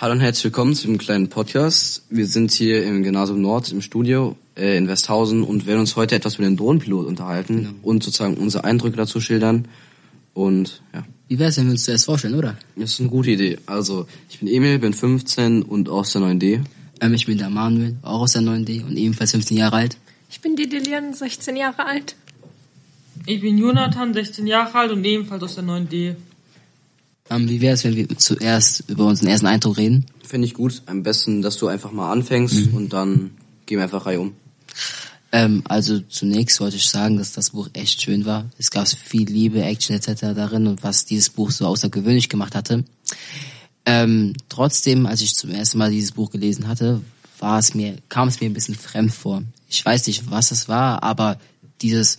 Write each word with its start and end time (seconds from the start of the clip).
Hallo 0.00 0.12
und 0.12 0.20
herzlich 0.20 0.44
willkommen 0.44 0.74
zu 0.74 0.86
dem 0.86 0.96
kleinen 0.96 1.28
Podcast. 1.28 2.06
Wir 2.08 2.26
sind 2.26 2.52
hier 2.52 2.86
im 2.86 3.02
Gymnasium 3.02 3.42
Nord 3.42 3.70
im 3.70 3.82
Studio 3.82 4.34
äh, 4.56 4.78
in 4.78 4.88
Westhausen 4.88 5.42
und 5.42 5.66
werden 5.66 5.80
uns 5.80 5.94
heute 5.94 6.14
etwas 6.14 6.36
über 6.36 6.44
den 6.44 6.56
Drohnenpilot 6.56 7.06
unterhalten 7.06 7.56
genau. 7.56 7.74
und 7.82 8.02
sozusagen 8.02 8.38
unsere 8.38 8.64
Eindrücke 8.64 8.96
dazu 8.96 9.20
schildern. 9.20 9.68
Und 10.32 10.80
ja. 10.94 11.04
Wie 11.28 11.38
wär's, 11.38 11.58
wenn 11.58 11.66
wir 11.66 11.72
uns 11.72 11.84
zuerst 11.84 12.06
vorstellen, 12.06 12.34
oder? 12.34 12.56
Das 12.76 12.92
ist 12.92 13.00
eine 13.00 13.10
gute 13.10 13.32
Idee. 13.32 13.58
Also, 13.66 14.06
ich 14.30 14.38
bin 14.38 14.48
Emil, 14.48 14.78
bin 14.78 14.94
15 14.94 15.60
und 15.60 15.90
aus 15.90 16.14
der 16.14 16.22
9D. 16.22 16.62
Ähm, 17.02 17.12
ich 17.12 17.26
bin 17.26 17.36
der 17.36 17.50
Manuel, 17.50 17.96
auch 18.00 18.22
aus 18.22 18.32
der 18.32 18.40
9D 18.40 18.86
und 18.86 18.96
ebenfalls 18.96 19.32
15 19.32 19.58
Jahre 19.58 19.76
alt. 19.76 19.98
Ich 20.30 20.40
bin 20.40 20.56
die 20.56 20.66
Delian, 20.66 21.12
16 21.12 21.56
Jahre 21.56 21.84
alt. 21.84 22.16
Ich 23.26 23.42
bin 23.42 23.58
Jonathan, 23.58 24.14
16 24.14 24.46
Jahre 24.46 24.78
alt 24.78 24.92
und 24.92 25.04
ebenfalls 25.04 25.42
aus 25.42 25.56
der 25.56 25.64
9D. 25.64 26.14
Ähm, 27.30 27.48
wie 27.48 27.60
wäre 27.60 27.74
es, 27.74 27.84
wenn 27.84 27.96
wir 27.96 28.08
zuerst 28.18 28.84
über 28.88 29.06
unseren 29.06 29.28
ersten 29.28 29.46
Eindruck 29.46 29.78
reden? 29.78 30.06
Finde 30.26 30.46
ich 30.46 30.54
gut. 30.54 30.82
Am 30.86 31.02
besten, 31.02 31.42
dass 31.42 31.56
du 31.56 31.68
einfach 31.68 31.92
mal 31.92 32.10
anfängst 32.10 32.66
mhm. 32.66 32.74
und 32.74 32.92
dann 32.92 33.30
gehen 33.66 33.78
wir 33.78 33.84
einfach 33.84 34.04
Reihe 34.04 34.20
um. 34.20 34.34
Ähm, 35.32 35.62
also 35.68 36.00
zunächst 36.00 36.60
wollte 36.60 36.76
ich 36.76 36.88
sagen, 36.88 37.16
dass 37.16 37.32
das 37.32 37.50
Buch 37.50 37.68
echt 37.72 38.02
schön 38.02 38.24
war. 38.24 38.50
Es 38.58 38.70
gab 38.70 38.88
viel 38.88 39.30
Liebe, 39.30 39.62
Action 39.62 39.94
etc. 39.94 40.20
darin 40.34 40.66
und 40.66 40.82
was 40.82 41.04
dieses 41.04 41.30
Buch 41.30 41.52
so 41.52 41.66
außergewöhnlich 41.66 42.28
gemacht 42.28 42.56
hatte. 42.56 42.84
Ähm, 43.86 44.34
trotzdem, 44.48 45.06
als 45.06 45.20
ich 45.20 45.34
zum 45.34 45.50
ersten 45.50 45.78
Mal 45.78 45.92
dieses 45.92 46.12
Buch 46.12 46.30
gelesen 46.30 46.66
hatte, 46.66 47.00
war 47.38 47.58
es 47.58 47.74
mir, 47.74 47.96
kam 48.08 48.28
es 48.28 48.40
mir 48.40 48.46
ein 48.46 48.54
bisschen 48.54 48.74
fremd 48.74 49.12
vor. 49.12 49.42
Ich 49.68 49.84
weiß 49.84 50.06
nicht, 50.08 50.30
was 50.30 50.50
es 50.50 50.68
war, 50.68 51.02
aber 51.04 51.38
dieses, 51.80 52.18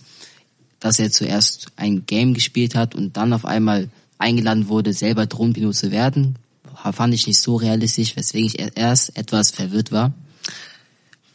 dass 0.80 0.98
er 0.98 1.12
zuerst 1.12 1.68
ein 1.76 2.06
Game 2.06 2.34
gespielt 2.34 2.74
hat 2.74 2.94
und 2.94 3.16
dann 3.16 3.32
auf 3.32 3.44
einmal 3.44 3.90
eingeladen 4.22 4.68
wurde, 4.68 4.92
selber 4.92 5.26
Drohnenpilot 5.26 5.74
zu 5.74 5.90
werden, 5.90 6.36
fand 6.92 7.14
ich 7.14 7.26
nicht 7.26 7.40
so 7.40 7.56
realistisch, 7.56 8.16
weswegen 8.16 8.46
ich 8.46 8.58
erst 8.76 9.16
etwas 9.16 9.50
verwirrt 9.50 9.92
war. 9.92 10.12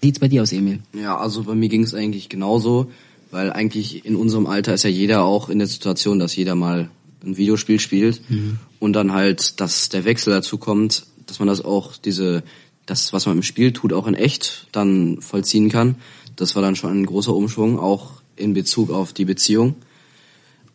Wie 0.02 0.08
sieht's 0.08 0.20
bei 0.20 0.28
dir 0.28 0.42
aus, 0.42 0.52
Emil? 0.52 0.80
Ja, 0.94 1.18
also 1.18 1.44
bei 1.44 1.56
mir 1.56 1.70
ging 1.70 1.84
es 1.84 1.94
eigentlich 1.94 2.30
genauso, 2.30 2.92
weil 3.32 3.52
eigentlich 3.52 4.06
in 4.06 4.16
unserem 4.16 4.48
Alter 4.48 4.74
ist 4.74 4.84
ja 4.84 4.90
jeder 4.90 5.24
auch 5.24 5.50
in 5.50 5.60
der 5.60 5.68
Situation, 5.68 6.20
dass 6.20 6.36
jeder 6.36 6.56
mal 6.56 6.90
ein 7.24 7.38
Videospiel 7.38 7.80
spielt 7.80 8.22
mhm. 8.30 8.60
und 8.80 8.94
dann 8.94 9.12
halt, 9.12 9.60
dass 9.60 9.90
der 9.90 10.06
Wechsel 10.06 10.34
dazu 10.34 10.58
kommt, 10.58 11.06
dass 11.26 11.40
man 11.40 11.48
das 11.48 11.64
auch 11.64 11.98
diese, 11.98 12.44
das, 12.86 13.12
was 13.12 13.26
man 13.26 13.38
im 13.38 13.44
Spiel 13.44 13.74
tut, 13.74 13.94
auch 13.94 14.08
in 14.08 14.14
echt 14.14 14.68
dann 14.72 15.22
vollziehen 15.22 15.70
kann. 15.70 15.96
Das 16.36 16.56
war 16.56 16.62
dann 16.62 16.76
schon 16.76 16.92
ein 16.92 17.06
großer 17.06 17.34
Umschwung, 17.34 17.80
auch 17.80 18.22
in 18.36 18.54
Bezug 18.54 18.92
auf 18.92 19.14
die 19.14 19.26
Beziehung. 19.26 19.76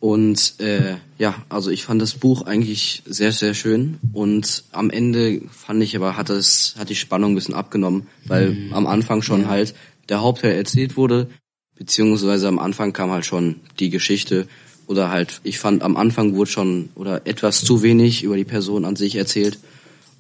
Und 0.03 0.59
äh, 0.59 0.97
ja, 1.17 1.37
also 1.49 1.71
ich 1.71 1.85
fand 1.85 2.03
das 2.03 2.15
Buch 2.15 2.43
eigentlich 2.43 3.05
sehr, 3.07 3.31
sehr 3.31 3.55
schön. 3.55 4.01
Und 4.13 4.65
am 4.73 4.91
Ende 4.91 5.43
fand 5.53 5.81
ich 5.81 5.95
aber, 5.95 6.17
hat 6.17 6.29
es, 6.29 6.75
hat 6.77 6.89
die 6.89 6.97
Spannung 6.97 7.31
ein 7.31 7.35
bisschen 7.37 7.55
abgenommen, 7.55 8.09
weil 8.27 8.51
mhm. 8.51 8.73
am 8.75 8.89
Anfang 8.89 9.23
schon 9.23 9.43
ja. 9.43 9.47
halt 9.47 9.77
der 10.09 10.21
Hauptteil 10.21 10.57
erzählt 10.57 10.97
wurde, 10.97 11.29
beziehungsweise 11.77 12.49
am 12.49 12.59
Anfang 12.59 12.93
kam 12.93 13.13
halt 13.13 13.25
schon 13.25 13.61
die 13.79 13.91
Geschichte 13.91 14.49
oder 14.89 15.09
halt, 15.09 15.41
ich 15.45 15.61
fand 15.61 15.83
am 15.83 15.97
Anfang 15.97 16.35
wurde 16.35 16.51
schon 16.51 16.89
oder 16.97 17.25
etwas 17.29 17.65
zu 17.65 17.85
wenig 17.85 18.25
über 18.25 18.37
die 18.37 18.43
Person 18.43 18.85
an 18.85 18.97
sich 18.97 19.15
erzählt. 19.15 19.61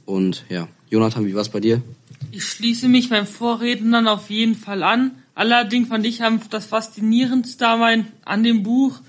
Und 0.07 0.45
ja, 0.49 0.69
Jonathan, 0.91 1.27
wie 1.27 1.35
war's 1.35 1.49
bei 1.49 1.59
dir? 1.59 1.83
Ich 2.31 2.45
schließe 2.45 2.87
mich 2.87 3.09
beim 3.09 3.27
Vorrednern 3.27 4.07
auf 4.07 4.31
jeden 4.31 4.55
Fall 4.55 4.85
an. 4.85 5.11
Allerdings 5.35 5.89
fand 5.89 6.07
ich 6.07 6.21
das 6.51 6.67
Faszinierendste 6.67 7.67
an 7.67 8.45
dem 8.45 8.63
Buch, 8.63 9.01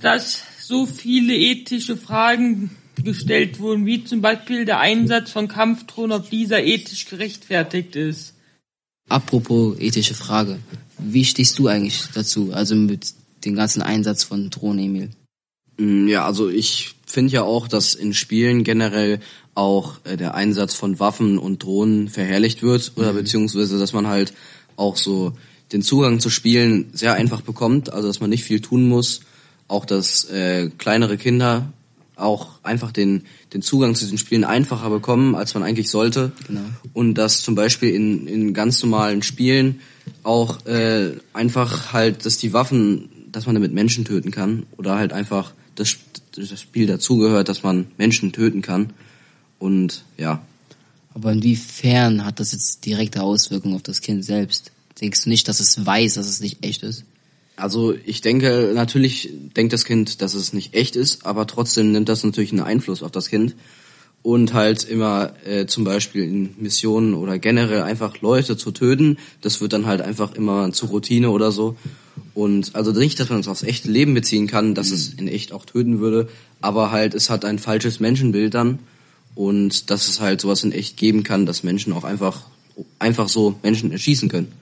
dass 0.00 0.42
so 0.60 0.86
viele 0.86 1.36
ethische 1.36 1.96
Fragen 1.96 2.70
gestellt 3.02 3.60
wurden, 3.60 3.86
wie 3.86 4.04
zum 4.04 4.20
Beispiel 4.20 4.64
der 4.64 4.80
Einsatz 4.80 5.30
von 5.30 5.48
Kampfdrohnen, 5.48 6.12
ob 6.12 6.30
dieser 6.30 6.62
ethisch 6.62 7.06
gerechtfertigt 7.06 7.96
ist. 7.96 8.34
Apropos 9.08 9.78
ethische 9.78 10.14
Frage, 10.14 10.58
wie 10.98 11.24
stehst 11.24 11.58
du 11.58 11.68
eigentlich 11.68 12.04
dazu, 12.12 12.52
also 12.52 12.74
mit 12.74 13.14
dem 13.44 13.54
ganzen 13.54 13.82
Einsatz 13.82 14.24
von 14.24 14.50
Drohnen, 14.50 14.84
Emil? 14.84 15.10
Mm, 15.78 16.08
ja, 16.08 16.26
also 16.26 16.48
ich 16.48 16.94
finde 17.06 17.32
ja 17.32 17.42
auch, 17.42 17.68
dass 17.68 17.94
in 17.94 18.12
Spielen 18.12 18.64
generell 18.64 19.20
auch 19.54 19.94
äh, 20.04 20.16
der 20.16 20.34
Einsatz 20.34 20.74
von 20.74 21.00
Waffen 21.00 21.38
und 21.38 21.62
Drohnen 21.62 22.08
verherrlicht 22.08 22.62
wird 22.62 22.92
oder 22.96 23.12
mhm. 23.12 23.18
beziehungsweise, 23.18 23.78
dass 23.78 23.92
man 23.92 24.06
halt 24.06 24.34
auch 24.76 24.96
so 24.96 25.32
den 25.72 25.82
Zugang 25.82 26.20
zu 26.20 26.30
Spielen 26.30 26.90
sehr 26.92 27.14
einfach 27.14 27.40
bekommt, 27.40 27.92
also 27.92 28.08
dass 28.08 28.20
man 28.20 28.30
nicht 28.30 28.44
viel 28.44 28.60
tun 28.60 28.88
muss 28.88 29.20
auch 29.68 29.84
dass 29.84 30.24
äh, 30.30 30.70
kleinere 30.78 31.16
Kinder 31.16 31.72
auch 32.16 32.58
einfach 32.62 32.92
den, 32.92 33.22
den 33.52 33.62
Zugang 33.62 33.94
zu 33.94 34.06
den 34.06 34.18
Spielen 34.18 34.44
einfacher 34.44 34.90
bekommen, 34.90 35.34
als 35.34 35.54
man 35.54 35.62
eigentlich 35.62 35.88
sollte. 35.88 36.32
Genau. 36.46 36.60
Und 36.92 37.14
dass 37.14 37.42
zum 37.42 37.54
Beispiel 37.54 37.94
in, 37.94 38.26
in 38.26 38.54
ganz 38.54 38.82
normalen 38.82 39.22
Spielen 39.22 39.80
auch 40.22 40.66
äh, 40.66 41.12
einfach 41.32 41.92
halt, 41.92 42.26
dass 42.26 42.38
die 42.38 42.52
Waffen, 42.52 43.08
dass 43.30 43.46
man 43.46 43.54
damit 43.54 43.72
Menschen 43.72 44.04
töten 44.04 44.30
kann 44.30 44.66
oder 44.76 44.96
halt 44.96 45.12
einfach 45.12 45.52
das, 45.76 45.96
das 46.34 46.60
Spiel 46.60 46.86
dazugehört, 46.86 47.48
dass 47.48 47.62
man 47.62 47.86
Menschen 47.98 48.32
töten 48.32 48.62
kann. 48.62 48.92
Und 49.58 50.04
ja. 50.16 50.42
Aber 51.14 51.32
inwiefern 51.32 52.24
hat 52.24 52.40
das 52.40 52.52
jetzt 52.52 52.84
direkte 52.84 53.22
Auswirkungen 53.22 53.74
auf 53.74 53.82
das 53.82 54.00
Kind 54.00 54.24
selbst? 54.24 54.72
Denkst 55.00 55.24
du 55.24 55.28
nicht, 55.28 55.46
dass 55.46 55.60
es 55.60 55.84
weiß, 55.84 56.14
dass 56.14 56.26
es 56.26 56.40
nicht 56.40 56.64
echt 56.64 56.82
ist? 56.82 57.04
Also 57.58 57.94
ich 58.04 58.20
denke, 58.20 58.72
natürlich 58.74 59.30
denkt 59.56 59.72
das 59.72 59.84
Kind, 59.84 60.22
dass 60.22 60.34
es 60.34 60.52
nicht 60.52 60.74
echt 60.74 60.96
ist, 60.96 61.26
aber 61.26 61.46
trotzdem 61.46 61.92
nimmt 61.92 62.08
das 62.08 62.22
natürlich 62.22 62.52
einen 62.52 62.60
Einfluss 62.60 63.02
auf 63.02 63.10
das 63.10 63.28
Kind. 63.28 63.54
Und 64.22 64.52
halt 64.52 64.82
immer 64.84 65.32
äh, 65.46 65.66
zum 65.66 65.84
Beispiel 65.84 66.24
in 66.24 66.54
Missionen 66.58 67.14
oder 67.14 67.38
generell 67.38 67.82
einfach 67.82 68.20
Leute 68.20 68.56
zu 68.56 68.72
töten, 68.72 69.16
das 69.42 69.60
wird 69.60 69.72
dann 69.72 69.86
halt 69.86 70.00
einfach 70.00 70.34
immer 70.34 70.72
zur 70.72 70.88
Routine 70.88 71.30
oder 71.30 71.52
so. 71.52 71.76
Und 72.34 72.74
also 72.74 72.90
nicht, 72.92 73.18
dass 73.20 73.30
man 73.30 73.40
es 73.40 73.48
aufs 73.48 73.62
echte 73.62 73.90
Leben 73.90 74.14
beziehen 74.14 74.48
kann, 74.48 74.74
dass 74.74 74.90
es 74.90 75.14
in 75.14 75.28
echt 75.28 75.52
auch 75.52 75.64
töten 75.64 76.00
würde, 76.00 76.28
aber 76.60 76.90
halt 76.90 77.14
es 77.14 77.30
hat 77.30 77.44
ein 77.44 77.58
falsches 77.58 78.00
Menschenbild 78.00 78.54
dann 78.54 78.80
und 79.34 79.88
dass 79.90 80.08
es 80.08 80.20
halt 80.20 80.40
sowas 80.40 80.64
in 80.64 80.72
echt 80.72 80.96
geben 80.96 81.22
kann, 81.22 81.46
dass 81.46 81.62
Menschen 81.62 81.92
auch 81.92 82.04
einfach 82.04 82.42
einfach 82.98 83.28
so 83.28 83.56
Menschen 83.62 83.92
erschießen 83.92 84.28
können. 84.28 84.52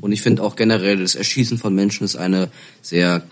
Und 0.00 0.12
ich 0.12 0.22
finde 0.22 0.42
auch 0.42 0.56
generell, 0.56 0.98
das 0.98 1.14
Erschießen 1.14 1.58
von 1.58 1.74
Menschen 1.74 2.04
ist 2.04 2.16
eine 2.16 2.48
sehr, 2.80 3.22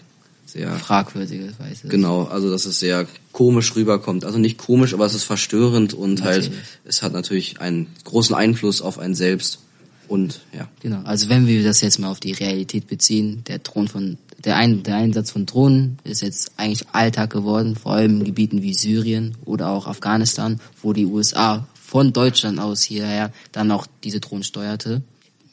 sehr 0.47 0.75
fragwürdige 0.77 1.53
Weise. 1.59 1.88
Genau, 1.88 2.25
also 2.25 2.50
dass 2.50 2.65
es 2.65 2.78
sehr 2.78 3.06
komisch 3.33 3.75
rüberkommt. 3.77 4.25
Also 4.25 4.38
nicht 4.38 4.59
komisch, 4.59 4.94
aber 4.94 5.06
es 5.06 5.15
ist 5.15 5.25
verstörend 5.25 5.94
und 5.94 6.22
halt 6.22 6.44
natürlich. 6.44 6.59
halt, 6.59 6.81
es 6.84 7.03
hat 7.03 7.12
natürlich 7.12 7.61
einen 7.61 7.88
großen 8.05 8.34
Einfluss 8.34 8.83
auf 8.83 8.99
einen 8.99 9.15
selbst. 9.15 9.61
Und 10.09 10.41
ja. 10.53 10.69
Genau, 10.81 11.03
also 11.05 11.28
wenn 11.28 11.47
wir 11.47 11.62
das 11.62 11.81
jetzt 11.83 11.99
mal 11.99 12.11
auf 12.11 12.19
die 12.19 12.33
Realität 12.33 12.88
beziehen, 12.88 13.44
der 13.47 13.62
Thron 13.62 13.87
von 13.87 14.19
der, 14.44 14.56
Ein 14.56 14.82
der 14.82 14.97
Einsatz 14.97 15.31
von 15.31 15.47
Drohnen 15.47 15.99
ist 16.05 16.22
jetzt 16.22 16.53
eigentlich 16.56 16.88
Alltag 16.93 17.31
geworden, 17.31 17.77
vor 17.77 17.93
allem 17.93 18.19
in 18.19 18.25
Gebieten 18.25 18.62
wie 18.62 18.75
Syrien 18.75 19.37
oder 19.44 19.69
auch 19.69 19.87
Afghanistan, 19.87 20.61
wo 20.82 20.93
die 20.93 21.05
USA 21.05 21.69
von 21.75 22.12
Deutschland 22.12 22.59
aus 22.59 22.82
hierher 22.82 23.32
dann 23.53 23.71
auch 23.71 23.87
diese 24.03 24.21
Drohnen 24.21 24.44
steuerte 24.44 25.03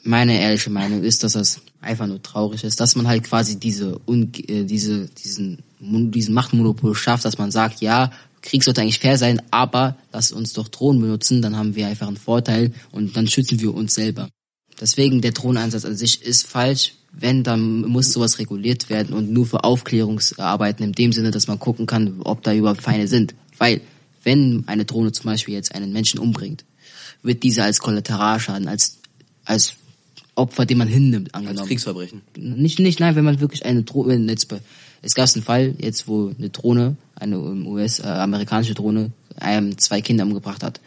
meine 0.08 0.40
ehrliche 0.40 0.70
Meinung 0.70 1.04
ist, 1.04 1.24
dass 1.24 1.34
das 1.34 1.62
einfach 1.82 2.08
nur 2.08 2.22
traurig 2.22 2.64
ist, 2.64 2.80
dass 2.80 2.96
man 2.96 3.08
halt 3.08 3.24
quasi 3.24 3.60
diese, 3.60 4.00
äh, 4.08 4.64
diese, 4.64 5.08
diesen, 5.08 5.64
diesen 5.80 6.34
Machtmonopol 6.34 6.96
schafft, 6.96 7.26
dass 7.26 7.38
man 7.38 7.52
sagt, 7.52 7.82
ja, 7.82 8.12
Krieg 8.42 8.64
sollte 8.64 8.82
eigentlich 8.82 9.00
fair 9.00 9.18
sein, 9.18 9.42
aber 9.52 9.98
lass 10.14 10.32
uns 10.32 10.54
doch 10.54 10.70
Drohnen 10.70 11.02
benutzen, 11.02 11.42
dann 11.42 11.58
haben 11.58 11.76
wir 11.76 11.88
einfach 11.88 12.08
einen 12.08 12.18
Vorteil 12.18 12.74
und 12.92 13.18
dann 13.18 13.28
schützen 13.28 13.60
wir 13.60 13.74
uns 13.74 13.94
selber. 13.94 14.30
Deswegen 14.80 15.22
der 15.22 15.32
Drohneneinsatz 15.32 15.86
an 15.86 15.96
sich 15.96 16.22
ist 16.22 16.48
falsch. 16.48 16.94
Wenn, 17.12 17.44
dann 17.44 17.82
muss 17.82 18.14
sowas 18.14 18.38
reguliert 18.38 18.90
werden 18.90 19.16
und 19.16 19.32
nur 19.32 19.48
für 19.48 19.64
Aufklärungsarbeiten 19.64 20.86
in 20.86 20.92
dem 20.92 21.12
Sinne, 21.12 21.32
dass 21.32 21.48
man 21.48 21.58
gucken 21.58 21.88
kann, 21.88 22.22
ob 22.22 22.44
da 22.44 22.54
überhaupt 22.54 22.84
Feinde 22.84 23.08
sind. 23.08 23.34
Weil, 23.58 23.82
wenn 24.24 24.66
eine 24.68 24.86
Drohne 24.86 25.12
zum 25.14 25.26
Beispiel 25.26 25.56
jetzt 25.56 25.74
einen 25.74 25.92
Menschen 25.92 26.20
umbringt, 26.20 26.64
wird 27.24 27.42
dieser 27.42 27.64
als 27.64 27.80
Kollateralschaden, 27.80 28.68
als, 28.68 29.00
als 29.46 29.74
Opfer, 30.38 30.66
den 30.66 30.78
man 30.78 30.88
hinnimmt, 30.88 31.34
angenommen. 31.34 31.60
Als 31.60 31.68
Kriegsverbrechen. 31.68 32.22
Nicht, 32.36 32.80
nicht, 32.80 33.00
nein, 33.00 33.16
wenn 33.16 33.26
man 33.26 33.40
wirklich 33.40 33.66
eine 33.66 33.84
Drohne, 33.84 34.18
jetzt, 34.30 34.48
es 35.02 35.16
gab 35.16 35.30
einen 35.34 35.44
Fall, 35.44 35.76
jetzt, 35.80 36.08
wo 36.08 36.32
eine 36.38 36.50
Drohne, 36.50 36.96
eine 37.16 37.40
US-amerikanische 37.40 38.72
äh, 38.72 38.76
Drohne, 38.76 39.12
ähm, 39.42 39.78
zwei 39.78 40.02
Kinder 40.02 40.26
umgebracht 40.26 40.64
hat. 40.64 40.80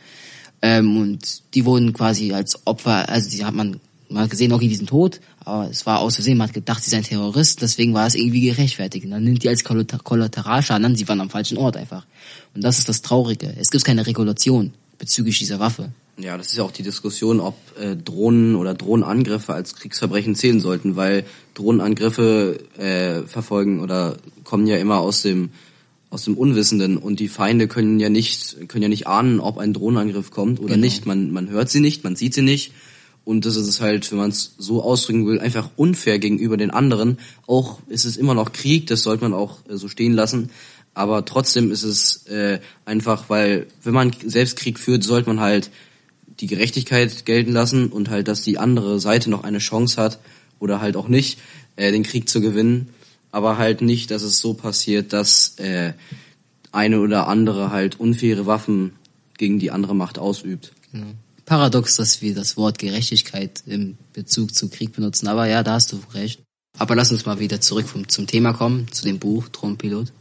Ähm, 0.63 0.97
und 0.97 1.43
die 1.55 1.65
wurden 1.65 1.93
quasi 1.93 2.33
als 2.33 2.67
Opfer, 2.67 3.09
also 3.09 3.31
die 3.31 3.45
hat 3.45 3.55
man, 3.55 3.81
man 4.09 4.25
hat 4.25 4.31
gesehen, 4.31 4.53
okay, 4.53 4.69
die 4.69 4.75
sind 4.75 4.89
tot, 4.89 5.21
aber 5.41 5.71
es 5.71 5.87
war 5.87 6.01
aus 6.01 6.17
Versehen, 6.17 6.37
man 6.37 6.49
hat 6.49 6.55
gedacht, 6.55 6.85
sie 6.85 6.91
seien 6.91 7.03
Terrorist, 7.03 7.63
deswegen 7.63 7.95
war 7.95 8.07
es 8.07 8.15
irgendwie 8.15 8.43
gerechtfertigt. 8.43 9.05
Und 9.05 9.13
dann 9.13 9.25
nimmt 9.25 9.43
die 9.43 9.49
als 9.49 9.65
Kollateralschaden 9.65 10.85
an, 10.85 10.97
sie 10.97 11.09
waren 11.09 11.21
am 11.21 11.31
falschen 11.31 11.59
Ort 11.59 11.77
einfach. 11.77 12.07
Und 12.55 12.63
das 12.63 12.79
ist 12.79 12.89
das 12.89 13.03
Traurige. 13.03 13.55
Es 13.59 13.71
gibt 13.71 13.85
keine 13.85 14.07
Regulation 14.07 14.73
bezüglich 14.99 15.39
dieser 15.39 15.59
Waffe. 15.61 15.91
Ja, 16.23 16.37
das 16.37 16.49
ist 16.49 16.57
ja 16.57 16.65
auch 16.65 16.71
die 16.73 16.83
Diskussion, 16.83 17.41
ob 17.41 17.57
äh, 17.81 17.97
Drohnen 17.97 18.55
oder 18.57 18.75
Drohnenangriffe 18.75 19.55
als 19.55 19.75
Kriegsverbrechen 19.75 20.35
zählen 20.35 20.61
sollten, 20.61 20.97
weil 20.97 21.25
Drohnenangriffe 21.55 22.59
äh, 22.79 23.23
verfolgen 23.27 23.81
oder 23.81 24.17
kommen 24.45 24.67
ja 24.67 24.77
immer 24.77 24.99
aus 25.01 25.23
dem 25.23 25.51
aus 26.11 26.25
dem 26.25 26.37
Unwissenden 26.37 26.97
und 26.97 27.21
die 27.21 27.29
Feinde 27.29 27.69
können 27.69 28.01
ja 28.01 28.09
nicht 28.09 28.69
können 28.69 28.83
ja 28.83 28.89
nicht 28.89 29.07
ahnen, 29.07 29.39
ob 29.39 29.59
ein 29.59 29.73
Drohnenangriff 29.73 30.31
kommt 30.33 30.59
oder 30.59 30.75
Genau. 30.75 30.85
nicht. 30.85 31.07
Man 31.07 31.31
man 31.33 31.49
hört 31.51 31.71
sie 31.71 31.81
nicht, 31.81 32.03
man 32.03 32.17
sieht 32.17 32.35
sie 32.35 32.43
nicht 32.43 32.73
und 33.25 33.47
das 33.47 33.55
ist 33.57 33.69
es 33.69 33.81
halt, 33.81 34.11
wenn 34.11 34.19
man 34.19 34.31
es 34.31 34.55
so 34.59 34.83
ausdrücken 34.83 35.27
will, 35.27 35.39
einfach 35.39 35.71
unfair 35.77 36.19
gegenüber 36.19 36.57
den 36.57 36.71
anderen. 36.71 37.19
Auch 37.47 37.79
ist 37.89 38.05
es 38.05 38.17
immer 38.17 38.35
noch 38.35 38.53
Krieg, 38.53 38.87
das 38.89 39.03
sollte 39.03 39.23
man 39.23 39.33
auch 39.35 39.59
äh, 39.69 39.77
so 39.77 39.89
stehen 39.89 40.13
lassen. 40.15 40.51
Aber 40.95 41.25
trotzdem 41.25 41.71
ist 41.71 41.85
es 41.85 42.27
äh, 42.27 42.59
einfach, 42.85 43.31
weil 43.31 43.69
wenn 43.85 43.95
man 43.95 44.11
selbst 44.27 44.57
Krieg 44.57 44.79
führt, 44.79 45.05
sollte 45.05 45.29
man 45.29 45.39
halt 45.39 45.71
die 46.41 46.47
Gerechtigkeit 46.47 47.25
gelten 47.25 47.53
lassen 47.53 47.89
und 47.89 48.11
halt, 48.11 48.29
dass 48.29 48.43
die 48.43 48.59
andere 48.59 49.01
Seite 49.01 49.31
noch 49.31 49.45
eine 49.45 49.59
Chance 49.59 50.01
hat 50.01 50.19
oder 50.59 50.81
halt 50.81 50.97
auch 50.97 51.09
nicht, 51.09 51.39
äh, 51.77 51.93
den 51.93 52.03
Krieg 52.03 52.29
zu 52.29 52.41
gewinnen. 52.41 52.89
Aber 53.33 53.59
halt 53.59 53.81
nicht, 53.81 54.11
dass 54.11 54.23
es 54.23 54.41
so 54.41 54.55
passiert, 54.55 55.13
dass 55.13 55.59
äh, 55.59 55.93
eine 56.73 57.01
oder 57.01 57.29
andere 57.29 57.71
halt 57.71 58.01
unfaire 58.01 58.47
Waffen 58.47 58.93
gegen 59.39 59.59
die 59.59 59.71
andere 59.71 59.95
Macht 59.95 60.19
ausübt. 60.19 60.73
Paradox, 61.47 61.97
dass 61.97 62.23
wir 62.23 62.35
das 62.35 62.57
Wort 62.57 62.79
Gerechtigkeit 62.79 63.63
im 63.67 63.97
Bezug 64.13 64.55
zu 64.55 64.69
Krieg 64.69 64.93
benutzen, 64.93 65.29
aber 65.29 65.47
ja, 65.47 65.63
da 65.63 65.75
hast 65.75 65.93
du 65.93 66.01
recht. 66.15 66.41
Aber 66.79 66.95
lass 66.95 67.11
uns 67.11 67.27
mal 67.27 67.41
wieder 67.41 67.61
zurück 67.61 67.89
vom, 67.89 68.09
zum 68.09 68.27
Thema 68.27 68.53
kommen, 68.53 68.87
zu 68.93 69.05
dem 69.05 69.19
Buch 69.19 69.49
Thronpilot. 69.49 70.13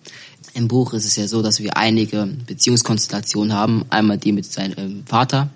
Im 0.53 0.67
Buch 0.67 0.93
ist 0.93 1.05
es 1.05 1.15
ja 1.15 1.27
so, 1.27 1.41
dass 1.41 1.59
wir 1.59 1.77
einige 1.77 2.27
Beziehungskonstellationen 2.47 3.53
haben. 3.53 3.85
Einmal 3.89 4.17
die 4.17 4.31
mit 4.31 4.45
seinem 4.45 5.05
Vater, 5.05 5.49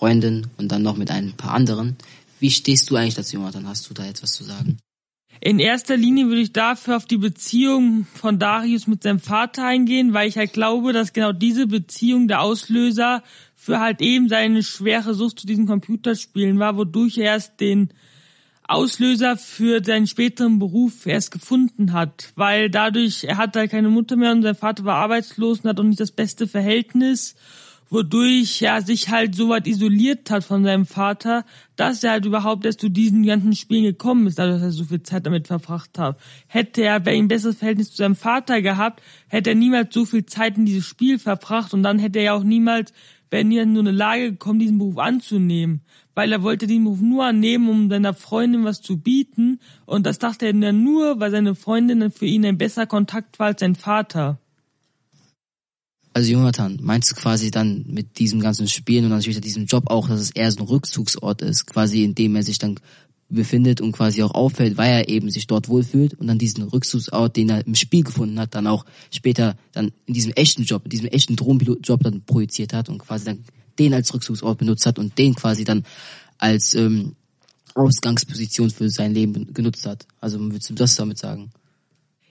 Freundin 0.00 0.46
und 0.56 0.72
dann 0.72 0.82
noch 0.82 0.96
mit 0.96 1.10
ein 1.10 1.32
paar 1.32 1.52
anderen. 1.52 1.96
Wie 2.38 2.50
stehst 2.50 2.90
du 2.90 2.96
eigentlich 2.96 3.16
dazu, 3.16 3.36
Jonathan? 3.36 3.68
Hast 3.68 3.88
du 3.90 3.94
da 3.94 4.06
etwas 4.06 4.32
zu 4.32 4.44
sagen? 4.44 4.78
In 5.42 5.58
erster 5.58 5.96
Linie 5.96 6.26
würde 6.26 6.40
ich 6.40 6.54
dafür 6.54 6.96
auf 6.96 7.04
die 7.04 7.18
Beziehung 7.18 8.06
von 8.14 8.38
Darius 8.38 8.86
mit 8.86 9.02
seinem 9.02 9.20
Vater 9.20 9.66
eingehen, 9.66 10.14
weil 10.14 10.26
ich 10.26 10.38
halt 10.38 10.54
glaube, 10.54 10.94
dass 10.94 11.12
genau 11.12 11.32
diese 11.32 11.66
Beziehung 11.66 12.28
der 12.28 12.40
Auslöser 12.40 13.22
für 13.54 13.78
halt 13.78 14.00
eben 14.00 14.30
seine 14.30 14.62
schwere 14.62 15.12
Sucht 15.12 15.40
zu 15.40 15.46
diesen 15.46 15.66
Computerspielen 15.66 16.58
war, 16.58 16.78
wodurch 16.78 17.18
er 17.18 17.24
erst 17.24 17.60
den 17.60 17.90
Auslöser 18.66 19.36
für 19.36 19.84
seinen 19.84 20.06
späteren 20.06 20.58
Beruf 20.58 21.04
erst 21.04 21.30
gefunden 21.30 21.92
hat, 21.92 22.32
weil 22.36 22.70
dadurch, 22.70 23.24
er 23.24 23.36
hatte 23.36 23.58
halt 23.58 23.70
keine 23.70 23.90
Mutter 23.90 24.16
mehr 24.16 24.32
und 24.32 24.42
sein 24.42 24.54
Vater 24.54 24.84
war 24.84 24.96
arbeitslos 24.96 25.60
und 25.60 25.68
hat 25.68 25.78
auch 25.78 25.84
nicht 25.84 26.00
das 26.00 26.12
beste 26.12 26.46
Verhältnis, 26.46 27.34
wodurch 27.90 28.62
er 28.62 28.82
sich 28.82 29.10
halt 29.10 29.34
so 29.34 29.48
weit 29.48 29.66
isoliert 29.66 30.30
hat 30.30 30.44
von 30.44 30.62
seinem 30.62 30.86
Vater, 30.86 31.44
dass 31.76 32.02
er 32.04 32.12
halt 32.12 32.24
überhaupt 32.24 32.64
erst 32.64 32.80
zu 32.80 32.88
diesen 32.88 33.24
ganzen 33.24 33.54
Spielen 33.54 33.82
gekommen 33.82 34.28
ist, 34.28 34.38
dadurch, 34.38 34.56
dass 34.56 34.62
er 34.62 34.70
so 34.70 34.84
viel 34.84 35.02
Zeit 35.02 35.26
damit 35.26 35.48
verbracht 35.48 35.98
hat. 35.98 36.18
Hätte 36.46 36.82
er 36.82 37.04
ein 37.04 37.28
besseres 37.28 37.58
Verhältnis 37.58 37.90
zu 37.90 37.96
seinem 37.96 38.14
Vater 38.14 38.62
gehabt, 38.62 39.02
hätte 39.26 39.50
er 39.50 39.56
niemals 39.56 39.92
so 39.92 40.04
viel 40.04 40.24
Zeit 40.24 40.56
in 40.56 40.66
dieses 40.66 40.86
Spiel 40.86 41.18
verbracht 41.18 41.74
und 41.74 41.82
dann 41.82 41.98
hätte 41.98 42.20
er 42.20 42.24
ja 42.26 42.34
auch 42.34 42.44
niemals, 42.44 42.92
nie 43.32 43.58
in 43.58 43.74
so 43.74 43.80
eine 43.80 43.92
Lage 43.92 44.32
gekommen, 44.32 44.58
diesen 44.58 44.78
Beruf 44.78 44.98
anzunehmen. 44.98 45.82
Weil 46.14 46.32
er 46.32 46.42
wollte 46.42 46.66
den 46.66 46.84
Beruf 46.84 47.00
nur 47.00 47.24
annehmen, 47.24 47.68
um 47.68 47.88
seiner 47.88 48.14
Freundin 48.14 48.64
was 48.64 48.82
zu 48.82 48.98
bieten 48.98 49.60
und 49.86 50.06
das 50.06 50.18
dachte 50.18 50.46
er 50.46 50.52
dann 50.52 50.82
nur, 50.82 51.20
weil 51.20 51.30
seine 51.30 51.54
Freundin 51.54 52.10
für 52.10 52.26
ihn 52.26 52.44
ein 52.44 52.58
besserer 52.58 52.86
Kontakt 52.86 53.38
war 53.38 53.48
als 53.48 53.60
sein 53.60 53.74
Vater. 53.74 54.38
Also 56.12 56.32
Jonathan, 56.32 56.78
meinst 56.82 57.10
du 57.10 57.14
quasi 57.14 57.50
dann 57.50 57.84
mit 57.86 58.18
diesem 58.18 58.40
ganzen 58.40 58.66
Spielen 58.66 59.04
und 59.04 59.10
natürlich 59.10 59.40
diesem 59.40 59.66
Job 59.66 59.84
auch, 59.90 60.08
dass 60.08 60.20
es 60.20 60.32
eher 60.32 60.50
so 60.50 60.58
ein 60.58 60.66
Rückzugsort 60.66 61.42
ist, 61.42 61.66
quasi 61.66 62.02
in 62.02 62.16
dem 62.16 62.34
er 62.34 62.42
sich 62.42 62.58
dann 62.58 62.80
befindet 63.28 63.80
und 63.80 63.92
quasi 63.92 64.22
auch 64.22 64.32
auffällt, 64.32 64.76
weil 64.76 64.90
er 64.90 65.08
eben 65.08 65.30
sich 65.30 65.46
dort 65.46 65.68
wohlfühlt 65.68 66.14
und 66.14 66.26
dann 66.26 66.38
diesen 66.38 66.64
Rückzugsort, 66.64 67.36
den 67.36 67.48
er 67.48 67.64
im 67.64 67.76
Spiel 67.76 68.02
gefunden 68.02 68.40
hat, 68.40 68.56
dann 68.56 68.66
auch 68.66 68.84
später 69.12 69.56
dann 69.70 69.92
in 70.06 70.14
diesem 70.14 70.32
echten 70.32 70.64
Job, 70.64 70.82
in 70.84 70.90
diesem 70.90 71.06
echten 71.06 71.36
Drohnenpilot-Job 71.36 72.02
dann 72.02 72.22
projiziert 72.22 72.72
hat 72.72 72.88
und 72.88 72.98
quasi 72.98 73.26
dann 73.26 73.44
den 73.78 73.94
als 73.94 74.12
Rückzugsort 74.12 74.58
benutzt 74.58 74.86
hat 74.86 74.98
und 74.98 75.16
den 75.16 75.36
quasi 75.36 75.62
dann 75.62 75.84
als 76.38 76.74
ähm, 76.74 77.14
Ausgangsposition 77.74 78.70
für 78.70 78.90
sein 78.90 79.14
Leben 79.14 79.54
genutzt 79.54 79.86
hat. 79.86 80.06
Also 80.20 80.40
würdest 80.40 80.70
du 80.70 80.74
das 80.74 80.96
damit 80.96 81.18
sagen? 81.18 81.50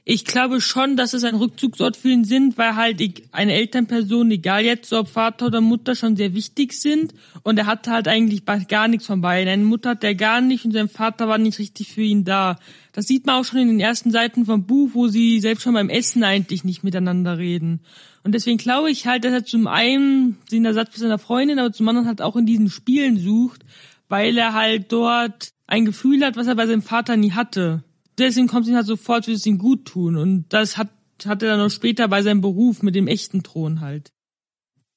Ich 0.06 0.26
glaube 0.26 0.60
schon, 0.60 0.98
dass 0.98 1.14
es 1.14 1.24
ein 1.24 1.36
Rückzugsort 1.36 1.96
für 1.96 2.10
ihn 2.10 2.24
sind, 2.24 2.58
weil 2.58 2.76
halt 2.76 3.02
eine 3.32 3.54
Elternperson, 3.54 4.32
egal 4.32 4.66
jetzt 4.66 4.92
ob 4.94 5.08
Vater 5.08 5.48
oder 5.48 5.62
Mutter, 5.62 5.96
schon 5.96 6.16
sehr 6.16 6.34
wichtig 6.34 6.74
sind. 6.74 7.14
Und 7.44 7.60
er 7.60 7.68
hatte 7.68 7.92
halt 7.92 8.08
eigentlich 8.08 8.44
gar 8.68 8.88
nichts 8.88 9.06
von 9.06 9.22
beiden. 9.22 9.52
Eine 9.52 9.64
Mutter 9.64 9.92
hat 9.92 10.04
er 10.04 10.16
gar 10.16 10.42
nicht 10.42 10.66
und 10.66 10.72
sein 10.72 10.90
Vater 10.90 11.28
war 11.28 11.38
nicht 11.38 11.60
richtig 11.60 11.90
für 11.90 12.02
ihn 12.02 12.24
da. 12.24 12.58
Das 12.94 13.06
sieht 13.06 13.26
man 13.26 13.36
auch 13.36 13.46
schon 13.46 13.60
in 13.60 13.68
den 13.68 13.80
ersten 13.80 14.10
Seiten 14.12 14.46
vom 14.46 14.66
Buch, 14.66 14.90
wo 14.94 15.08
sie 15.08 15.40
selbst 15.40 15.64
schon 15.64 15.76
beim 15.76 15.90
Essen 15.90 16.24
eigentlich 16.24 16.64
nicht 16.64 16.84
miteinander 16.84 17.38
reden. 17.38 17.82
Und 18.24 18.34
deswegen 18.34 18.58
glaube 18.58 18.90
ich 18.90 19.06
halt, 19.06 19.26
dass 19.26 19.34
er 19.34 19.46
zum 19.46 19.68
einen 19.68 20.38
den 20.52 20.66
Ersatz 20.66 20.94
für 20.94 21.00
seine 21.00 21.20
Freundin, 21.20 21.60
aber 21.60 21.72
zum 21.72 21.88
anderen 21.88 22.08
halt 22.08 22.22
auch 22.22 22.36
in 22.36 22.46
diesen 22.46 22.70
Spielen 22.70 23.18
sucht, 23.18 23.62
weil 24.08 24.38
er 24.38 24.54
halt 24.54 24.92
dort 24.92 25.50
ein 25.68 25.86
Gefühl 25.86 26.26
hat, 26.26 26.36
was 26.36 26.48
er 26.48 26.56
bei 26.56 26.66
seinem 26.66 26.82
Vater 26.82 27.16
nie 27.16 27.32
hatte. 27.32 27.84
Deswegen 28.20 28.48
kommt 28.48 28.64
es 28.64 28.70
ihm 28.70 28.76
halt 28.76 28.86
sofort, 28.86 29.28
wird 29.28 29.38
es 29.38 29.46
ihm 29.46 29.58
gut 29.58 29.86
tun. 29.86 30.16
Und 30.16 30.46
das 30.50 30.78
hat, 30.78 30.90
hat 31.26 31.42
er 31.44 31.50
dann 31.50 31.60
noch 31.60 31.72
später 31.72 32.08
bei 32.08 32.22
seinem 32.22 32.42
Beruf 32.42 32.84
mit 32.84 32.96
dem 32.96 33.08
echten 33.08 33.44
Thron 33.44 33.82
halt. 33.82 34.12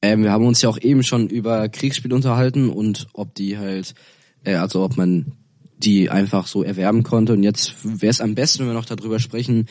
Ähm, 0.02 0.24
wir 0.24 0.32
haben 0.32 0.46
uns 0.46 0.60
ja 0.60 0.68
auch 0.68 0.80
eben 0.80 1.02
schon 1.02 1.28
über 1.28 1.68
Kriegsspiele 1.68 2.14
unterhalten 2.14 2.68
und 2.68 3.06
ob 3.12 3.34
die 3.34 3.56
halt, 3.56 3.94
äh, 4.44 4.54
also 4.54 4.82
ob 4.82 4.96
man 4.96 5.32
die 5.78 6.10
einfach 6.10 6.46
so 6.46 6.62
erwerben 6.62 7.02
konnte. 7.02 7.32
Und 7.32 7.42
jetzt 7.42 7.74
wäre 7.84 8.10
es 8.10 8.20
am 8.20 8.34
besten, 8.34 8.60
wenn 8.60 8.68
wir 8.68 8.74
noch 8.74 8.84
darüber 8.84 9.18
sprechen, 9.18 9.66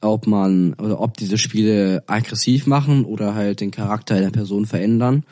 ob 0.00 0.26
man 0.26 0.74
oder 0.74 1.00
ob 1.00 1.16
diese 1.16 1.38
Spiele 1.38 2.04
aggressiv 2.06 2.66
machen 2.66 3.04
oder 3.04 3.34
halt 3.34 3.60
den 3.60 3.70
Charakter 3.70 4.18
der 4.20 4.30
Person 4.30 4.66
verändern. 4.66 5.24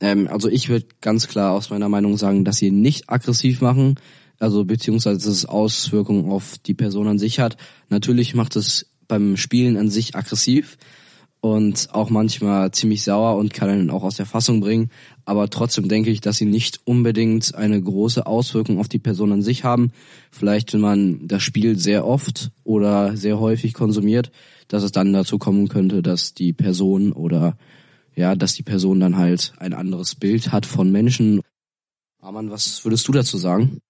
Ähm, 0.00 0.28
also 0.28 0.48
ich 0.48 0.68
würde 0.68 0.86
ganz 1.00 1.28
klar 1.28 1.52
aus 1.52 1.70
meiner 1.70 1.88
Meinung 1.88 2.16
sagen, 2.16 2.44
dass 2.44 2.56
sie 2.56 2.70
nicht 2.70 3.08
aggressiv 3.08 3.60
machen, 3.60 3.96
also 4.42 4.64
beziehungsweise 4.64 5.18
dass 5.18 5.26
es 5.26 5.46
Auswirkungen 5.46 6.28
auf 6.28 6.58
die 6.58 6.74
Person 6.74 7.06
an 7.06 7.18
sich 7.18 7.38
hat. 7.38 7.56
Natürlich 7.90 8.34
macht 8.34 8.56
es 8.56 8.90
beim 9.06 9.36
Spielen 9.36 9.76
an 9.76 9.88
sich 9.88 10.16
aggressiv 10.16 10.78
und 11.40 11.88
auch 11.92 12.10
manchmal 12.10 12.72
ziemlich 12.72 13.04
sauer 13.04 13.36
und 13.36 13.54
kann 13.54 13.68
einen 13.68 13.90
auch 13.90 14.02
aus 14.02 14.16
der 14.16 14.26
Fassung 14.26 14.60
bringen. 14.60 14.90
Aber 15.24 15.48
trotzdem 15.48 15.86
denke 15.88 16.10
ich, 16.10 16.20
dass 16.20 16.38
sie 16.38 16.44
nicht 16.44 16.80
unbedingt 16.84 17.54
eine 17.54 17.80
große 17.80 18.26
Auswirkung 18.26 18.80
auf 18.80 18.88
die 18.88 18.98
Person 18.98 19.30
an 19.30 19.42
sich 19.42 19.62
haben. 19.62 19.92
Vielleicht, 20.32 20.72
wenn 20.72 20.80
man 20.80 21.28
das 21.28 21.44
Spiel 21.44 21.78
sehr 21.78 22.04
oft 22.04 22.50
oder 22.64 23.16
sehr 23.16 23.38
häufig 23.38 23.74
konsumiert, 23.74 24.32
dass 24.66 24.82
es 24.82 24.90
dann 24.90 25.12
dazu 25.12 25.38
kommen 25.38 25.68
könnte, 25.68 26.02
dass 26.02 26.34
die 26.34 26.52
Person 26.52 27.12
oder 27.12 27.56
ja, 28.16 28.34
dass 28.34 28.54
die 28.54 28.64
Person 28.64 28.98
dann 28.98 29.16
halt 29.16 29.52
ein 29.58 29.72
anderes 29.72 30.16
Bild 30.16 30.50
hat 30.50 30.66
von 30.66 30.90
Menschen. 30.90 31.42
Arman, 32.20 32.50
was 32.50 32.84
würdest 32.84 33.06
du 33.06 33.12
dazu 33.12 33.38
sagen? 33.38 33.80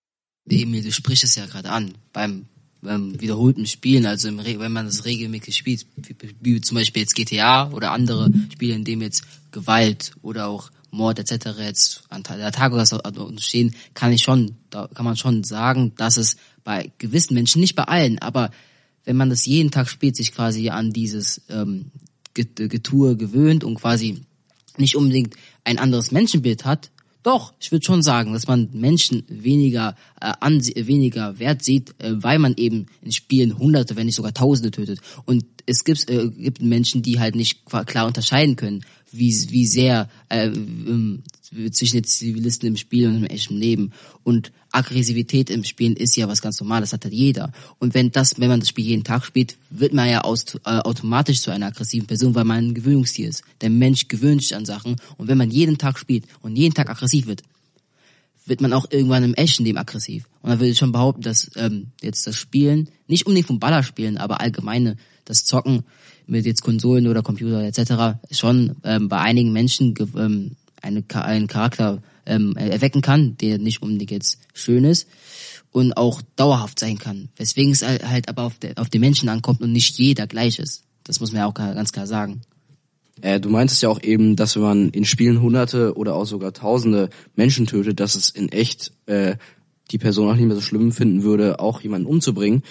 Emil, 0.48 0.82
du 0.82 0.92
sprichst 0.92 1.24
es 1.24 1.34
ja 1.36 1.46
gerade 1.46 1.70
an. 1.70 1.94
Beim, 2.12 2.46
beim 2.80 3.20
wiederholten 3.20 3.66
Spielen, 3.66 4.06
also 4.06 4.28
im, 4.28 4.38
wenn 4.38 4.72
man 4.72 4.86
das 4.86 5.04
regelmäßig 5.04 5.56
spielt, 5.56 5.86
wie, 5.96 6.34
wie 6.40 6.60
zum 6.60 6.76
Beispiel 6.76 7.02
jetzt 7.02 7.14
GTA 7.14 7.70
oder 7.70 7.92
andere 7.92 8.30
Spiele, 8.52 8.74
in 8.74 8.84
dem 8.84 9.02
jetzt 9.02 9.22
Gewalt 9.52 10.12
oder 10.22 10.48
auch 10.48 10.70
Mord 10.90 11.18
etc. 11.18 11.58
jetzt 11.58 12.02
an 12.10 12.22
der 12.22 12.52
Tagesordnung 12.52 13.38
stehen, 13.38 13.74
kann 13.94 14.12
ich 14.12 14.22
schon, 14.22 14.56
da 14.70 14.88
kann 14.88 15.04
man 15.04 15.16
schon 15.16 15.42
sagen, 15.42 15.92
dass 15.96 16.16
es 16.16 16.36
bei 16.64 16.92
gewissen 16.98 17.34
Menschen, 17.34 17.60
nicht 17.60 17.74
bei 17.74 17.84
allen, 17.84 18.18
aber 18.18 18.50
wenn 19.04 19.16
man 19.16 19.30
das 19.30 19.46
jeden 19.46 19.70
Tag 19.70 19.88
spielt, 19.88 20.16
sich 20.16 20.32
quasi 20.32 20.68
an 20.68 20.92
dieses 20.92 21.40
ähm, 21.48 21.90
Get- 22.34 22.56
Getue 22.70 23.16
gewöhnt 23.16 23.64
und 23.64 23.76
quasi 23.76 24.22
nicht 24.76 24.96
unbedingt 24.96 25.34
ein 25.64 25.78
anderes 25.78 26.12
Menschenbild 26.12 26.64
hat, 26.64 26.90
doch, 27.22 27.54
ich 27.60 27.70
würde 27.70 27.84
schon 27.84 28.02
sagen, 28.02 28.32
dass 28.32 28.46
man 28.46 28.68
Menschen 28.72 29.24
weniger 29.28 29.94
äh, 30.20 30.32
anse 30.40 30.72
weniger 30.74 31.38
Wert 31.38 31.62
sieht, 31.62 31.94
äh, 31.98 32.22
weil 32.22 32.38
man 32.38 32.54
eben 32.56 32.86
in 33.00 33.12
Spielen 33.12 33.58
Hunderte, 33.58 33.96
wenn 33.96 34.06
nicht 34.06 34.16
sogar 34.16 34.34
Tausende 34.34 34.70
tötet. 34.70 35.00
Und 35.24 35.44
es 35.66 35.84
gibt, 35.84 36.08
äh, 36.10 36.28
gibt 36.28 36.62
Menschen, 36.62 37.02
die 37.02 37.20
halt 37.20 37.34
nicht 37.34 37.64
klar 37.86 38.06
unterscheiden 38.06 38.56
können, 38.56 38.84
wie, 39.12 39.30
wie 39.50 39.66
sehr 39.66 40.08
äh, 40.28 40.46
ähm, 40.46 41.22
zwischen 41.70 41.96
den 41.96 42.04
Zivilisten 42.04 42.68
im 42.68 42.76
Spiel 42.76 43.08
und 43.08 43.16
im 43.16 43.24
echten 43.24 43.56
Leben. 43.56 43.92
Und 44.24 44.52
Aggressivität 44.72 45.50
im 45.50 45.64
Spielen 45.64 45.96
ist 45.96 46.16
ja 46.16 46.28
was 46.28 46.42
ganz 46.42 46.58
Normales, 46.60 46.92
hat 46.92 47.04
halt 47.04 47.14
jeder. 47.14 47.52
Und 47.78 47.94
wenn 47.94 48.10
das, 48.10 48.40
wenn 48.40 48.48
man 48.48 48.60
das 48.60 48.70
Spiel 48.70 48.86
jeden 48.86 49.04
Tag 49.04 49.24
spielt, 49.24 49.56
wird 49.70 49.92
man 49.92 50.08
ja 50.08 50.22
aus, 50.22 50.56
äh, 50.64 50.78
automatisch 50.78 51.40
zu 51.40 51.50
einer 51.50 51.66
aggressiven 51.66 52.06
Person, 52.06 52.34
weil 52.34 52.44
man 52.44 52.68
ein 52.68 52.74
Gewöhnungstier 52.74 53.28
ist. 53.28 53.44
Der 53.60 53.70
Mensch 53.70 54.08
gewöhnt 54.08 54.42
sich 54.42 54.56
an 54.56 54.64
Sachen 54.64 54.96
und 55.18 55.28
wenn 55.28 55.38
man 55.38 55.50
jeden 55.50 55.78
Tag 55.78 55.98
spielt 55.98 56.24
und 56.40 56.56
jeden 56.56 56.74
Tag 56.74 56.88
aggressiv 56.88 57.26
wird, 57.26 57.42
wird 58.46 58.60
man 58.60 58.72
auch 58.72 58.86
irgendwann 58.90 59.22
im 59.22 59.34
echten 59.34 59.64
Leben 59.64 59.78
aggressiv. 59.78 60.24
Und 60.40 60.50
dann 60.50 60.58
würde 60.58 60.70
ich 60.70 60.78
schon 60.78 60.92
behaupten, 60.92 61.22
dass 61.22 61.50
ähm, 61.56 61.88
jetzt 62.00 62.26
das 62.26 62.36
Spielen, 62.36 62.88
nicht 63.06 63.26
unbedingt 63.26 63.46
vom 63.46 63.60
Ballerspielen, 63.60 64.16
aber 64.16 64.40
allgemeine, 64.40 64.96
das 65.24 65.44
Zocken 65.44 65.84
mit 66.26 66.46
jetzt 66.46 66.62
Konsolen 66.62 67.06
oder 67.06 67.22
Computer 67.22 67.62
etc. 67.62 68.18
schon 68.30 68.76
ähm, 68.84 69.08
bei 69.08 69.18
einigen 69.18 69.52
Menschen 69.52 69.94
ähm, 70.16 70.56
einen 70.80 71.06
Charakter 71.06 72.02
ähm, 72.26 72.56
erwecken 72.56 73.02
kann, 73.02 73.36
der 73.38 73.58
nicht 73.58 73.82
unbedingt 73.82 74.10
jetzt 74.10 74.38
schön 74.54 74.84
ist 74.84 75.08
und 75.70 75.96
auch 75.96 76.22
dauerhaft 76.36 76.78
sein 76.78 76.98
kann. 76.98 77.28
Weswegen 77.36 77.72
es 77.72 77.82
halt 77.82 78.28
aber 78.28 78.42
auf, 78.44 78.58
der, 78.58 78.78
auf 78.78 78.90
den 78.90 79.00
Menschen 79.00 79.28
ankommt 79.28 79.60
und 79.60 79.72
nicht 79.72 79.98
jeder 79.98 80.26
gleich 80.26 80.58
ist. 80.58 80.84
Das 81.04 81.20
muss 81.20 81.32
man 81.32 81.40
ja 81.40 81.46
auch 81.46 81.54
ganz 81.54 81.92
klar 81.92 82.06
sagen. 82.06 82.42
Äh, 83.20 83.40
du 83.40 83.48
meintest 83.48 83.82
ja 83.82 83.88
auch 83.88 84.02
eben, 84.02 84.36
dass 84.36 84.56
wenn 84.56 84.62
man 84.62 84.90
in 84.90 85.04
Spielen 85.04 85.40
hunderte 85.40 85.96
oder 85.96 86.14
auch 86.14 86.26
sogar 86.26 86.52
tausende 86.52 87.10
Menschen 87.36 87.66
tötet, 87.66 88.00
dass 88.00 88.14
es 88.14 88.30
in 88.30 88.50
echt 88.50 88.92
äh, 89.06 89.36
die 89.90 89.98
Person 89.98 90.28
auch 90.28 90.36
nicht 90.36 90.46
mehr 90.46 90.56
so 90.56 90.62
schlimm 90.62 90.92
finden 90.92 91.22
würde, 91.22 91.60
auch 91.60 91.80
jemanden 91.80 92.06
umzubringen. 92.06 92.62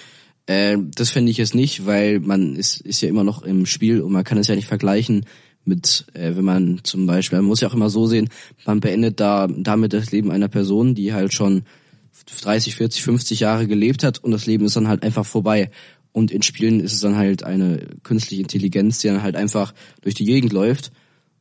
Äh, 0.46 0.78
das 0.94 1.10
fände 1.10 1.30
ich 1.30 1.36
jetzt 1.36 1.54
nicht, 1.54 1.86
weil 1.86 2.20
man 2.20 2.56
ist, 2.56 2.80
ist 2.80 3.00
ja 3.00 3.08
immer 3.08 3.24
noch 3.24 3.42
im 3.42 3.66
Spiel 3.66 4.00
und 4.00 4.12
man 4.12 4.24
kann 4.24 4.38
es 4.38 4.48
ja 4.48 4.54
nicht 4.54 4.66
vergleichen 4.66 5.26
mit, 5.64 6.06
äh, 6.14 6.36
wenn 6.36 6.44
man 6.44 6.80
zum 6.82 7.06
Beispiel, 7.06 7.38
man 7.38 7.46
muss 7.46 7.60
ja 7.60 7.68
auch 7.68 7.74
immer 7.74 7.90
so 7.90 8.06
sehen, 8.06 8.28
man 8.66 8.80
beendet 8.80 9.20
da 9.20 9.46
damit 9.46 9.92
das 9.92 10.10
Leben 10.10 10.30
einer 10.30 10.48
Person, 10.48 10.94
die 10.94 11.12
halt 11.12 11.32
schon 11.32 11.62
30, 12.42 12.76
40, 12.76 13.02
50 13.02 13.40
Jahre 13.40 13.66
gelebt 13.66 14.04
hat 14.04 14.18
und 14.18 14.30
das 14.30 14.46
Leben 14.46 14.64
ist 14.64 14.76
dann 14.76 14.88
halt 14.88 15.02
einfach 15.02 15.26
vorbei. 15.26 15.70
Und 16.12 16.30
in 16.30 16.42
Spielen 16.42 16.80
ist 16.80 16.92
es 16.92 17.00
dann 17.00 17.16
halt 17.16 17.42
eine 17.42 17.86
künstliche 18.02 18.42
Intelligenz, 18.42 18.98
die 18.98 19.08
dann 19.08 19.22
halt 19.22 19.34
einfach 19.34 19.72
durch 20.02 20.14
die 20.14 20.26
Gegend 20.26 20.52
läuft. 20.52 20.92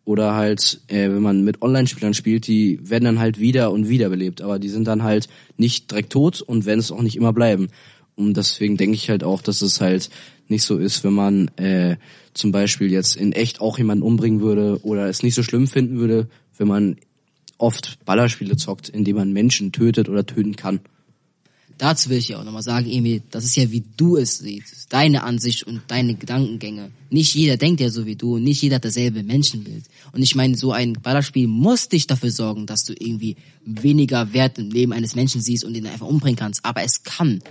Oder 0.04 0.34
halt, 0.34 0.82
äh, 0.88 1.10
wenn 1.10 1.22
man 1.22 1.44
mit 1.44 1.62
Online-Spielern 1.62 2.14
spielt, 2.14 2.48
die 2.48 2.80
werden 2.82 3.06
dann 3.06 3.20
halt 3.20 3.40
wieder 3.40 3.72
und 3.72 3.88
wieder 3.88 4.10
belebt. 4.10 4.42
Aber 4.42 4.58
die 4.58 4.70
sind 4.70 4.88
dann 4.88 5.04
halt 5.04 5.28
nicht 5.58 5.92
direkt 5.92 6.12
tot 6.12 6.42
und 6.42 6.66
werden 6.66 6.80
es 6.80 6.92
auch 6.92 7.02
nicht 7.02 7.18
immer 7.18 7.34
bleiben. 7.34 7.68
Und 8.16 8.38
deswegen 8.38 8.78
denke 8.78 8.96
ich 8.96 9.10
halt 9.10 9.24
auch, 9.24 9.42
dass 9.42 9.62
es 9.62 9.82
halt 9.82 10.10
nicht 10.48 10.64
so 10.64 10.78
ist, 10.78 11.04
wenn 11.04 11.14
man 11.14 11.48
äh, 11.58 11.98
zum 12.34 12.52
Beispiel 12.52 12.92
jetzt 12.92 13.16
in 13.16 13.32
echt 13.32 13.62
auch 13.62 13.78
jemanden 13.78 14.04
umbringen 14.04 14.42
würde 14.42 14.80
oder 14.84 15.08
es 15.08 15.24
nicht 15.24 15.36
so 15.36 15.44
schlimm 15.44 15.68
finden 15.68 15.98
würde, 15.98 16.28
wenn 16.58 16.68
man 16.68 16.98
oft 17.58 18.04
Ballerspiele 18.06 18.58
zockt, 18.58 18.90
indem 18.90 19.18
man 19.18 19.34
Menschen 19.34 19.72
tötet 19.72 20.10
oder 20.10 20.26
töten 20.26 20.56
kann. 20.56 20.82
Dazu 21.82 22.12
will 22.12 22.20
ich 22.20 22.28
ja 22.28 22.40
auch 22.40 22.44
nochmal 22.44 22.62
sagen, 22.62 22.88
Emil, 22.92 23.24
das 23.32 23.44
ist 23.44 23.56
ja 23.56 23.72
wie 23.72 23.84
du 23.98 24.16
es 24.16 24.38
siehst, 24.38 24.94
deine 24.94 25.24
Ansicht 25.24 25.64
und 25.64 25.82
deine 25.88 26.14
Gedankengänge. 26.14 26.92
Nicht 27.10 27.34
jeder 27.34 27.58
denkt 27.58 27.82
ja 27.82 27.90
so 27.90 28.06
wie 28.06 28.16
du 28.16 28.36
und 28.36 28.44
nicht 28.44 28.62
jeder 28.62 28.76
hat 28.76 28.86
dasselbe 28.86 29.24
Menschenbild. 29.24 29.86
Und 30.12 30.22
ich 30.22 30.36
meine, 30.36 30.56
so 30.56 30.74
ein 30.74 30.94
Ballerspiel 30.94 31.48
muss 31.48 31.90
dich 31.90 32.06
dafür 32.06 32.30
sorgen, 32.30 32.68
dass 32.68 32.84
du 32.84 32.94
irgendwie 32.94 33.36
weniger 33.66 34.32
Wert 34.32 34.60
im 34.60 34.70
Leben 34.70 34.94
eines 34.94 35.16
Menschen 35.16 35.42
siehst 35.42 35.64
und 35.64 35.74
ihn 35.74 35.88
einfach 35.88 36.06
umbringen 36.06 36.38
kannst. 36.38 36.64
Aber 36.64 36.84
es 36.84 37.02
kann. 37.02 37.42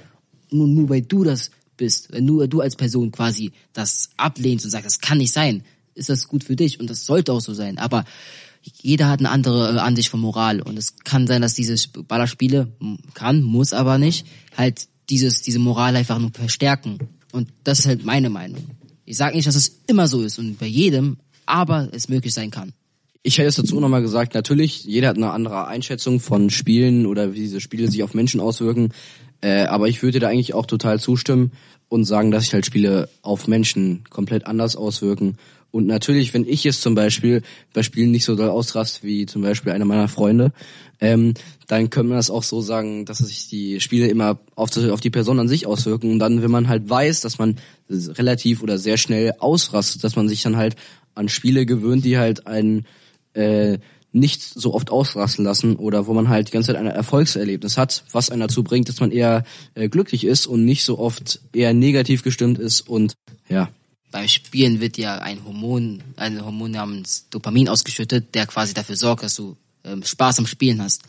Nur, 0.50 0.66
nur 0.66 0.88
weil 0.88 1.02
du 1.02 1.24
das 1.24 1.50
bist, 1.76 2.12
nur 2.20 2.46
du 2.46 2.60
als 2.60 2.76
Person 2.76 3.10
quasi 3.10 3.52
das 3.72 4.10
ablehnst 4.16 4.64
und 4.64 4.70
sagst, 4.70 4.86
das 4.86 5.00
kann 5.00 5.18
nicht 5.18 5.32
sein, 5.32 5.62
ist 5.94 6.08
das 6.08 6.28
gut 6.28 6.44
für 6.44 6.56
dich 6.56 6.78
und 6.78 6.90
das 6.90 7.06
sollte 7.06 7.32
auch 7.32 7.40
so 7.40 7.54
sein. 7.54 7.78
Aber 7.78 8.04
jeder 8.62 9.08
hat 9.08 9.20
eine 9.20 9.30
andere 9.30 9.74
äh, 9.74 9.78
Ansicht 9.78 10.10
von 10.10 10.20
Moral 10.20 10.60
und 10.60 10.78
es 10.78 10.96
kann 10.98 11.26
sein, 11.26 11.42
dass 11.42 11.54
diese 11.54 11.74
Ballerspiele 12.02 12.72
kann, 13.14 13.42
muss 13.42 13.72
aber 13.72 13.98
nicht, 13.98 14.26
halt 14.56 14.88
dieses 15.08 15.42
diese 15.42 15.58
Moral 15.58 15.96
einfach 15.96 16.18
nur 16.18 16.30
verstärken 16.30 16.98
und 17.32 17.48
das 17.64 17.80
ist 17.80 17.86
halt 17.86 18.04
meine 18.04 18.30
Meinung. 18.30 18.64
Ich 19.04 19.16
sage 19.16 19.34
nicht, 19.34 19.48
dass 19.48 19.56
es 19.56 19.80
immer 19.86 20.06
so 20.06 20.22
ist 20.22 20.38
und 20.38 20.58
bei 20.58 20.66
jedem, 20.66 21.16
aber 21.46 21.88
es 21.92 22.08
möglich 22.08 22.34
sein 22.34 22.50
kann. 22.50 22.72
Ich 23.22 23.36
hätte 23.36 23.48
es 23.48 23.56
dazu 23.56 23.80
nochmal 23.80 24.00
gesagt, 24.00 24.34
natürlich, 24.34 24.84
jeder 24.84 25.08
hat 25.08 25.16
eine 25.16 25.30
andere 25.30 25.66
Einschätzung 25.66 26.20
von 26.20 26.48
Spielen 26.48 27.04
oder 27.04 27.34
wie 27.34 27.40
diese 27.40 27.60
Spiele 27.60 27.90
sich 27.90 28.02
auf 28.02 28.14
Menschen 28.14 28.40
auswirken. 28.40 28.92
Äh, 29.40 29.64
aber 29.64 29.88
ich 29.88 30.02
würde 30.02 30.18
da 30.18 30.28
eigentlich 30.28 30.54
auch 30.54 30.66
total 30.66 31.00
zustimmen 31.00 31.52
und 31.88 32.04
sagen, 32.04 32.30
dass 32.30 32.44
sich 32.44 32.54
halt 32.54 32.66
Spiele 32.66 33.08
auf 33.22 33.48
Menschen 33.48 34.04
komplett 34.10 34.46
anders 34.46 34.76
auswirken 34.76 35.36
und 35.72 35.86
natürlich, 35.86 36.34
wenn 36.34 36.46
ich 36.46 36.64
jetzt 36.64 36.82
zum 36.82 36.94
Beispiel 36.94 37.42
bei 37.72 37.82
Spielen 37.82 38.10
nicht 38.10 38.24
so 38.24 38.34
doll 38.34 38.48
ausrast 38.48 39.04
wie 39.04 39.26
zum 39.26 39.42
Beispiel 39.42 39.72
einer 39.72 39.84
meiner 39.84 40.08
Freunde, 40.08 40.52
ähm, 41.00 41.34
dann 41.68 41.90
können 41.90 42.08
wir 42.08 42.16
das 42.16 42.30
auch 42.30 42.42
so 42.42 42.60
sagen, 42.60 43.04
dass 43.04 43.18
sich 43.18 43.48
die 43.48 43.80
Spiele 43.80 44.08
immer 44.08 44.40
auf, 44.56 44.70
die, 44.70 44.90
auf 44.90 45.00
die 45.00 45.10
Person 45.10 45.38
an 45.38 45.48
sich 45.48 45.66
auswirken. 45.66 46.10
Und 46.10 46.18
dann, 46.18 46.42
wenn 46.42 46.50
man 46.50 46.68
halt 46.68 46.90
weiß, 46.90 47.20
dass 47.20 47.38
man 47.38 47.56
relativ 47.88 48.62
oder 48.62 48.78
sehr 48.78 48.96
schnell 48.96 49.34
ausrastet, 49.38 50.02
dass 50.02 50.16
man 50.16 50.28
sich 50.28 50.42
dann 50.42 50.56
halt 50.56 50.74
an 51.14 51.28
Spiele 51.28 51.66
gewöhnt, 51.66 52.04
die 52.04 52.18
halt 52.18 52.46
einen 52.46 52.86
äh, 53.34 53.78
nicht 54.12 54.42
so 54.42 54.74
oft 54.74 54.90
ausrasten 54.90 55.44
lassen 55.44 55.76
oder 55.76 56.06
wo 56.06 56.14
man 56.14 56.28
halt 56.28 56.48
die 56.48 56.52
ganze 56.52 56.68
Zeit 56.68 56.76
ein 56.76 56.86
Erfolgserlebnis 56.86 57.76
hat, 57.78 58.04
was 58.12 58.30
einen 58.30 58.40
dazu 58.40 58.64
bringt, 58.64 58.88
dass 58.88 59.00
man 59.00 59.12
eher 59.12 59.44
äh, 59.74 59.88
glücklich 59.88 60.24
ist 60.24 60.46
und 60.46 60.64
nicht 60.64 60.84
so 60.84 60.98
oft 60.98 61.40
eher 61.52 61.74
negativ 61.74 62.22
gestimmt 62.22 62.58
ist 62.58 62.88
und 62.88 63.14
ja 63.48 63.68
beim 64.10 64.28
Spielen 64.28 64.80
wird 64.80 64.98
ja 64.98 65.18
ein 65.18 65.44
Hormon, 65.44 66.02
ein 66.16 66.44
Hormon 66.44 66.72
namens 66.72 67.28
Dopamin 67.30 67.68
ausgeschüttet, 67.68 68.34
der 68.34 68.46
quasi 68.46 68.74
dafür 68.74 68.96
sorgt, 68.96 69.22
dass 69.22 69.34
du 69.34 69.56
ähm, 69.84 70.02
Spaß 70.02 70.40
am 70.40 70.46
Spielen 70.46 70.82
hast. 70.82 71.02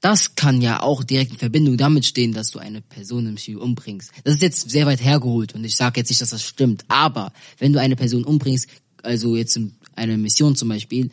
Das 0.00 0.34
kann 0.34 0.62
ja 0.62 0.82
auch 0.82 1.04
direkt 1.04 1.32
in 1.32 1.38
Verbindung 1.38 1.76
damit 1.76 2.06
stehen, 2.06 2.32
dass 2.32 2.50
du 2.50 2.58
eine 2.58 2.80
Person 2.80 3.26
im 3.26 3.36
Spiel 3.36 3.58
umbringst. 3.58 4.10
Das 4.24 4.34
ist 4.34 4.42
jetzt 4.42 4.70
sehr 4.70 4.86
weit 4.86 5.04
hergeholt 5.04 5.54
und 5.54 5.64
ich 5.64 5.76
sage 5.76 6.00
jetzt 6.00 6.08
nicht, 6.08 6.22
dass 6.22 6.30
das 6.30 6.42
stimmt. 6.42 6.84
Aber 6.88 7.32
wenn 7.58 7.74
du 7.74 7.80
eine 7.80 7.96
Person 7.96 8.24
umbringst, 8.24 8.68
also 9.02 9.36
jetzt 9.36 9.60
eine 9.94 10.16
Mission 10.16 10.56
zum 10.56 10.70
Beispiel, 10.70 11.10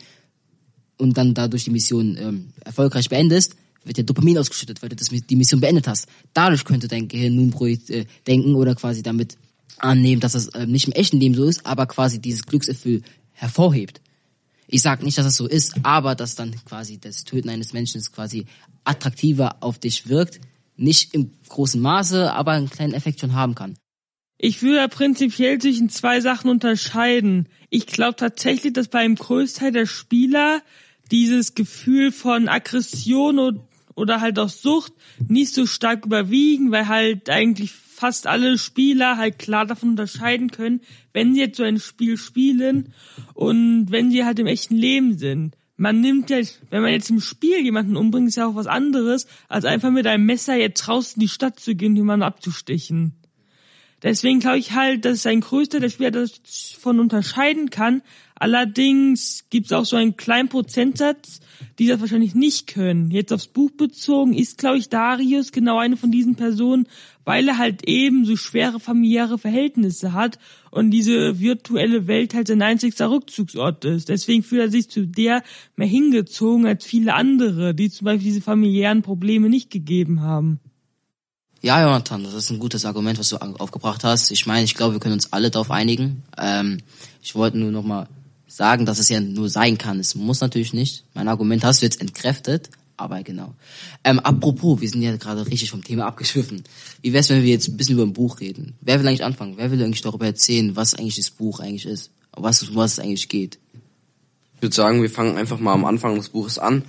und 0.98 1.18
dann 1.18 1.34
dadurch 1.34 1.66
die 1.66 1.72
Mission 1.72 2.18
ähm, 2.18 2.48
erfolgreich 2.64 3.10
beendest, 3.10 3.56
wird 3.84 3.98
ja 3.98 4.04
Dopamin 4.04 4.38
ausgeschüttet, 4.38 4.82
weil 4.82 4.90
du 4.90 4.96
das, 4.96 5.10
die 5.10 5.36
Mission 5.36 5.62
beendet 5.62 5.88
hast. 5.88 6.08
Dadurch 6.34 6.66
könnte 6.66 6.88
dein 6.88 7.08
Gehirn 7.08 7.36
nun 7.36 7.54
äh, 7.62 8.06
denken 8.26 8.56
oder 8.56 8.76
quasi 8.76 9.02
damit 9.02 9.38
annehmen, 9.78 10.20
dass 10.20 10.34
das 10.34 10.48
äh, 10.50 10.66
nicht 10.66 10.88
im 10.88 10.94
echten 10.94 11.20
Leben 11.20 11.36
so 11.36 11.46
ist, 11.46 11.66
aber 11.66 11.86
quasi 11.86 12.20
dieses 12.20 12.46
Glücksgefühl 12.46 13.02
hervorhebt. 13.32 14.02
Ich 14.68 14.82
sage 14.82 15.06
nicht, 15.06 15.18
dass 15.18 15.26
das 15.26 15.38
so 15.38 15.48
ist, 15.48 15.76
aber 15.84 16.16
dass 16.16 16.36
dann 16.36 16.54
quasi 16.66 17.00
das 17.00 17.24
Töten 17.24 17.50
eines 17.50 17.72
Menschen 17.72 18.02
quasi 18.14 18.46
attraktiver 18.84 19.58
auf 19.62 19.80
dich 19.80 20.10
wirkt, 20.10 20.42
nicht 20.76 21.14
im 21.14 21.32
großen 21.48 21.82
Maße, 21.82 22.34
aber 22.34 22.52
einen 22.52 22.70
kleinen 22.70 22.94
Effekt 22.94 23.20
schon 23.20 23.34
haben 23.34 23.56
kann. 23.56 23.78
Ich 24.38 24.62
würde 24.62 24.88
prinzipiell 24.90 25.58
zwischen 25.60 25.90
zwei 25.90 26.22
Sachen 26.22 26.52
unterscheiden. 26.52 27.48
Ich 27.70 27.88
glaube 27.88 28.18
tatsächlich, 28.18 28.74
dass 28.74 28.88
beim 28.88 29.16
Großteil 29.16 29.72
der 29.72 29.88
Spieler 29.88 30.62
dieses 31.12 31.56
Gefühl 31.56 32.12
von 32.12 32.48
Aggression 32.48 33.62
oder 33.96 34.22
halt 34.22 34.38
auch 34.40 34.50
Sucht 34.50 34.94
nicht 35.28 35.54
so 35.54 35.66
stark 35.66 36.06
überwiegen, 36.06 36.72
weil 36.72 36.88
halt 36.88 37.30
eigentlich 37.30 37.72
fast 37.72 38.28
alle 38.28 38.58
Spieler 38.60 39.18
halt 39.18 39.40
klar 39.40 39.66
davon 39.66 39.90
unterscheiden 39.90 40.52
können, 40.52 40.82
wenn 41.14 41.34
sie 41.34 41.40
jetzt 41.40 41.58
so 41.58 41.64
ein 41.64 41.80
Spiel 41.80 42.18
spielen 42.18 42.94
und 43.34 43.88
wenn 43.90 44.12
sie 44.12 44.24
halt 44.24 44.38
im 44.38 44.46
echten 44.46 44.76
Leben 44.76 45.18
sind. 45.18 45.56
Man 45.78 46.02
nimmt 46.02 46.30
ja, 46.30 46.38
wenn 46.70 46.82
man 46.82 46.92
jetzt 46.92 47.10
im 47.10 47.20
Spiel 47.20 47.60
jemanden 47.60 47.98
umbringt, 47.98 48.28
ist 48.30 48.36
ja 48.36 48.48
auch 48.48 48.56
was 48.56 48.68
anderes, 48.68 49.28
als 49.48 49.66
einfach 49.66 49.92
mit 49.92 50.08
einem 50.08 50.26
Messer 50.26 50.56
jetzt 50.56 50.82
draußen 50.82 51.20
die 51.20 51.28
Stadt 51.28 51.60
zu 51.60 51.76
gehen, 51.76 51.96
jemanden 51.96 52.24
abzustechen. 52.24 53.14
Deswegen 54.04 54.40
glaube 54.40 54.60
ich 54.60 54.74
halt, 54.74 55.06
dass 55.06 55.26
ein 55.26 55.42
größter 55.42 55.80
der 55.80 55.90
Spieler 55.90 56.12
davon 56.12 57.00
unterscheiden 57.00 57.72
kann. 57.72 58.04
Allerdings 58.36 59.46
gibt 59.50 59.68
es 59.68 59.72
auch 59.72 59.86
so 59.86 59.96
einen 59.96 60.16
kleinen 60.16 60.50
Prozentsatz, 60.50 61.40
die 61.80 61.88
das 61.88 62.00
wahrscheinlich 62.00 62.36
nicht 62.36 62.68
können. 62.68 63.10
Jetzt 63.10 63.34
aufs 63.34 63.48
Buch 63.48 63.72
bezogen 63.72 64.36
ist, 64.36 64.60
glaube 64.60 64.78
ich, 64.78 64.90
Darius 64.90 65.52
genau 65.52 65.80
eine 65.80 65.98
von 65.98 66.12
diesen 66.12 66.36
Personen, 66.36 66.88
weil 67.26 67.48
er 67.48 67.58
halt 67.58 67.88
eben 67.88 68.26
so 68.26 68.38
schwere 68.38 68.80
familiäre 68.80 69.40
Verhältnisse 69.40 70.14
hat 70.14 70.38
und 70.70 70.92
diese 70.92 71.40
virtuelle 71.40 72.06
Welt 72.06 72.36
halt 72.36 72.48
sein 72.48 72.62
einzigster 72.62 73.10
Rückzugsort 73.10 73.84
ist. 73.86 74.10
Deswegen 74.10 74.44
fühlt 74.44 74.62
er 74.62 74.70
sich 74.70 74.90
zu 74.90 75.08
der 75.08 75.42
mehr 75.76 75.88
hingezogen 75.88 76.68
als 76.68 76.86
viele 76.86 77.16
andere, 77.16 77.74
die 77.74 77.90
zum 77.90 78.06
Beispiel 78.06 78.28
diese 78.28 78.42
familiären 78.42 79.02
Probleme 79.02 79.50
nicht 79.50 79.72
gegeben 79.72 80.22
haben. 80.22 80.60
Ja, 81.62 81.82
Jonathan, 81.82 82.24
das 82.24 82.36
ist 82.36 82.52
ein 82.52 82.60
gutes 82.60 82.86
Argument, 82.86 83.18
was 83.18 83.30
du 83.30 83.38
aufgebracht 83.38 84.04
hast. 84.04 84.30
Ich 84.32 84.46
meine, 84.46 84.64
ich 84.64 84.76
glaube, 84.76 84.94
wir 84.94 85.00
können 85.00 85.14
uns 85.14 85.34
alle 85.34 85.50
darauf 85.50 85.72
einigen. 85.72 86.24
Ähm, 86.38 86.80
ich 87.24 87.34
wollte 87.34 87.58
nur 87.58 87.72
noch 87.72 87.84
mal 87.84 88.08
sagen, 88.48 88.86
dass 88.86 89.00
es 89.00 89.10
ja 89.10 89.20
nur 89.20 89.50
sein 89.50 89.78
kann. 89.78 90.00
Es 90.00 90.14
muss 90.14 90.40
natürlich 90.40 90.74
nicht. 90.74 91.04
Mein 91.16 91.28
Argument 91.28 91.64
hast 91.64 91.82
du 91.82 91.86
jetzt 91.86 92.00
entkräftet, 92.00 92.70
aber 92.96 93.24
genau. 93.24 93.54
Ähm, 94.04 94.20
apropos, 94.20 94.82
wir 94.82 94.90
sind 94.90 95.02
ja 95.02 95.16
gerade 95.18 95.48
richtig 95.48 95.72
vom 95.72 95.84
Thema 95.84 96.06
abgeschwiffen. 96.06 96.64
Wie 97.02 97.14
wär's, 97.14 97.30
wenn 97.30 97.44
wir 97.44 97.50
jetzt 97.50 97.68
ein 97.68 97.78
bisschen 97.78 97.96
über 97.96 98.04
ein 98.04 98.14
Buch 98.14 98.40
reden? 98.40 98.76
Wer 98.82 99.00
will 99.00 99.08
eigentlich 99.08 99.24
anfangen? 99.24 99.58
Wer 99.58 99.72
will 99.72 99.84
eigentlich 99.84 100.02
darüber 100.02 100.28
erzählen, 100.28 100.76
was 100.76 100.94
eigentlich 100.94 101.16
das 101.16 101.32
Buch 101.32 101.60
eigentlich 101.60 101.88
ist? 101.88 102.12
Was, 102.32 102.62
um 102.64 102.76
was 102.76 102.94
es 102.94 103.00
eigentlich 103.00 103.30
geht? 103.30 103.58
Ich 104.56 104.62
würde 104.62 104.76
sagen, 104.76 105.02
wir 105.02 105.10
fangen 105.10 105.38
einfach 105.38 105.60
mal 105.60 105.74
am 105.74 105.86
Anfang 105.86 106.16
des 106.16 106.30
Buches 106.30 106.60
an. 106.60 106.84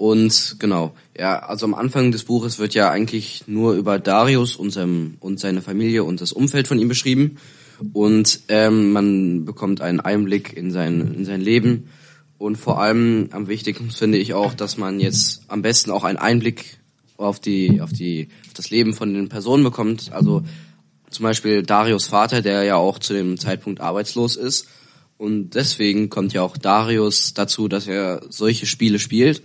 Und 0.00 0.56
genau, 0.58 0.94
ja, 1.14 1.40
also 1.40 1.66
am 1.66 1.74
Anfang 1.74 2.10
des 2.10 2.24
Buches 2.24 2.58
wird 2.58 2.72
ja 2.72 2.90
eigentlich 2.90 3.44
nur 3.46 3.74
über 3.74 3.98
Darius 3.98 4.56
und, 4.56 4.70
seinem, 4.70 5.18
und 5.20 5.38
seine 5.38 5.60
Familie 5.60 6.04
und 6.04 6.22
das 6.22 6.32
Umfeld 6.32 6.66
von 6.68 6.78
ihm 6.78 6.88
beschrieben. 6.88 7.36
Und 7.92 8.40
ähm, 8.48 8.92
man 8.92 9.44
bekommt 9.44 9.82
einen 9.82 10.00
Einblick 10.00 10.56
in 10.56 10.70
sein, 10.70 11.14
in 11.14 11.26
sein 11.26 11.42
Leben 11.42 11.90
und 12.38 12.56
vor 12.56 12.80
allem 12.80 13.28
am 13.32 13.46
wichtigsten 13.48 13.90
finde 13.90 14.16
ich 14.16 14.32
auch, 14.32 14.54
dass 14.54 14.78
man 14.78 15.00
jetzt 15.00 15.42
am 15.48 15.60
besten 15.60 15.90
auch 15.90 16.04
einen 16.04 16.16
Einblick 16.16 16.78
auf 17.18 17.38
die, 17.38 17.82
auf 17.82 17.92
die, 17.92 18.28
auf 18.46 18.54
das 18.54 18.70
Leben 18.70 18.94
von 18.94 19.12
den 19.12 19.28
Personen 19.28 19.64
bekommt. 19.64 20.10
Also 20.12 20.42
zum 21.10 21.24
Beispiel 21.24 21.62
Darius 21.62 22.06
Vater, 22.06 22.40
der 22.40 22.62
ja 22.62 22.76
auch 22.76 22.98
zu 23.00 23.12
dem 23.12 23.36
Zeitpunkt 23.36 23.82
arbeitslos 23.82 24.36
ist. 24.36 24.66
Und 25.18 25.50
deswegen 25.50 26.08
kommt 26.08 26.32
ja 26.32 26.40
auch 26.40 26.56
Darius 26.56 27.34
dazu, 27.34 27.68
dass 27.68 27.86
er 27.86 28.22
solche 28.30 28.64
Spiele 28.64 28.98
spielt. 28.98 29.42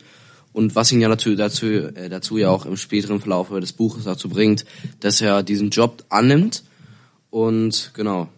Und 0.56 0.74
was 0.74 0.90
ihn 0.94 1.02
ja 1.02 1.10
dazu, 1.10 1.36
dazu, 1.36 1.66
äh, 1.66 2.08
dazu 2.08 2.38
ja 2.38 2.50
auch 2.50 2.66
im 2.66 2.78
späteren 2.78 3.20
Verlauf 3.20 3.50
des 3.50 3.74
Buches 3.74 4.06
dazu 4.06 4.30
bringt, 4.30 4.64
dass 5.02 5.20
er 5.20 5.44
diesen 5.44 5.70
Job 5.70 6.06
annimmt. 6.08 6.64
Und 7.30 7.92
genau. 7.94 8.30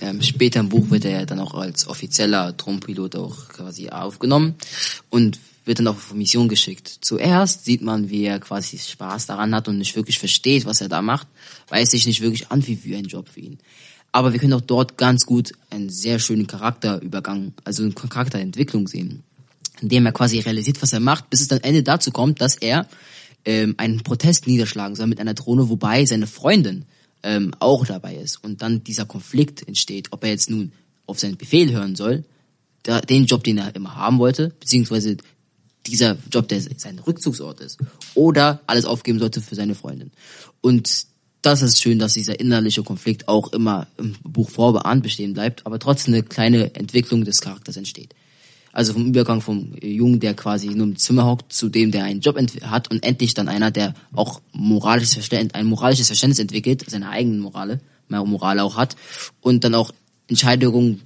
Ähm, 0.00 0.20
später 0.22 0.58
im 0.58 0.68
Buch 0.68 0.90
wird 0.90 1.04
er 1.04 1.24
dann 1.24 1.38
auch 1.38 1.54
als 1.54 1.86
offizieller 1.86 2.52
Drohnenpilot 2.52 3.14
auch 3.14 3.48
quasi 3.48 3.90
aufgenommen 3.90 4.56
und 5.08 5.38
wird 5.64 5.78
dann 5.78 5.86
auch 5.86 5.94
auf 5.94 6.12
Mission 6.14 6.48
geschickt. 6.48 6.98
Zuerst 7.00 7.64
sieht 7.64 7.82
man, 7.82 8.10
wie 8.10 8.24
er 8.24 8.40
quasi 8.40 8.76
Spaß 8.76 9.26
daran 9.26 9.54
hat 9.54 9.68
und 9.68 9.78
nicht 9.78 9.94
wirklich 9.94 10.18
versteht, 10.18 10.66
was 10.66 10.80
er 10.80 10.88
da 10.88 11.00
macht, 11.00 11.28
weil 11.68 11.84
es 11.84 11.92
sich 11.92 12.08
nicht 12.08 12.22
wirklich 12.22 12.50
anfühlt 12.50 12.84
wie 12.84 12.96
ein 12.96 13.04
Job 13.04 13.28
für 13.28 13.38
ihn. 13.38 13.58
Aber 14.10 14.32
wir 14.32 14.40
können 14.40 14.54
auch 14.54 14.60
dort 14.60 14.98
ganz 14.98 15.26
gut 15.26 15.52
einen 15.70 15.90
sehr 15.90 16.18
schönen 16.18 16.48
Charakterübergang, 16.48 17.52
also 17.62 17.84
eine 17.84 17.92
Charakterentwicklung 17.92 18.88
sehen, 18.88 19.22
indem 19.82 20.06
er 20.06 20.12
quasi 20.12 20.38
realisiert, 20.38 20.80
was 20.80 20.92
er 20.92 21.00
macht, 21.00 21.30
bis 21.30 21.40
es 21.40 21.48
dann 21.48 21.60
Ende 21.60 21.82
dazu 21.82 22.10
kommt, 22.10 22.40
dass 22.40 22.56
er 22.56 22.88
ähm, 23.44 23.74
einen 23.76 24.02
Protest 24.02 24.46
niederschlagen 24.46 24.96
soll 24.96 25.08
mit 25.08 25.20
einer 25.20 25.34
Drohne, 25.34 25.68
wobei 25.68 26.04
seine 26.06 26.26
Freundin 26.26 26.84
ähm, 27.22 27.52
auch 27.58 27.86
dabei 27.86 28.16
ist 28.16 28.42
und 28.42 28.62
dann 28.62 28.84
dieser 28.84 29.04
Konflikt 29.04 29.66
entsteht, 29.66 30.08
ob 30.12 30.24
er 30.24 30.30
jetzt 30.30 30.50
nun 30.50 30.72
auf 31.06 31.18
seinen 31.20 31.36
Befehl 31.36 31.72
hören 31.72 31.96
soll, 31.96 32.24
da, 32.84 33.00
den 33.00 33.26
Job, 33.26 33.44
den 33.44 33.58
er 33.58 33.74
immer 33.74 33.96
haben 33.96 34.18
wollte, 34.18 34.52
beziehungsweise 34.60 35.16
dieser 35.86 36.16
Job, 36.30 36.48
der 36.48 36.60
sein 36.60 36.98
Rückzugsort 37.00 37.60
ist, 37.60 37.78
oder 38.14 38.60
alles 38.66 38.84
aufgeben 38.84 39.18
sollte 39.18 39.40
für 39.40 39.54
seine 39.54 39.74
Freundin. 39.74 40.12
Und 40.60 41.06
das 41.42 41.60
ist 41.60 41.82
schön, 41.82 41.98
dass 41.98 42.14
dieser 42.14 42.38
innerliche 42.38 42.84
Konflikt 42.84 43.26
auch 43.26 43.52
immer 43.52 43.88
im 43.98 44.14
Buch 44.22 44.48
vorbehahnt 44.48 45.02
bestehen 45.02 45.34
bleibt, 45.34 45.66
aber 45.66 45.80
trotzdem 45.80 46.14
eine 46.14 46.22
kleine 46.22 46.74
Entwicklung 46.76 47.24
des 47.24 47.40
Charakters 47.40 47.76
entsteht. 47.76 48.14
Also 48.72 48.94
vom 48.94 49.06
Übergang 49.06 49.42
vom 49.42 49.74
Jungen, 49.82 50.18
der 50.18 50.34
quasi 50.34 50.68
nur 50.68 50.86
im 50.86 50.96
Zimmer 50.96 51.26
hockt, 51.26 51.52
zu 51.52 51.68
dem, 51.68 51.90
der 51.90 52.04
einen 52.04 52.20
Job 52.20 52.38
hat 52.62 52.90
und 52.90 53.04
endlich 53.04 53.34
dann 53.34 53.48
einer, 53.48 53.70
der 53.70 53.94
auch 54.14 54.40
moralisches 54.52 55.14
Verständnis, 55.14 55.54
ein 55.54 55.66
moralisches 55.66 56.06
Verständnis 56.06 56.38
entwickelt, 56.38 56.84
seine 56.88 57.10
eigenen 57.10 57.40
Morale, 57.40 57.80
Moral 58.08 58.60
auch 58.60 58.76
hat 58.76 58.96
und 59.40 59.64
dann 59.64 59.74
auch 59.74 59.92
Entscheidungen 60.28 61.02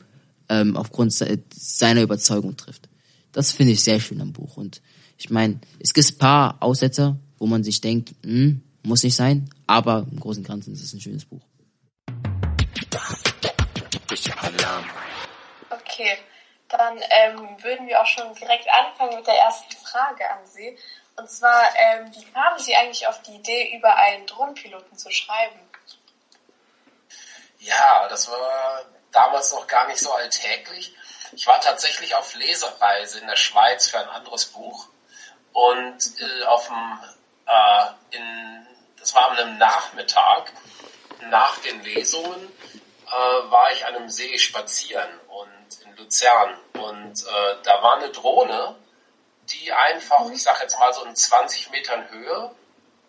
ähm, 0.49 0.77
aufgrund 0.77 1.13
seiner 1.13 2.03
Überzeugung 2.03 2.57
trifft. 2.57 2.89
Das 3.33 3.53
finde 3.53 3.73
ich 3.73 3.83
sehr 3.83 4.01
schön 4.01 4.21
am 4.21 4.33
Buch. 4.33 4.57
Und 4.57 4.81
ich 5.19 5.31
meine, 5.31 5.61
es 5.79 5.93
gibt 5.93 6.11
ein 6.11 6.19
paar 6.19 6.63
Aussetzer, 6.63 7.19
wo 7.39 7.47
man 7.47 7.65
sich 7.65 7.81
denkt, 7.81 8.15
hm, 8.25 8.63
muss 8.83 9.03
nicht 9.03 9.17
sein, 9.17 9.51
aber 9.67 10.07
im 10.11 10.21
Großen 10.21 10.43
und 10.43 10.49
Ganzen 10.49 10.73
ist 10.73 10.83
es 10.83 10.95
ein 10.95 11.01
schönes 11.01 11.25
Buch. 11.25 11.43
Okay, 15.71 16.17
dann 16.69 17.01
ähm, 17.11 17.63
würden 17.63 17.87
wir 17.87 18.01
auch 18.01 18.07
schon 18.07 18.35
direkt 18.35 18.69
anfangen 18.71 19.17
mit 19.17 19.27
der 19.27 19.39
ersten 19.39 19.77
Frage 19.77 20.29
an 20.29 20.47
Sie. 20.47 20.79
Und 21.17 21.31
zwar, 21.31 21.63
ähm, 21.77 22.13
wie 22.15 22.25
kamen 22.33 22.59
Sie 22.59 22.75
eigentlich 22.77 23.07
auf 23.07 23.23
die 23.23 23.37
Idee, 23.37 23.77
über 23.77 23.95
einen 23.95 24.27
Drohnenpiloten 24.27 24.99
zu 24.99 25.11
schreiben? 25.11 25.59
Ja, 27.59 28.07
das 28.09 28.31
war 28.31 28.85
damals 29.13 29.53
noch 29.53 29.67
gar 29.67 29.87
nicht 29.87 29.99
so 29.99 30.13
alltäglich. 30.13 30.95
Ich 31.33 31.47
war 31.47 31.61
tatsächlich 31.61 32.15
auf 32.15 32.35
Lesereise 32.35 33.21
in 33.21 33.27
der 33.27 33.37
Schweiz 33.37 33.89
für 33.89 33.99
ein 33.99 34.09
anderes 34.09 34.47
Buch 34.47 34.89
und 35.53 35.99
äh, 36.21 36.45
auf 36.45 36.67
dem, 36.67 37.01
äh, 37.47 38.17
in, 38.17 38.67
das 38.99 39.15
war 39.15 39.31
an 39.31 39.39
einem 39.39 39.59
Nachmittag 39.59 40.53
nach 41.31 41.59
den 41.59 41.83
Lesungen 41.83 42.53
äh, 43.07 43.51
war 43.51 43.73
ich 43.73 43.85
an 43.87 43.97
einem 43.97 44.11
See 44.11 44.39
spazieren 44.39 45.09
und 45.29 45.49
Luzern 45.97 46.59
und 46.75 47.23
äh, 47.27 47.57
da 47.63 47.83
war 47.83 47.97
eine 47.97 48.11
Drohne, 48.11 48.77
die 49.49 49.73
einfach, 49.73 50.29
ich 50.31 50.43
sag 50.43 50.61
jetzt 50.61 50.79
mal 50.79 50.93
so 50.93 51.05
in 51.05 51.15
20 51.15 51.71
Metern 51.71 52.11
Höhe 52.11 52.51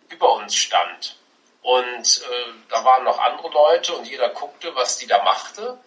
über 0.09 0.33
uns 0.33 0.55
stand. 0.55 1.17
Und 1.61 2.21
äh, 2.21 2.53
da 2.69 2.85
waren 2.85 3.03
noch 3.03 3.19
andere 3.19 3.49
Leute 3.49 3.93
und 3.95 4.05
jeder 4.05 4.29
guckte, 4.29 4.73
was 4.75 4.97
die 4.97 5.07
da 5.07 5.23
machte. 5.23 5.77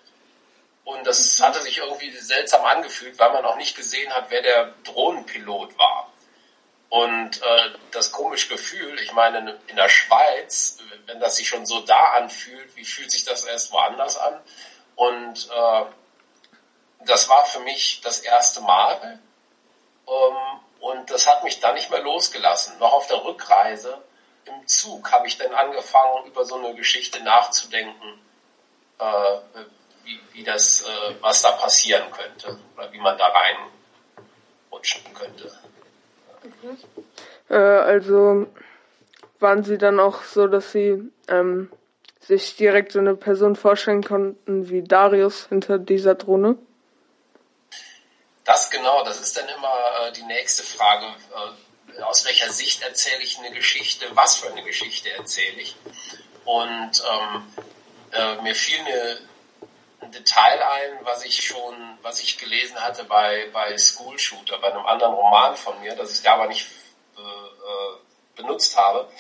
Und 0.85 1.07
das 1.07 1.39
mhm. 1.39 1.45
hatte 1.45 1.61
sich 1.61 1.79
irgendwie 1.79 2.11
seltsam 2.11 2.65
angefühlt, 2.65 3.19
weil 3.19 3.33
man 3.33 3.45
auch 3.45 3.57
nicht 3.57 3.77
gesehen 3.77 4.13
hat, 4.13 4.27
wer 4.29 4.43
der 4.43 4.75
Drohnenpilot 4.85 5.79
war. 5.79 6.13
Und 6.91 7.41
äh, 7.41 7.71
das 7.93 8.11
komische 8.11 8.49
Gefühl, 8.49 8.99
ich 9.01 9.13
meine, 9.13 9.59
in 9.69 9.77
der 9.77 9.89
Schweiz, 9.89 10.79
wenn 11.07 11.21
das 11.21 11.37
sich 11.37 11.49
schon 11.49 11.65
so 11.65 11.81
da 11.81 12.13
anfühlt, 12.15 12.75
wie 12.75 12.85
fühlt 12.85 13.13
sich 13.13 13.25
das 13.25 13.45
erst 13.45 13.73
woanders 13.73 14.19
an? 14.19 14.41
Und 14.97 15.49
äh, 15.51 15.85
das 17.07 17.29
war 17.29 17.45
für 17.47 17.61
mich 17.61 18.01
das 18.03 18.21
erste 18.21 18.61
Mal. 18.61 19.19
Ähm, 20.07 20.61
und 20.81 21.11
das 21.11 21.27
hat 21.27 21.45
mich 21.45 21.61
dann 21.61 21.75
nicht 21.75 21.91
mehr 21.91 22.03
losgelassen. 22.03 22.79
Noch 22.79 22.93
auf 22.93 23.07
der 23.07 23.25
Rückreise 23.25 24.03
im 24.47 24.67
Zug 24.67 25.11
habe 25.13 25.27
ich 25.27 25.37
dann 25.37 25.53
angefangen, 25.53 26.27
über 26.27 26.45
so 26.45 26.57
eine 26.57 26.75
Geschichte 26.75 27.23
nachzudenken, 27.23 28.21
äh, 28.99 29.39
wie, 30.05 30.21
wie 30.33 30.45
das, 30.45 30.83
äh, 30.83 31.15
was 31.21 31.43
da 31.43 31.53
passieren 31.53 32.11
könnte 32.11 32.59
oder 32.77 32.93
wie 32.93 32.99
man 32.99 33.17
da 33.19 33.31
reinrutschen 34.71 35.15
könnte. 35.15 35.53
Mhm. 36.43 36.79
Äh, 37.49 37.57
also 37.57 38.47
waren 39.39 39.65
Sie 39.65 39.79
dann 39.79 40.01
auch 40.01 40.23
so, 40.23 40.47
dass 40.47 40.73
Sie 40.73 41.11
ähm, 41.29 41.71
sich 42.21 42.57
direkt 42.57 42.93
so 42.93 42.99
eine 42.99 43.15
Person 43.15 43.57
vorstellen 43.57 44.03
konnten 44.03 44.69
wie 44.71 44.83
Darius 44.83 45.47
hinter 45.49 45.79
dieser 45.79 46.15
Drohne? 46.15 46.57
Das 48.45 48.71
genau, 48.71 49.05
das 49.05 49.21
ist 49.21 49.37
dann 49.37 49.49
immer 49.49 49.75
äh, 50.01 50.13
die 50.13 50.23
nächste 50.23 50.63
Frage. 50.63 51.07
Äh, 51.07 52.03
aus 52.03 52.25
welcher 52.25 52.51
Sicht 52.53 52.83
erzähle 52.83 53.23
ich 53.23 53.39
eine 53.39 53.51
Geschichte? 53.53 54.07
Was 54.15 54.37
für 54.37 54.49
eine 54.51 54.63
Geschichte 54.63 55.11
erzähle 55.11 55.61
ich? 55.61 55.77
Und 56.45 57.03
ähm, 57.11 57.55
äh, 58.13 58.43
mir 58.43 58.55
fiel 58.55 58.79
eine, 58.81 59.21
ein 60.01 60.13
Detail 60.13 60.63
ein, 60.63 61.05
was 61.05 61.25
ich 61.25 61.43
schon, 61.43 61.99
was 62.03 62.21
ich 62.23 62.39
gelesen 62.39 62.81
hatte 62.81 63.05
bei, 63.05 63.49
bei 63.53 63.77
School 63.77 64.19
Shooter, 64.19 64.59
bei 64.59 64.73
einem 64.73 64.87
anderen 64.87 65.15
Roman 65.15 65.57
von 65.57 65.79
mir, 65.81 65.95
das 65.95 66.13
ich 66.15 66.23
da 66.23 66.35
aber 66.35 66.47
nicht 66.47 66.67
äh, 67.17 67.21
äh, 67.21 67.97
benutzt 68.37 68.77
habe. 68.77 69.11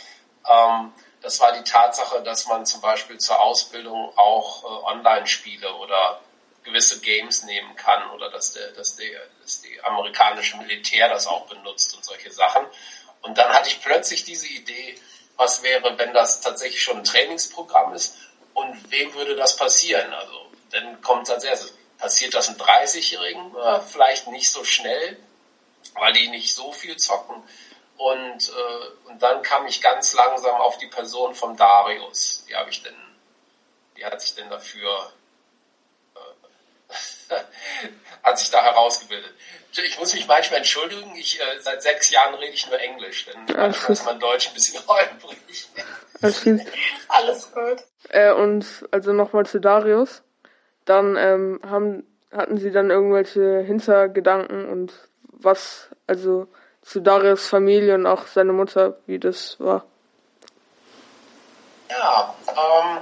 Ähm, 0.48 0.92
das 1.22 1.38
war 1.40 1.52
die 1.52 1.64
Tatsache, 1.64 2.22
dass 2.22 2.46
man 2.46 2.64
zum 2.64 2.80
Beispiel 2.80 3.18
zur 3.18 3.40
Ausbildung 3.40 4.16
auch 4.16 4.64
äh, 4.64 4.84
Online-Spiele 4.92 5.74
oder 5.74 6.20
gewisse 6.64 7.00
Games 7.00 7.44
nehmen 7.44 7.74
kann 7.76 8.10
oder 8.10 8.30
dass 8.30 8.52
der, 8.52 8.72
dass 8.72 8.96
der, 8.96 9.20
dass 9.40 9.62
die 9.62 9.82
amerikanische 9.82 10.56
Militär 10.58 11.08
das 11.08 11.26
auch 11.26 11.46
benutzt 11.46 11.94
und 11.96 12.04
solche 12.04 12.30
Sachen. 12.30 12.66
Und 13.22 13.38
dann 13.38 13.52
hatte 13.52 13.68
ich 13.68 13.80
plötzlich 13.82 14.24
diese 14.24 14.46
Idee, 14.46 14.98
was 15.36 15.62
wäre, 15.62 15.96
wenn 15.98 16.12
das 16.12 16.40
tatsächlich 16.40 16.82
schon 16.82 16.98
ein 16.98 17.04
Trainingsprogramm 17.04 17.94
ist 17.94 18.16
und 18.54 18.90
wem 18.90 19.14
würde 19.14 19.36
das 19.36 19.56
passieren? 19.56 20.12
Also 20.12 20.50
dann 20.70 21.00
kommt 21.00 21.30
als 21.30 21.44
erstes, 21.44 21.74
passiert 21.98 22.34
das 22.34 22.48
einem 22.48 22.58
30-Jährigen? 22.58 23.54
vielleicht 23.86 24.28
nicht 24.28 24.50
so 24.50 24.64
schnell, 24.64 25.18
weil 25.94 26.12
die 26.12 26.28
nicht 26.28 26.54
so 26.54 26.72
viel 26.72 26.96
zocken. 26.96 27.42
Und, 27.96 28.48
äh, 28.48 29.08
und 29.10 29.22
dann 29.22 29.42
kam 29.42 29.66
ich 29.66 29.82
ganz 29.82 30.14
langsam 30.14 30.58
auf 30.60 30.78
die 30.78 30.86
Person 30.86 31.34
von 31.34 31.56
Darius. 31.56 32.44
Die 32.48 32.56
habe 32.56 32.70
ich 32.70 32.82
denn, 32.82 32.96
die 33.96 34.04
hat 34.04 34.20
sich 34.22 34.34
denn 34.34 34.48
dafür, 34.48 35.12
hat 38.22 38.38
sich 38.38 38.50
da 38.50 38.62
herausgebildet. 38.62 39.32
Ich 39.72 39.98
muss 39.98 40.12
mich 40.14 40.26
manchmal 40.26 40.58
entschuldigen, 40.58 41.14
ich, 41.16 41.40
äh, 41.40 41.60
seit 41.60 41.82
sechs 41.82 42.10
Jahren 42.10 42.34
rede 42.34 42.52
ich 42.52 42.66
nur 42.68 42.78
Englisch, 42.80 43.26
denn 43.26 43.56
manchmal 43.56 43.92
ist 43.92 44.04
mein 44.04 44.18
Deutsch 44.18 44.48
ein 44.48 44.54
bisschen 44.54 44.80
holprig. 44.88 45.68
Alles 46.20 46.42
gut. 46.42 46.60
Alles 47.08 47.52
gut. 47.52 47.78
Äh, 48.08 48.32
und 48.32 48.66
also 48.90 49.12
nochmal 49.12 49.46
zu 49.46 49.60
Darius 49.60 50.22
dann 50.84 51.16
ähm, 51.16 51.60
haben, 51.64 52.04
hatten 52.32 52.58
sie 52.58 52.72
dann 52.72 52.90
irgendwelche 52.90 53.60
Hintergedanken 53.60 54.68
und 54.68 54.92
was, 55.22 55.88
also 56.06 56.48
zu 56.82 57.00
Darius 57.00 57.48
Familie 57.48 57.94
und 57.94 58.06
auch 58.06 58.26
seine 58.26 58.52
Mutter, 58.52 58.98
wie 59.06 59.18
das 59.18 59.60
war. 59.60 59.84
Ja, 61.88 62.34
ähm, 62.48 62.98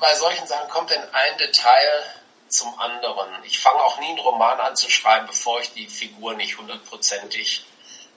bei 0.00 0.14
solchen 0.14 0.46
Sachen 0.46 0.68
kommt 0.70 0.90
dann 0.90 1.02
ein 1.12 1.38
Detail 1.38 2.02
zum 2.48 2.78
anderen. 2.78 3.30
Ich 3.44 3.58
fange 3.58 3.80
auch 3.80 3.98
nie 4.00 4.08
einen 4.08 4.18
Roman 4.18 4.60
an 4.60 4.76
zu 4.76 4.90
schreiben, 4.90 5.26
bevor 5.26 5.60
ich 5.60 5.72
die 5.72 5.86
Figur 5.86 6.34
nicht 6.34 6.58
hundertprozentig 6.58 7.66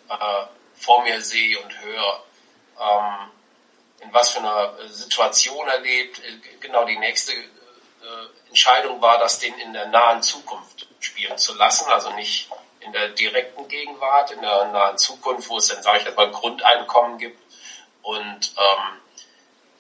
äh, 0.10 0.46
vor 0.76 1.04
mir 1.04 1.22
sehe 1.22 1.60
und 1.60 1.82
höre. 1.82 2.24
Ähm, 2.80 3.32
in 4.02 4.14
was 4.14 4.32
für 4.32 4.40
einer 4.40 4.76
Situation 4.90 5.68
er 5.68 5.80
lebt. 5.80 6.20
Äh, 6.20 6.40
genau 6.60 6.86
die 6.86 6.98
nächste 6.98 7.34
äh, 7.34 8.48
Entscheidung 8.50 9.02
war, 9.02 9.18
das 9.20 9.40
den 9.40 9.54
in 9.60 9.74
der 9.74 9.88
nahen 9.88 10.22
Zukunft 10.22 10.88
spielen 11.00 11.38
zu 11.38 11.54
lassen, 11.56 11.90
also 11.92 12.12
nicht 12.14 12.50
in 12.80 12.92
der 12.92 13.10
direkten 13.10 13.68
Gegenwart, 13.68 14.32
in 14.32 14.42
der 14.42 14.66
nahen 14.66 14.98
Zukunft, 14.98 15.50
wo 15.50 15.58
es 15.58 15.68
dann, 15.68 15.84
sage 15.84 16.00
ich 16.00 16.06
jetzt 16.06 16.18
mal, 16.18 16.32
Grundeinkommen 16.32 17.20
gibt 17.20 17.40
und 18.02 18.54
ähm, 18.58 19.02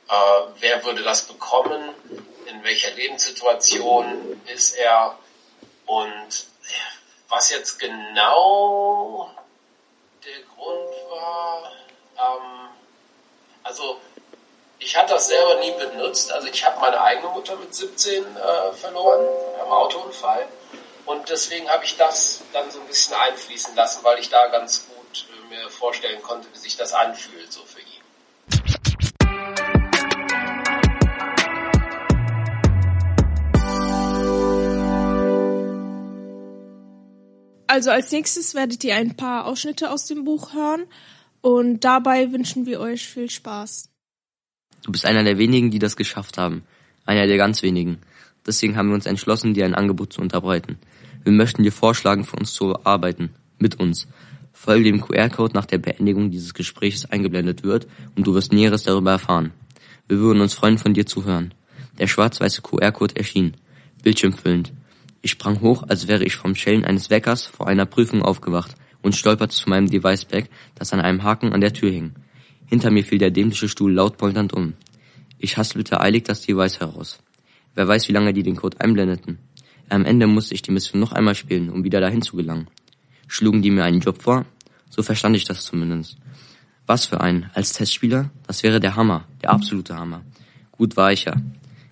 äh, 0.07 0.51
wer 0.59 0.83
würde 0.83 1.01
das 1.03 1.23
bekommen, 1.23 1.89
in 2.47 2.63
welcher 2.63 2.91
Lebenssituation 2.91 4.41
ist 4.53 4.75
er 4.75 5.17
und 5.85 6.45
was 7.29 7.49
jetzt 7.49 7.79
genau 7.79 9.31
der 10.23 10.41
Grund 10.55 10.93
war, 11.09 11.71
ähm, 12.17 12.69
also 13.63 13.99
ich 14.79 14.95
hatte 14.97 15.13
das 15.13 15.27
selber 15.27 15.55
nie 15.55 15.71
benutzt. 15.71 16.31
Also 16.31 16.47
ich 16.47 16.65
habe 16.65 16.79
meine 16.79 16.99
eigene 17.01 17.29
Mutter 17.29 17.55
mit 17.55 17.73
17 17.73 18.23
äh, 18.35 18.73
verloren 18.73 19.25
beim 19.57 19.71
Autounfall. 19.71 20.47
Und 21.05 21.29
deswegen 21.29 21.69
habe 21.69 21.85
ich 21.85 21.97
das 21.97 22.41
dann 22.51 22.69
so 22.71 22.79
ein 22.79 22.87
bisschen 22.87 23.13
einfließen 23.13 23.75
lassen, 23.75 24.03
weil 24.03 24.19
ich 24.19 24.29
da 24.29 24.47
ganz 24.47 24.87
gut 24.87 25.27
äh, 25.29 25.49
mir 25.49 25.69
vorstellen 25.69 26.21
konnte, 26.21 26.47
wie 26.53 26.57
sich 26.57 26.77
das 26.77 26.93
anfühlt, 26.93 27.51
so 27.51 27.63
für 27.63 27.80
Also 37.71 37.89
als 37.89 38.11
nächstes 38.11 38.53
werdet 38.53 38.83
ihr 38.83 38.97
ein 38.97 39.15
paar 39.15 39.45
Ausschnitte 39.45 39.91
aus 39.91 40.05
dem 40.05 40.25
Buch 40.25 40.53
hören 40.53 40.83
und 41.39 41.85
dabei 41.85 42.33
wünschen 42.33 42.65
wir 42.65 42.81
euch 42.81 43.07
viel 43.07 43.29
Spaß. 43.29 43.87
Du 44.83 44.91
bist 44.91 45.05
einer 45.05 45.23
der 45.23 45.37
wenigen, 45.37 45.71
die 45.71 45.79
das 45.79 45.95
geschafft 45.95 46.37
haben. 46.37 46.63
Einer 47.05 47.27
der 47.27 47.37
ganz 47.37 47.63
wenigen. 47.63 47.99
Deswegen 48.45 48.75
haben 48.75 48.89
wir 48.89 48.95
uns 48.95 49.05
entschlossen, 49.05 49.53
dir 49.53 49.63
ein 49.63 49.73
Angebot 49.73 50.11
zu 50.11 50.19
unterbreiten. 50.19 50.79
Wir 51.23 51.31
möchten 51.31 51.63
dir 51.63 51.71
vorschlagen, 51.71 52.25
für 52.25 52.35
uns 52.35 52.51
zu 52.51 52.85
arbeiten. 52.85 53.29
Mit 53.57 53.79
uns. 53.79 54.05
Folge 54.51 54.91
dem 54.91 54.99
QR-Code 54.99 55.53
nach 55.53 55.65
der 55.65 55.77
Beendigung 55.77 56.29
dieses 56.29 56.53
Gesprächs 56.53 57.05
eingeblendet 57.05 57.63
wird 57.63 57.87
und 58.17 58.27
du 58.27 58.33
wirst 58.33 58.51
Näheres 58.51 58.83
darüber 58.83 59.11
erfahren. 59.11 59.53
Wir 60.09 60.17
würden 60.17 60.41
uns 60.41 60.55
freuen, 60.55 60.77
von 60.77 60.93
dir 60.93 61.05
zu 61.05 61.23
hören. 61.23 61.53
Der 61.99 62.07
schwarz-weiße 62.07 62.63
QR-Code 62.63 63.15
erschien. 63.15 63.55
Bildschirmfüllend. 64.03 64.73
Ich 65.21 65.31
sprang 65.31 65.61
hoch, 65.61 65.83
als 65.87 66.07
wäre 66.07 66.23
ich 66.23 66.35
vom 66.35 66.55
Schellen 66.55 66.83
eines 66.83 67.09
Weckers 67.09 67.45
vor 67.45 67.67
einer 67.67 67.85
Prüfung 67.85 68.23
aufgewacht 68.23 68.75
und 69.01 69.15
stolperte 69.15 69.55
zu 69.55 69.69
meinem 69.69 69.87
Device-Bag, 69.87 70.49
das 70.75 70.93
an 70.93 70.99
einem 70.99 71.23
Haken 71.23 71.53
an 71.53 71.61
der 71.61 71.73
Tür 71.73 71.91
hing. 71.91 72.13
Hinter 72.65 72.89
mir 72.89 73.03
fiel 73.03 73.19
der 73.19 73.31
dämliche 73.31 73.69
Stuhl 73.69 73.93
laut 73.93 74.17
polternd 74.17 74.53
um. 74.53 74.73
Ich 75.37 75.57
hastelte 75.57 76.01
eilig 76.01 76.23
das 76.23 76.41
Device 76.41 76.79
heraus. 76.79 77.19
Wer 77.75 77.87
weiß, 77.87 78.07
wie 78.07 78.13
lange 78.13 78.33
die 78.33 78.43
den 78.43 78.55
Code 78.55 78.79
einblendeten. 78.79 79.37
Am 79.89 80.05
Ende 80.05 80.25
musste 80.25 80.53
ich 80.53 80.61
die 80.61 80.71
Mission 80.71 80.99
noch 80.99 81.11
einmal 81.11 81.35
spielen, 81.35 81.69
um 81.69 81.83
wieder 81.83 81.99
dahin 81.99 82.21
zu 82.21 82.35
gelangen. 82.35 82.67
Schlugen 83.27 83.61
die 83.61 83.71
mir 83.71 83.83
einen 83.83 83.99
Job 83.99 84.21
vor? 84.21 84.45
So 84.89 85.03
verstand 85.03 85.35
ich 85.35 85.43
das 85.43 85.65
zumindest. 85.65 86.17
Was 86.85 87.05
für 87.05 87.21
einen? 87.21 87.49
Als 87.53 87.73
Testspieler? 87.73 88.31
Das 88.47 88.63
wäre 88.63 88.79
der 88.79 88.95
Hammer, 88.95 89.27
der 89.41 89.51
absolute 89.51 89.95
Hammer. 89.95 90.23
Gut 90.71 90.97
war 90.97 91.11
ich 91.11 91.25
ja. 91.25 91.35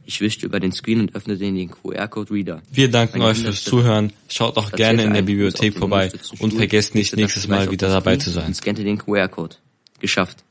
Ich 0.09 0.21
wischte 0.21 0.47
über 0.47 0.59
den 0.59 0.71
Screen 0.71 1.01
und 1.01 1.13
öffnete 1.13 1.41
den 1.41 1.69
QR-Code-Reader. 1.69 2.63
Wir 2.71 2.89
danken 2.89 3.21
euch 3.21 3.37
fürs 3.37 3.63
Zuhören. 3.63 4.11
Schaut 4.27 4.57
auch 4.57 4.71
gerne 4.71 5.03
in 5.03 5.13
der 5.13 5.21
Bibliothek 5.21 5.77
vorbei 5.77 6.11
und 6.39 6.51
vergesst 6.51 6.95
nicht, 6.95 7.15
nächstes 7.15 7.47
Mal 7.47 7.69
wieder 7.69 7.89
dabei 7.89 8.17
zu 8.17 8.31
sein. 8.31 8.47
Und 8.47 8.55
scannte 8.55 8.83
den 8.83 8.97
QR-Code. 8.97 9.57
Geschafft. 9.99 10.43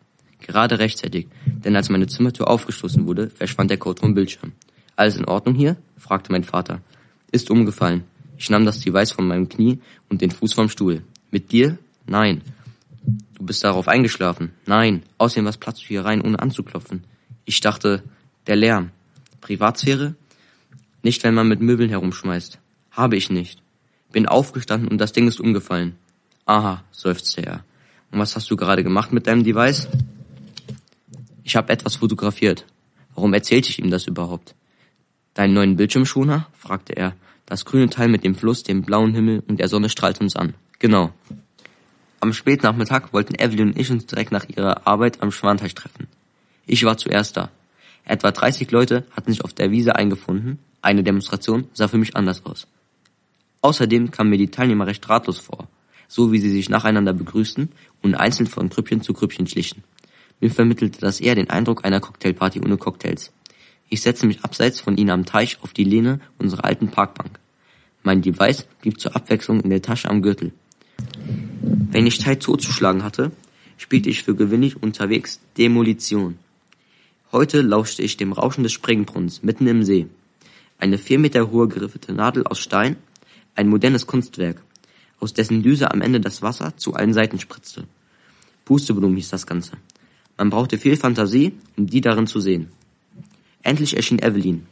Gerade 0.42 0.78
rechtzeitig, 0.78 1.26
denn 1.44 1.74
als 1.74 1.88
meine 1.88 2.06
Zimmertür 2.06 2.46
aufgestoßen 2.46 3.04
wurde, 3.04 3.30
verschwand 3.30 3.72
der 3.72 3.78
Code 3.78 4.00
vom 4.00 4.14
Bildschirm. 4.14 4.52
Alles 4.94 5.16
in 5.16 5.24
Ordnung 5.24 5.56
hier? 5.56 5.76
fragte 5.96 6.30
mein 6.30 6.44
Vater. 6.44 6.80
Ist 7.32 7.50
umgefallen. 7.50 8.04
Ich 8.36 8.50
nahm 8.50 8.64
das 8.64 8.78
Device 8.78 9.10
von 9.10 9.26
meinem 9.26 9.48
Knie 9.48 9.80
und 10.08 10.20
den 10.20 10.30
Fuß 10.30 10.54
vom 10.54 10.68
Stuhl. 10.68 11.02
Mit 11.32 11.50
dir? 11.50 11.78
Nein. 12.06 12.42
Du 13.34 13.44
bist 13.44 13.64
darauf 13.64 13.88
eingeschlafen? 13.88 14.52
Nein. 14.66 15.02
Außerdem 15.18 15.46
was 15.46 15.56
platzt 15.56 15.82
du 15.82 15.88
hier 15.88 16.04
rein, 16.04 16.20
ohne 16.20 16.38
anzuklopfen? 16.38 17.02
Ich 17.44 17.60
dachte, 17.60 18.04
der 18.46 18.54
Lärm. 18.54 18.92
Privatsphäre? 19.40 20.14
Nicht, 21.02 21.22
wenn 21.24 21.34
man 21.34 21.48
mit 21.48 21.60
Möbeln 21.60 21.90
herumschmeißt. 21.90 22.58
Habe 22.90 23.16
ich 23.16 23.30
nicht. 23.30 23.62
Bin 24.12 24.26
aufgestanden 24.26 24.88
und 24.88 24.98
das 24.98 25.12
Ding 25.12 25.28
ist 25.28 25.40
umgefallen. 25.40 25.96
Aha, 26.46 26.82
seufzte 26.90 27.44
er. 27.44 27.64
Und 28.10 28.18
was 28.18 28.34
hast 28.34 28.50
du 28.50 28.56
gerade 28.56 28.82
gemacht 28.82 29.12
mit 29.12 29.26
deinem 29.26 29.44
Device? 29.44 29.88
Ich 31.44 31.56
habe 31.56 31.72
etwas 31.72 31.96
fotografiert. 31.96 32.64
Warum 33.14 33.34
erzählte 33.34 33.70
ich 33.70 33.78
ihm 33.78 33.90
das 33.90 34.06
überhaupt? 34.06 34.54
Deinen 35.34 35.54
neuen 35.54 35.76
Bildschirmschoner? 35.76 36.46
fragte 36.52 36.96
er. 36.96 37.14
Das 37.46 37.64
grüne 37.64 37.88
Teil 37.88 38.08
mit 38.08 38.24
dem 38.24 38.34
Fluss, 38.34 38.62
dem 38.62 38.82
blauen 38.82 39.14
Himmel 39.14 39.42
und 39.48 39.58
der 39.58 39.68
Sonne 39.68 39.88
strahlt 39.88 40.20
uns 40.20 40.36
an. 40.36 40.54
Genau. 40.78 41.12
Am 42.20 42.32
Spätnachmittag 42.32 43.12
wollten 43.12 43.34
Evelyn 43.34 43.68
und 43.68 43.78
ich 43.78 43.90
uns 43.90 44.06
direkt 44.06 44.32
nach 44.32 44.48
ihrer 44.48 44.86
Arbeit 44.86 45.22
am 45.22 45.30
Schwanteich 45.30 45.74
treffen. 45.74 46.08
Ich 46.66 46.84
war 46.84 46.96
zuerst 46.98 47.36
da. 47.36 47.50
Etwa 48.08 48.30
30 48.30 48.70
Leute 48.70 49.04
hatten 49.14 49.30
sich 49.30 49.44
auf 49.44 49.52
der 49.52 49.70
Wiese 49.70 49.94
eingefunden. 49.94 50.58
Eine 50.80 51.02
Demonstration 51.02 51.68
sah 51.74 51.88
für 51.88 51.98
mich 51.98 52.16
anders 52.16 52.44
aus. 52.46 52.66
Außerdem 53.60 54.10
kamen 54.10 54.30
mir 54.30 54.38
die 54.38 54.50
Teilnehmer 54.50 54.86
recht 54.86 55.06
ratlos 55.10 55.38
vor, 55.38 55.68
so 56.08 56.32
wie 56.32 56.38
sie 56.38 56.50
sich 56.50 56.70
nacheinander 56.70 57.12
begrüßten 57.12 57.68
und 58.02 58.14
einzeln 58.14 58.46
von 58.46 58.70
Grüppchen 58.70 59.02
zu 59.02 59.12
Grüppchen 59.12 59.46
schlichen. 59.46 59.84
Mir 60.40 60.50
vermittelte 60.50 61.00
das 61.00 61.20
eher 61.20 61.34
den 61.34 61.50
Eindruck 61.50 61.84
einer 61.84 62.00
Cocktailparty 62.00 62.60
ohne 62.60 62.78
Cocktails. 62.78 63.30
Ich 63.90 64.00
setzte 64.00 64.26
mich 64.26 64.42
abseits 64.42 64.80
von 64.80 64.96
ihnen 64.96 65.10
am 65.10 65.26
Teich 65.26 65.58
auf 65.60 65.74
die 65.74 65.84
Lehne 65.84 66.20
unserer 66.38 66.64
alten 66.64 66.88
Parkbank. 66.88 67.38
Mein 68.02 68.22
Device 68.22 68.66
blieb 68.80 68.98
zur 68.98 69.16
Abwechslung 69.16 69.60
in 69.60 69.68
der 69.68 69.82
Tasche 69.82 70.08
am 70.08 70.22
Gürtel. 70.22 70.52
Wenn 71.90 72.06
ich 72.06 72.22
Zeit 72.22 72.42
zuzuschlagen 72.42 73.02
hatte, 73.02 73.32
spielte 73.76 74.08
ich 74.08 74.22
für 74.22 74.34
gewöhnlich 74.34 74.82
unterwegs 74.82 75.40
Demolition. 75.58 76.38
Heute 77.30 77.60
lauschte 77.60 78.02
ich 78.02 78.16
dem 78.16 78.32
Rauschen 78.32 78.62
des 78.62 78.72
Springbrunnens 78.72 79.42
mitten 79.42 79.66
im 79.66 79.82
See. 79.82 80.06
Eine 80.78 80.96
vier 80.96 81.18
Meter 81.18 81.50
hohe 81.50 81.68
geriffete 81.68 82.14
Nadel 82.14 82.46
aus 82.46 82.58
Stein, 82.58 82.96
ein 83.54 83.68
modernes 83.68 84.06
Kunstwerk, 84.06 84.62
aus 85.20 85.34
dessen 85.34 85.62
Düse 85.62 85.90
am 85.90 86.00
Ende 86.00 86.20
das 86.20 86.40
Wasser 86.40 86.74
zu 86.78 86.94
allen 86.94 87.12
Seiten 87.12 87.38
spritzte. 87.38 87.84
Pusteblumen 88.64 89.16
hieß 89.16 89.28
das 89.28 89.46
Ganze. 89.46 89.72
Man 90.38 90.48
brauchte 90.48 90.78
viel 90.78 90.96
Fantasie, 90.96 91.52
um 91.76 91.86
die 91.86 92.00
darin 92.00 92.26
zu 92.26 92.40
sehen. 92.40 92.68
Endlich 93.62 93.94
erschien 93.94 94.20
Evelyn. 94.20 94.66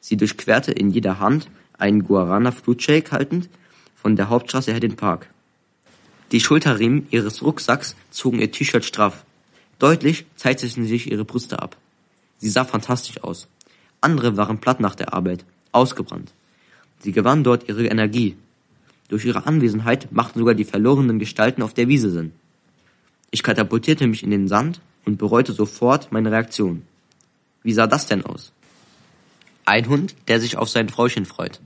Sie 0.00 0.16
durchquerte 0.16 0.72
in 0.72 0.90
jeder 0.90 1.20
Hand 1.20 1.50
einen 1.76 2.04
Guarana 2.04 2.52
Flutshake 2.52 3.10
haltend 3.10 3.50
von 3.94 4.16
der 4.16 4.30
Hauptstraße 4.30 4.72
her 4.72 4.80
den 4.80 4.96
Park. 4.96 5.28
Die 6.32 6.40
Schulterriemen 6.40 7.06
ihres 7.10 7.42
Rucksacks 7.42 7.96
zogen 8.10 8.40
ihr 8.40 8.50
T-Shirt 8.50 8.86
straff. 8.86 9.26
Deutlich 9.78 10.24
zeichneten 10.36 10.86
sich 10.86 11.10
ihre 11.10 11.26
Brüste 11.26 11.60
ab. 11.60 11.76
Sie 12.38 12.50
sah 12.50 12.64
fantastisch 12.64 13.22
aus. 13.22 13.48
Andere 14.00 14.36
waren 14.36 14.58
platt 14.58 14.80
nach 14.80 14.94
der 14.94 15.12
Arbeit, 15.12 15.44
ausgebrannt. 15.72 16.32
Sie 17.00 17.12
gewann 17.12 17.44
dort 17.44 17.68
ihre 17.68 17.86
Energie. 17.86 18.36
Durch 19.08 19.24
ihre 19.24 19.46
Anwesenheit 19.46 20.10
machten 20.12 20.38
sogar 20.38 20.54
die 20.54 20.64
verlorenen 20.64 21.18
Gestalten 21.18 21.62
auf 21.62 21.74
der 21.74 21.88
Wiese 21.88 22.10
Sinn. 22.10 22.32
Ich 23.30 23.42
katapultierte 23.42 24.06
mich 24.06 24.22
in 24.22 24.30
den 24.30 24.48
Sand 24.48 24.80
und 25.04 25.18
bereute 25.18 25.52
sofort 25.52 26.12
meine 26.12 26.30
Reaktion. 26.30 26.82
Wie 27.62 27.72
sah 27.72 27.86
das 27.86 28.06
denn 28.06 28.24
aus? 28.24 28.52
Ein 29.64 29.88
Hund, 29.88 30.14
der 30.28 30.40
sich 30.40 30.56
auf 30.56 30.68
sein 30.68 30.88
Frauchen 30.88 31.26
freut. 31.26 31.60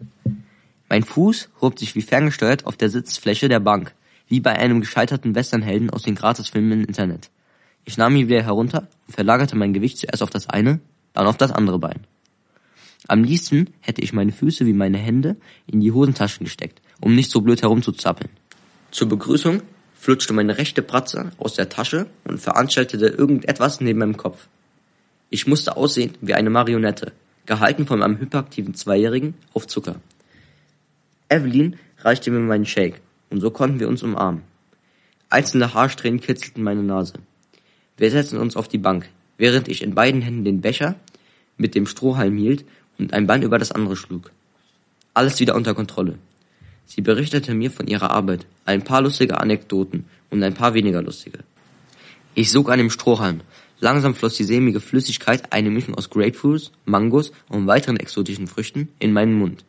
Mein 0.89 1.05
Fuß 1.05 1.49
hob 1.61 1.79
sich 1.79 1.95
wie 1.95 2.03
ferngesteuert 2.03 2.67
auf 2.67 2.77
der 2.77 2.91
Sitzfläche 2.91 3.49
der 3.49 3.61
Bank, 3.61 3.95
wie 4.29 4.41
bei 4.41 4.53
einem 4.53 4.81
gescheiterten 4.81 5.35
Westernhelden 5.35 5.91
aus 5.91 6.03
den 6.03 6.15
Gratisfilmen 6.15 6.73
im 6.73 6.85
Internet. 6.85 7.31
Ich 7.85 7.97
nahm 7.97 8.17
ihn 8.17 8.29
wieder 8.29 8.43
herunter 8.43 8.89
und 9.07 9.15
verlagerte 9.15 9.57
mein 9.57 9.73
Gewicht 9.73 9.99
zuerst 9.99 10.23
auf 10.23 10.31
das 10.31 10.49
eine, 10.49 10.81
dann 11.13 11.27
auf 11.27 11.37
das 11.37 11.53
andere 11.53 11.79
Bein. 11.79 12.07
Am 13.09 13.25
liebsten 13.25 13.71
hätte 13.81 14.03
ich 14.03 14.13
meine 14.13 14.33
Füße 14.33 14.65
wie 14.65 14.73
meine 14.73 14.99
Hände 14.99 15.37
in 15.67 15.81
die 15.81 15.93
Hosentaschen 15.93 16.45
gesteckt, 16.45 16.81
um 17.01 17.15
nicht 17.15 17.31
so 17.31 17.41
blöd 17.41 17.63
herumzuzappeln. 17.63 18.31
Zur 18.93 19.09
Begrüßung 19.09 19.63
flutschte 19.95 20.33
meine 20.33 20.59
rechte 20.59 20.83
Bratze 20.83 21.33
aus 21.39 21.55
der 21.55 21.69
Tasche 21.69 22.07
und 22.25 22.41
veranstaltete 22.41 23.07
irgendetwas 23.07 23.81
neben 23.81 23.99
meinem 23.99 24.17
Kopf. 24.17 24.47
Ich 25.31 25.47
musste 25.47 25.77
aussehen 25.77 26.13
wie 26.21 26.35
eine 26.35 26.51
Marionette, 26.51 27.13
gehalten 27.47 27.87
von 27.87 28.03
einem 28.03 28.19
hyperaktiven 28.19 28.75
Zweijährigen 28.75 29.35
auf 29.55 29.67
Zucker. 29.67 29.97
Evelyn 31.29 31.77
reichte 31.99 32.31
mir 32.31 32.41
meinen 32.41 32.67
Shake 32.67 33.01
und 33.31 33.41
so 33.41 33.51
konnten 33.51 33.81
wir 33.81 33.89
uns 33.89 34.03
umarmen. 34.03 34.43
Einzelne 35.31 35.73
Haarsträhnen 35.73 36.21
kitzelten 36.21 36.63
meine 36.63 36.83
Nase. 36.83 37.15
Wir 37.97 38.11
setzten 38.11 38.39
uns 38.39 38.57
auf 38.57 38.69
die 38.69 38.79
Bank, 38.79 39.09
während 39.37 39.69
ich 39.69 39.83
in 39.83 39.95
beiden 39.95 40.23
Händen 40.23 40.45
den 40.45 40.61
Becher 40.61 40.97
mit 41.57 41.75
dem 41.75 41.87
Strohhalm 41.87 42.37
hielt 42.37 42.65
und 42.99 43.13
ein 43.13 43.27
Bein 43.27 43.43
über 43.43 43.59
das 43.59 43.73
andere 43.73 43.97
schlug. 43.97 44.31
Alles 45.15 45.41
wieder 45.41 45.55
unter 45.55 45.75
Kontrolle. 45.75 46.19
Sie 46.87 47.01
berichtete 47.01 47.55
mir 47.55 47.71
von 47.71 47.87
ihrer 47.87 48.11
Arbeit, 48.11 48.47
ein 48.65 48.83
paar 48.83 49.03
lustige 49.03 49.41
Anekdoten 49.41 50.05
und 50.31 50.43
ein 50.43 50.55
paar 50.55 50.75
weniger 50.75 51.03
lustige. 51.03 51.41
Ich 52.35 52.51
sog 52.51 52.71
an 52.71 52.79
dem 52.79 52.91
Strohhalm. 52.91 53.41
Langsam 53.81 54.15
floss 54.15 54.37
die 54.37 54.45
sämige 54.45 54.81
Flüssigkeit, 54.81 55.53
eine 55.53 55.71
Mischung 55.71 55.95
aus 55.97 56.09
Grapefruits, 56.09 56.71
Mangos 56.85 57.33
und 57.49 57.67
weiteren 57.67 57.97
exotischen 57.97 58.47
Früchten, 58.47 58.89
in 59.01 59.13
meinen 59.13 59.35
Mund. 59.35 59.65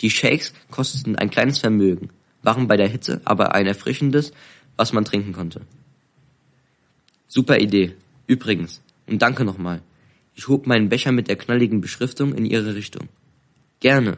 Die 0.00 0.10
Shakes 0.10 0.52
kosteten 0.70 1.16
ein 1.16 1.30
kleines 1.30 1.58
Vermögen, 1.58 2.10
waren 2.42 2.68
bei 2.68 2.76
der 2.76 2.88
Hitze 2.88 3.20
aber 3.24 3.54
ein 3.54 3.66
erfrischendes, 3.66 4.32
was 4.76 4.92
man 4.92 5.04
trinken 5.04 5.32
konnte. 5.32 5.62
Super 7.30 7.58
Idee. 7.60 7.94
Übrigens. 8.26 8.80
Und 9.06 9.20
danke 9.20 9.44
nochmal. 9.44 9.82
Ich 10.34 10.48
hob 10.48 10.66
meinen 10.66 10.88
Becher 10.88 11.12
mit 11.12 11.28
der 11.28 11.36
knalligen 11.36 11.82
Beschriftung 11.82 12.34
in 12.34 12.46
ihre 12.46 12.74
Richtung. 12.74 13.08
Gerne. 13.80 14.16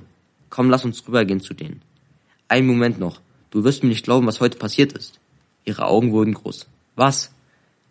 Komm, 0.49 0.71
lass 0.71 0.85
uns 0.85 1.07
rübergehen 1.07 1.41
zu 1.41 1.53
denen. 1.53 1.83
Ein 2.47 2.67
Moment 2.67 3.01
noch. 3.01 3.21
Du 3.51 3.65
wirst 3.65 3.83
mir 3.83 3.89
nicht 3.89 4.05
glauben, 4.05 4.29
was 4.29 4.41
heute 4.41 4.59
passiert 4.59 4.93
ist. 4.93 5.19
Ihre 5.65 5.87
Augen 5.87 6.13
wurden 6.13 6.35
groß. 6.35 6.69
Was? 6.95 7.33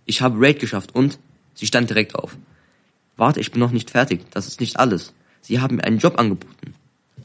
Ich 0.06 0.22
habe 0.22 0.40
Raid 0.40 0.60
geschafft 0.60 0.96
und? 0.96 1.20
Sie 1.54 1.68
stand 1.68 1.90
direkt 1.90 2.16
auf. 2.16 2.38
Warte, 3.18 3.42
ich 3.42 3.52
bin 3.52 3.60
noch 3.60 3.72
nicht 3.72 3.92
fertig. 3.92 4.22
Das 4.32 4.48
ist 4.48 4.62
nicht 4.62 4.80
alles. 4.80 5.14
Sie 5.42 5.60
haben 5.60 5.76
mir 5.76 5.84
einen 5.84 6.00
Job 6.00 6.18
angeboten. 6.18 6.74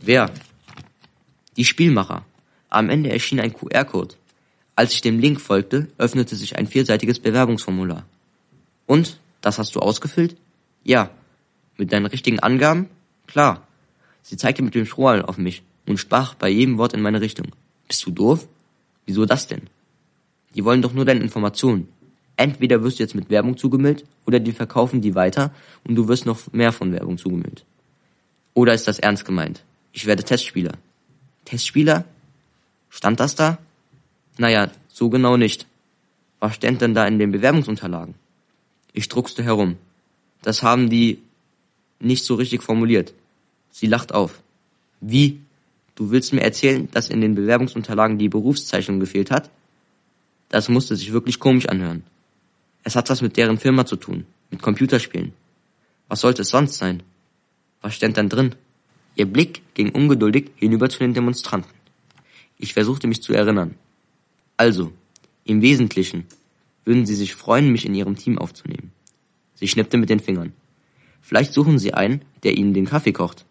Wer? 0.01 0.33
Die 1.57 1.65
Spielmacher. 1.65 2.25
Am 2.71 2.91
Ende 2.91 3.11
erschien 3.11 3.39
ein 3.39 3.53
QR-Code. 3.53 4.17
Als 4.77 4.93
ich 4.93 5.01
dem 5.01 5.21
Link 5.21 5.41
folgte, 5.41 5.89
öffnete 5.99 6.35
sich 6.37 6.57
ein 6.57 6.67
vierseitiges 6.67 7.21
Bewerbungsformular. 7.21 8.05
Und? 8.87 9.19
Das 9.41 9.59
hast 9.59 9.75
du 9.75 9.81
ausgefüllt? 9.81 10.37
Ja. 10.83 11.11
Mit 11.77 11.93
deinen 11.93 12.07
richtigen 12.07 12.41
Angaben? 12.41 12.89
Klar. 13.27 13.67
Sie 14.23 14.37
zeigte 14.37 14.63
mit 14.63 14.75
dem 14.75 14.87
Strohhalm 14.87 15.25
auf 15.25 15.39
mich 15.39 15.63
und 15.87 15.99
sprach 15.99 16.35
bei 16.35 16.49
jedem 16.49 16.79
Wort 16.79 16.95
in 16.95 17.03
meine 17.03 17.21
Richtung. 17.21 17.49
Bist 17.87 18.05
du 18.07 18.11
doof? 18.11 18.49
Wieso 19.07 19.27
das 19.27 19.47
denn? 19.47 19.63
Die 20.55 20.65
wollen 20.65 20.83
doch 20.83 20.93
nur 20.93 21.05
deine 21.05 21.21
Informationen. 21.21 21.89
Entweder 22.37 22.83
wirst 22.83 22.99
du 22.99 23.03
jetzt 23.03 23.15
mit 23.15 23.31
Werbung 23.31 23.57
zugemüllt 23.57 24.05
oder 24.27 24.41
die 24.41 24.53
verkaufen 24.53 25.01
die 25.01 25.15
weiter 25.15 25.53
und 25.85 25.95
du 25.95 26.09
wirst 26.09 26.27
noch 26.27 26.53
mehr 26.53 26.73
von 26.73 26.93
Werbung 26.93 27.19
zugemüllt. 27.19 27.65
Oder 28.55 28.75
ist 28.75 28.89
das 28.89 28.99
ernst 28.99 29.25
gemeint? 29.25 29.63
Ich 29.93 30.07
werde 30.07 30.25
Testspieler. 30.25 30.73
Testspieler? 31.45 32.05
Stand 32.89 33.21
das 33.21 33.35
da? 33.35 33.59
Naja, 34.39 34.71
so 34.89 35.11
genau 35.11 35.37
nicht. 35.37 35.67
Was 36.41 36.57
stand 36.57 36.81
denn 36.81 36.95
da 36.95 37.07
in 37.07 37.19
den 37.19 37.33
Bewerbungsunterlagen? 37.33 38.15
Ich 38.93 39.09
druckste 39.09 39.43
herum. 39.43 39.77
Das 40.43 40.63
haben 40.63 40.91
die 40.91 41.23
nicht 42.01 42.25
so 42.25 42.35
richtig 42.35 42.63
formuliert. 42.63 43.15
Sie 43.71 43.87
lacht 43.87 44.13
auf. 44.13 44.43
Wie? 45.01 45.41
Du 45.95 46.11
willst 46.11 46.33
mir 46.33 46.43
erzählen, 46.43 46.89
dass 46.91 47.09
in 47.09 47.21
den 47.21 47.35
Bewerbungsunterlagen 47.35 48.19
die 48.19 48.29
Berufszeichnung 48.29 49.01
gefehlt 49.01 49.31
hat? 49.31 49.51
Das 50.49 50.69
musste 50.69 50.97
sich 50.97 51.13
wirklich 51.13 51.39
komisch 51.39 51.69
anhören. 51.69 52.05
Es 52.83 52.97
hat 52.97 53.11
was 53.11 53.23
mit 53.23 53.37
deren 53.37 53.59
Firma 53.59 53.87
zu 53.87 53.97
tun, 53.97 54.27
mit 54.51 54.61
Computerspielen. 54.61 55.33
Was 56.09 56.21
sollte 56.21 56.43
es 56.43 56.51
sonst 56.51 56.75
sein? 56.75 57.03
Was 57.81 57.95
stand 57.95 58.17
dann 58.17 58.29
drin? 58.29 58.55
Ihr 59.17 59.27
Blick 59.27 59.63
ging 59.75 59.91
ungeduldig 59.91 60.51
hinüber 60.57 60.89
zu 60.89 60.99
den 60.99 61.15
Demonstranten. 61.15 61.71
Ich 62.59 62.75
versuchte 62.75 63.07
mich 63.07 63.23
zu 63.23 63.33
erinnern. 63.33 63.75
Also, 64.57 64.93
im 65.45 65.63
Wesentlichen 65.63 66.27
würden 66.85 67.07
Sie 67.07 67.15
sich 67.15 67.35
freuen, 67.35 67.71
mich 67.73 67.87
in 67.87 67.95
Ihrem 67.95 68.17
Team 68.17 68.39
aufzunehmen. 68.39 68.93
Sie 69.55 69.69
schnippte 69.69 69.97
mit 69.97 70.11
den 70.11 70.21
Fingern. 70.21 70.53
Vielleicht 71.21 71.53
suchen 71.53 71.79
Sie 71.79 71.95
einen, 71.95 72.23
der 72.43 72.57
Ihnen 72.57 72.75
den 72.75 72.87
Kaffee 72.87 73.13
kocht. 73.13 73.47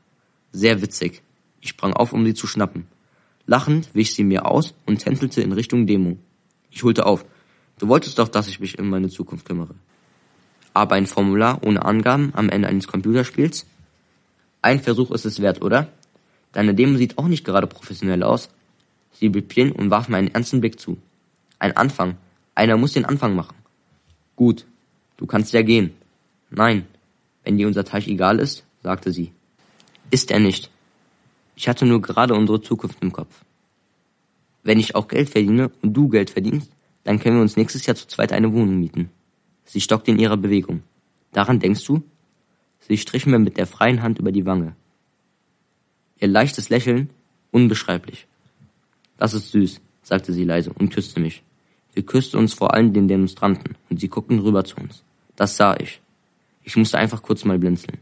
Sehr 0.51 0.81
witzig. 0.81 1.23
Ich 1.63 1.69
sprang 1.69 1.93
auf, 1.93 2.13
um 2.13 2.25
sie 2.25 2.33
zu 2.33 2.45
schnappen. 2.45 2.85
Lachend 3.47 3.89
wich 3.93 4.13
sie 4.13 4.23
mir 4.23 4.45
aus 4.45 4.73
und 4.85 4.99
tänzelte 4.99 5.41
in 5.41 5.51
Richtung 5.51 5.87
Demo. 5.87 6.17
Ich 6.69 6.83
holte 6.83 7.05
auf. 7.05 7.25
Du 7.79 7.87
wolltest 7.87 8.19
doch, 8.19 8.27
dass 8.27 8.47
ich 8.47 8.59
mich 8.59 8.77
um 8.79 8.89
meine 8.89 9.09
Zukunft 9.09 9.45
kümmere. 9.45 9.73
Aber 10.73 10.95
ein 10.95 11.07
Formular 11.07 11.63
ohne 11.63 11.85
Angaben 11.85 12.31
am 12.35 12.49
Ende 12.49 12.67
eines 12.67 12.87
Computerspiels? 12.87 13.65
Ein 14.61 14.79
Versuch 14.79 15.11
ist 15.11 15.25
es 15.25 15.41
wert, 15.41 15.61
oder? 15.61 15.89
Deine 16.51 16.75
Demo 16.75 16.97
sieht 16.97 17.17
auch 17.17 17.27
nicht 17.27 17.43
gerade 17.43 17.67
professionell 17.67 18.23
aus. 18.23 18.49
Sie 19.13 19.29
blieb 19.29 19.51
stehen 19.51 19.71
und 19.71 19.89
warf 19.89 20.09
mir 20.09 20.17
einen 20.17 20.33
ernsten 20.33 20.59
Blick 20.59 20.79
zu. 20.79 20.97
Ein 21.59 21.77
Anfang. 21.77 22.17
Einer 22.55 22.77
muss 22.77 22.93
den 22.93 23.05
Anfang 23.05 23.35
machen. 23.35 23.55
Gut, 24.35 24.65
du 25.17 25.25
kannst 25.25 25.53
ja 25.53 25.61
gehen. 25.61 25.93
Nein, 26.49 26.85
wenn 27.43 27.57
dir 27.57 27.67
unser 27.67 27.85
Teich 27.85 28.07
egal 28.07 28.39
ist, 28.39 28.63
sagte 28.81 29.11
sie. 29.11 29.31
Ist 30.11 30.31
er 30.31 30.39
nicht. 30.39 30.69
Ich 31.55 31.67
hatte 31.67 31.85
nur 31.85 32.01
gerade 32.01 32.33
unsere 32.33 32.61
Zukunft 32.61 33.01
im 33.01 33.11
Kopf. 33.11 33.43
Wenn 34.63 34.79
ich 34.79 34.95
auch 34.95 35.07
Geld 35.07 35.29
verdiene 35.29 35.71
und 35.81 35.93
du 35.93 36.09
Geld 36.09 36.29
verdienst, 36.29 36.71
dann 37.03 37.19
können 37.19 37.35
wir 37.37 37.41
uns 37.41 37.57
nächstes 37.57 37.85
Jahr 37.85 37.95
zu 37.95 38.07
zweit 38.07 38.31
eine 38.31 38.53
Wohnung 38.53 38.79
mieten. 38.79 39.09
Sie 39.65 39.81
stockte 39.81 40.11
in 40.11 40.19
ihrer 40.19 40.37
Bewegung. 40.37 40.83
Daran 41.31 41.59
denkst 41.59 41.85
du? 41.85 42.03
Sie 42.79 42.97
strich 42.97 43.25
mir 43.25 43.39
mit 43.39 43.57
der 43.57 43.67
freien 43.67 44.01
Hand 44.01 44.19
über 44.19 44.31
die 44.31 44.45
Wange. 44.45 44.75
Ihr 46.19 46.27
leichtes 46.27 46.69
Lächeln, 46.69 47.09
unbeschreiblich. 47.51 48.27
Das 49.17 49.33
ist 49.33 49.51
süß, 49.51 49.81
sagte 50.01 50.33
sie 50.33 50.43
leise 50.43 50.71
und 50.73 50.93
küsste 50.93 51.19
mich. 51.19 51.43
Wir 51.93 52.03
küssten 52.03 52.37
uns 52.37 52.53
vor 52.53 52.73
allen 52.73 52.93
den 52.93 53.07
Demonstranten 53.07 53.75
und 53.89 53.99
sie 53.99 54.07
guckten 54.07 54.39
rüber 54.39 54.63
zu 54.65 54.77
uns. 54.77 55.03
Das 55.35 55.57
sah 55.57 55.75
ich. 55.77 56.01
Ich 56.63 56.75
musste 56.75 56.97
einfach 56.97 57.21
kurz 57.21 57.45
mal 57.45 57.59
blinzeln. 57.59 57.99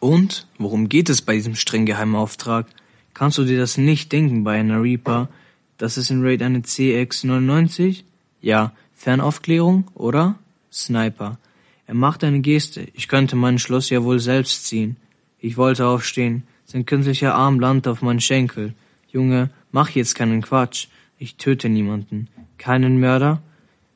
Und 0.00 0.46
worum 0.58 0.88
geht 0.88 1.10
es 1.10 1.22
bei 1.22 1.34
diesem 1.34 1.54
streng 1.54 1.86
geheimen 1.86 2.16
Auftrag? 2.16 2.66
Kannst 3.14 3.38
du 3.38 3.44
dir 3.44 3.58
das 3.58 3.76
nicht 3.76 4.12
denken 4.12 4.44
bei 4.44 4.58
einer 4.58 4.82
Reaper? 4.82 5.28
Das 5.76 5.98
ist 5.98 6.10
in 6.10 6.22
Raid 6.22 6.42
eine 6.42 6.60
CX-99? 6.60 8.04
Ja, 8.40 8.72
Fernaufklärung, 8.94 9.88
oder? 9.94 10.38
Sniper. 10.72 11.38
Er 11.86 11.94
macht 11.94 12.24
eine 12.24 12.40
Geste. 12.40 12.86
Ich 12.94 13.08
könnte 13.08 13.36
mein 13.36 13.58
Schloss 13.58 13.90
ja 13.90 14.02
wohl 14.04 14.20
selbst 14.20 14.66
ziehen. 14.66 14.96
Ich 15.38 15.56
wollte 15.56 15.86
aufstehen. 15.86 16.44
Sein 16.70 16.86
künstlicher 16.86 17.34
Arm 17.34 17.58
landete 17.58 17.90
auf 17.90 18.00
meinen 18.00 18.20
Schenkel. 18.20 18.74
Junge, 19.08 19.50
mach 19.72 19.90
jetzt 19.90 20.14
keinen 20.14 20.40
Quatsch. 20.40 20.86
Ich 21.18 21.34
töte 21.34 21.68
niemanden. 21.68 22.28
Keinen 22.58 23.00
Mörder? 23.00 23.42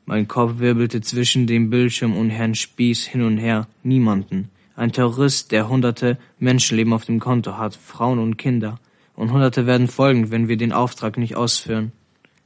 Mein 0.05 0.27
Kopf 0.27 0.59
wirbelte 0.59 0.99
zwischen 0.99 1.47
dem 1.47 1.69
Bildschirm 1.69 2.17
und 2.17 2.31
Herrn 2.31 2.53
Spieß 2.53 3.05
hin 3.05 3.21
und 3.21 3.37
her. 3.37 3.69
Niemanden. 3.83 4.49
Ein 4.75 4.91
Terrorist, 4.91 5.53
der 5.53 5.69
hunderte 5.69 6.17
Menschenleben 6.37 6.91
auf 6.91 7.05
dem 7.05 7.21
Konto 7.21 7.57
hat, 7.57 7.77
Frauen 7.77 8.19
und 8.19 8.35
Kinder. 8.35 8.77
Und 9.15 9.31
hunderte 9.31 9.65
werden 9.65 9.87
folgen, 9.87 10.29
wenn 10.29 10.49
wir 10.49 10.57
den 10.57 10.73
Auftrag 10.73 11.17
nicht 11.17 11.37
ausführen. 11.37 11.93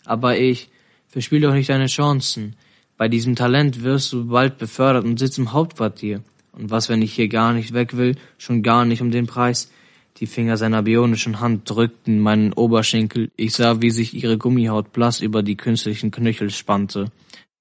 Aber 0.05 0.37
ich, 0.37 0.69
verspiel 1.07 1.41
doch 1.41 1.55
nicht 1.55 1.69
deine 1.69 1.87
Chancen. 1.87 2.55
Bei 2.97 3.07
diesem 3.07 3.35
Talent 3.35 3.81
wirst 3.81 4.13
du 4.13 4.27
bald 4.27 4.59
befördert 4.59 5.05
und 5.05 5.17
sitzt 5.17 5.39
im 5.39 5.53
Hauptquartier. 5.53 6.21
Und 6.51 6.69
was, 6.69 6.87
wenn 6.87 7.01
ich 7.01 7.13
hier 7.13 7.29
gar 7.29 7.51
nicht 7.51 7.73
weg 7.73 7.97
will, 7.97 8.15
schon 8.37 8.61
gar 8.61 8.85
nicht 8.85 9.01
um 9.01 9.09
den 9.09 9.25
Preis? 9.25 9.71
Die 10.17 10.27
Finger 10.27 10.57
seiner 10.57 10.83
bionischen 10.83 11.39
Hand 11.39 11.69
drückten 11.69 12.19
meinen 12.19 12.53
Oberschenkel. 12.53 13.31
Ich 13.37 13.53
sah, 13.53 13.81
wie 13.81 13.89
sich 13.89 14.13
ihre 14.13 14.37
Gummihaut 14.37 14.91
blass 14.91 15.21
über 15.21 15.43
die 15.43 15.55
künstlichen 15.55 16.11
Knöchel 16.11 16.49
spannte. 16.49 17.11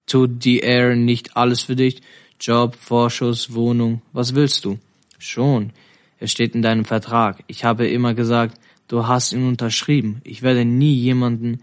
Tut 0.06 0.44
die 0.44 0.61
Air 0.61 0.96
nicht 0.96 1.37
alles 1.37 1.62
für 1.62 1.76
dich? 1.76 2.00
Job, 2.40 2.76
Vorschuss, 2.76 3.52
Wohnung, 3.54 4.02
was 4.12 4.34
willst 4.34 4.64
du? 4.64 4.78
Schon. 5.18 5.72
Es 6.18 6.32
steht 6.32 6.54
in 6.54 6.62
deinem 6.62 6.84
Vertrag. 6.84 7.44
Ich 7.46 7.64
habe 7.64 7.87
immer 7.87 8.14
gesagt, 8.14 8.58
du 8.88 9.06
hast 9.06 9.32
ihn 9.32 9.46
unterschrieben. 9.46 10.20
Ich 10.24 10.42
werde 10.42 10.64
nie 10.64 10.94
jemanden. 10.94 11.62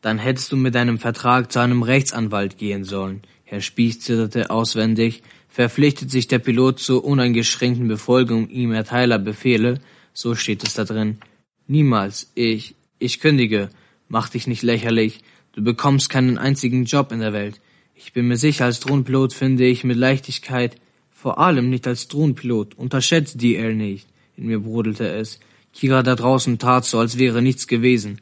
Dann 0.00 0.18
hättest 0.18 0.50
du 0.50 0.56
mit 0.56 0.74
deinem 0.74 0.98
Vertrag 0.98 1.52
zu 1.52 1.60
einem 1.60 1.82
Rechtsanwalt 1.82 2.58
gehen 2.58 2.84
sollen. 2.84 3.22
Herr 3.44 3.60
Spieß 3.60 4.00
zitterte 4.00 4.50
auswendig. 4.50 5.22
Verpflichtet 5.48 6.10
sich 6.10 6.26
der 6.26 6.38
Pilot 6.38 6.78
zur 6.80 7.04
uneingeschränkten 7.04 7.86
Befolgung 7.86 8.48
ihm 8.48 8.72
erteiler 8.72 9.18
Befehle. 9.18 9.80
So 10.12 10.34
steht 10.34 10.62
es 10.64 10.74
da 10.74 10.84
drin. 10.84 11.18
Niemals. 11.66 12.30
Ich, 12.34 12.74
ich 12.98 13.20
kündige. 13.20 13.70
Mach 14.08 14.28
dich 14.28 14.46
nicht 14.46 14.62
lächerlich. 14.62 15.20
Du 15.52 15.62
bekommst 15.62 16.10
keinen 16.10 16.38
einzigen 16.38 16.84
Job 16.84 17.12
in 17.12 17.20
der 17.20 17.32
Welt. 17.32 17.60
Ich 17.94 18.12
bin 18.12 18.28
mir 18.28 18.36
sicher, 18.36 18.64
als 18.64 18.80
Drohnenpilot 18.80 19.32
finde 19.32 19.64
ich 19.64 19.84
mit 19.84 19.96
Leichtigkeit, 19.96 20.76
vor 21.10 21.38
allem 21.38 21.70
nicht 21.70 21.86
als 21.86 22.08
Drohnenpilot, 22.08 22.74
unterschätzt 22.74 23.40
die 23.40 23.54
er 23.54 23.72
nicht. 23.72 24.08
In 24.36 24.46
mir 24.46 24.60
brodelte 24.60 25.08
es. 25.08 25.38
Kira 25.72 26.02
da 26.02 26.16
draußen 26.16 26.58
tat 26.58 26.84
so, 26.84 26.98
als 26.98 27.18
wäre 27.18 27.42
nichts 27.42 27.66
gewesen. 27.66 28.20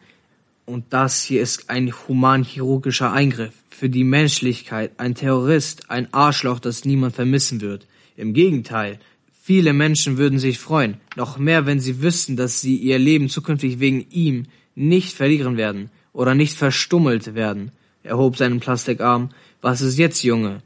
Und 0.66 0.84
das 0.90 1.22
hier 1.22 1.40
ist 1.40 1.70
ein 1.70 1.92
humanchirurgischer 2.06 3.12
Eingriff. 3.12 3.54
Für 3.70 3.88
die 3.88 4.04
Menschlichkeit, 4.04 4.92
ein 4.98 5.14
Terrorist, 5.14 5.90
ein 5.90 6.12
Arschloch, 6.12 6.60
das 6.60 6.84
niemand 6.84 7.14
vermissen 7.14 7.60
wird. 7.60 7.86
Im 8.16 8.34
Gegenteil, 8.34 9.00
viele 9.50 9.72
Menschen 9.72 10.16
würden 10.16 10.38
sich 10.38 10.60
freuen, 10.60 10.98
noch 11.16 11.36
mehr, 11.36 11.66
wenn 11.66 11.80
sie 11.80 12.02
wüssten, 12.02 12.36
dass 12.36 12.60
sie 12.60 12.76
ihr 12.76 13.00
Leben 13.00 13.28
zukünftig 13.28 13.80
wegen 13.80 14.06
ihm 14.08 14.46
nicht 14.76 15.12
verlieren 15.12 15.56
werden 15.56 15.90
oder 16.12 16.36
nicht 16.36 16.56
verstummelt 16.56 17.34
werden. 17.34 17.72
Er 18.04 18.16
hob 18.16 18.36
seinen 18.36 18.60
Plastikarm, 18.60 19.30
was 19.60 19.80
ist 19.80 19.98
jetzt, 19.98 20.22
Junge? 20.22 20.62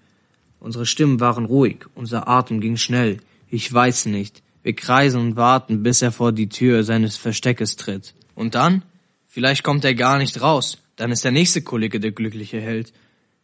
Unsere 0.61 0.85
Stimmen 0.85 1.19
waren 1.19 1.47
ruhig, 1.47 1.87
unser 1.95 2.29
Atem 2.29 2.61
ging 2.61 2.77
schnell. 2.77 3.21
Ich 3.49 3.73
weiß 3.73 4.05
nicht. 4.05 4.43
Wir 4.63 4.75
kreisen 4.75 5.19
und 5.19 5.37
warten, 5.37 5.83
bis 5.83 6.03
er 6.03 6.13
vor 6.13 6.33
die 6.33 6.51
Tür 6.51 6.85
seines 6.85 7.17
Versteckes 7.17 7.77
tritt. 7.77 8.13
Und 8.35 8.55
dann? 8.55 8.83
Vielleicht 9.29 9.63
kommt 9.63 9.87
er 9.87 9.95
gar 9.95 10.19
nicht 10.19 10.43
raus. 10.43 10.77
Dann 10.97 11.11
ist 11.11 11.25
der 11.25 11.33
nächste 11.33 11.63
Kollege 11.63 12.01
der 12.01 12.13
glückliche 12.13 12.61
Held. 12.61 12.93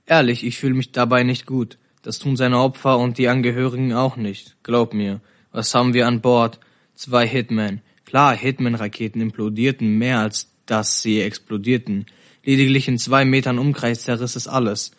Ehrlich, 0.05 0.45
ich 0.45 0.59
fühle 0.59 0.75
mich 0.75 0.93
dabei 0.93 1.23
nicht 1.23 1.47
gut. 1.47 1.79
Das 2.03 2.19
tun 2.19 2.37
seine 2.37 2.59
Opfer 2.59 2.99
und 2.99 3.19
die 3.19 3.29
Angehörigen 3.29 3.93
auch 3.93 4.17
nicht. 4.17 4.57
Glaub 4.63 4.95
mir. 4.95 5.21
Was 5.53 5.75
haben 5.75 5.95
wir 5.95 6.07
an 6.07 6.21
Bord? 6.21 6.61
Zwei 6.95 7.27
Hitmen. 7.27 7.83
Klar, 8.05 8.35
Hitman-Raketen 8.37 9.21
implodierten 9.21 9.99
mehr 9.99 10.21
als 10.21 10.51
dass 10.71 11.03
sie 11.03 11.21
explodierten. 11.21 12.07
Lediglich 12.45 12.89
in 12.89 12.99
zwei 12.99 13.25
Metern 13.25 13.59
Umkreis 13.59 14.03
zerriss 14.03 14.37
es 14.37 14.47
alles. 14.47 14.93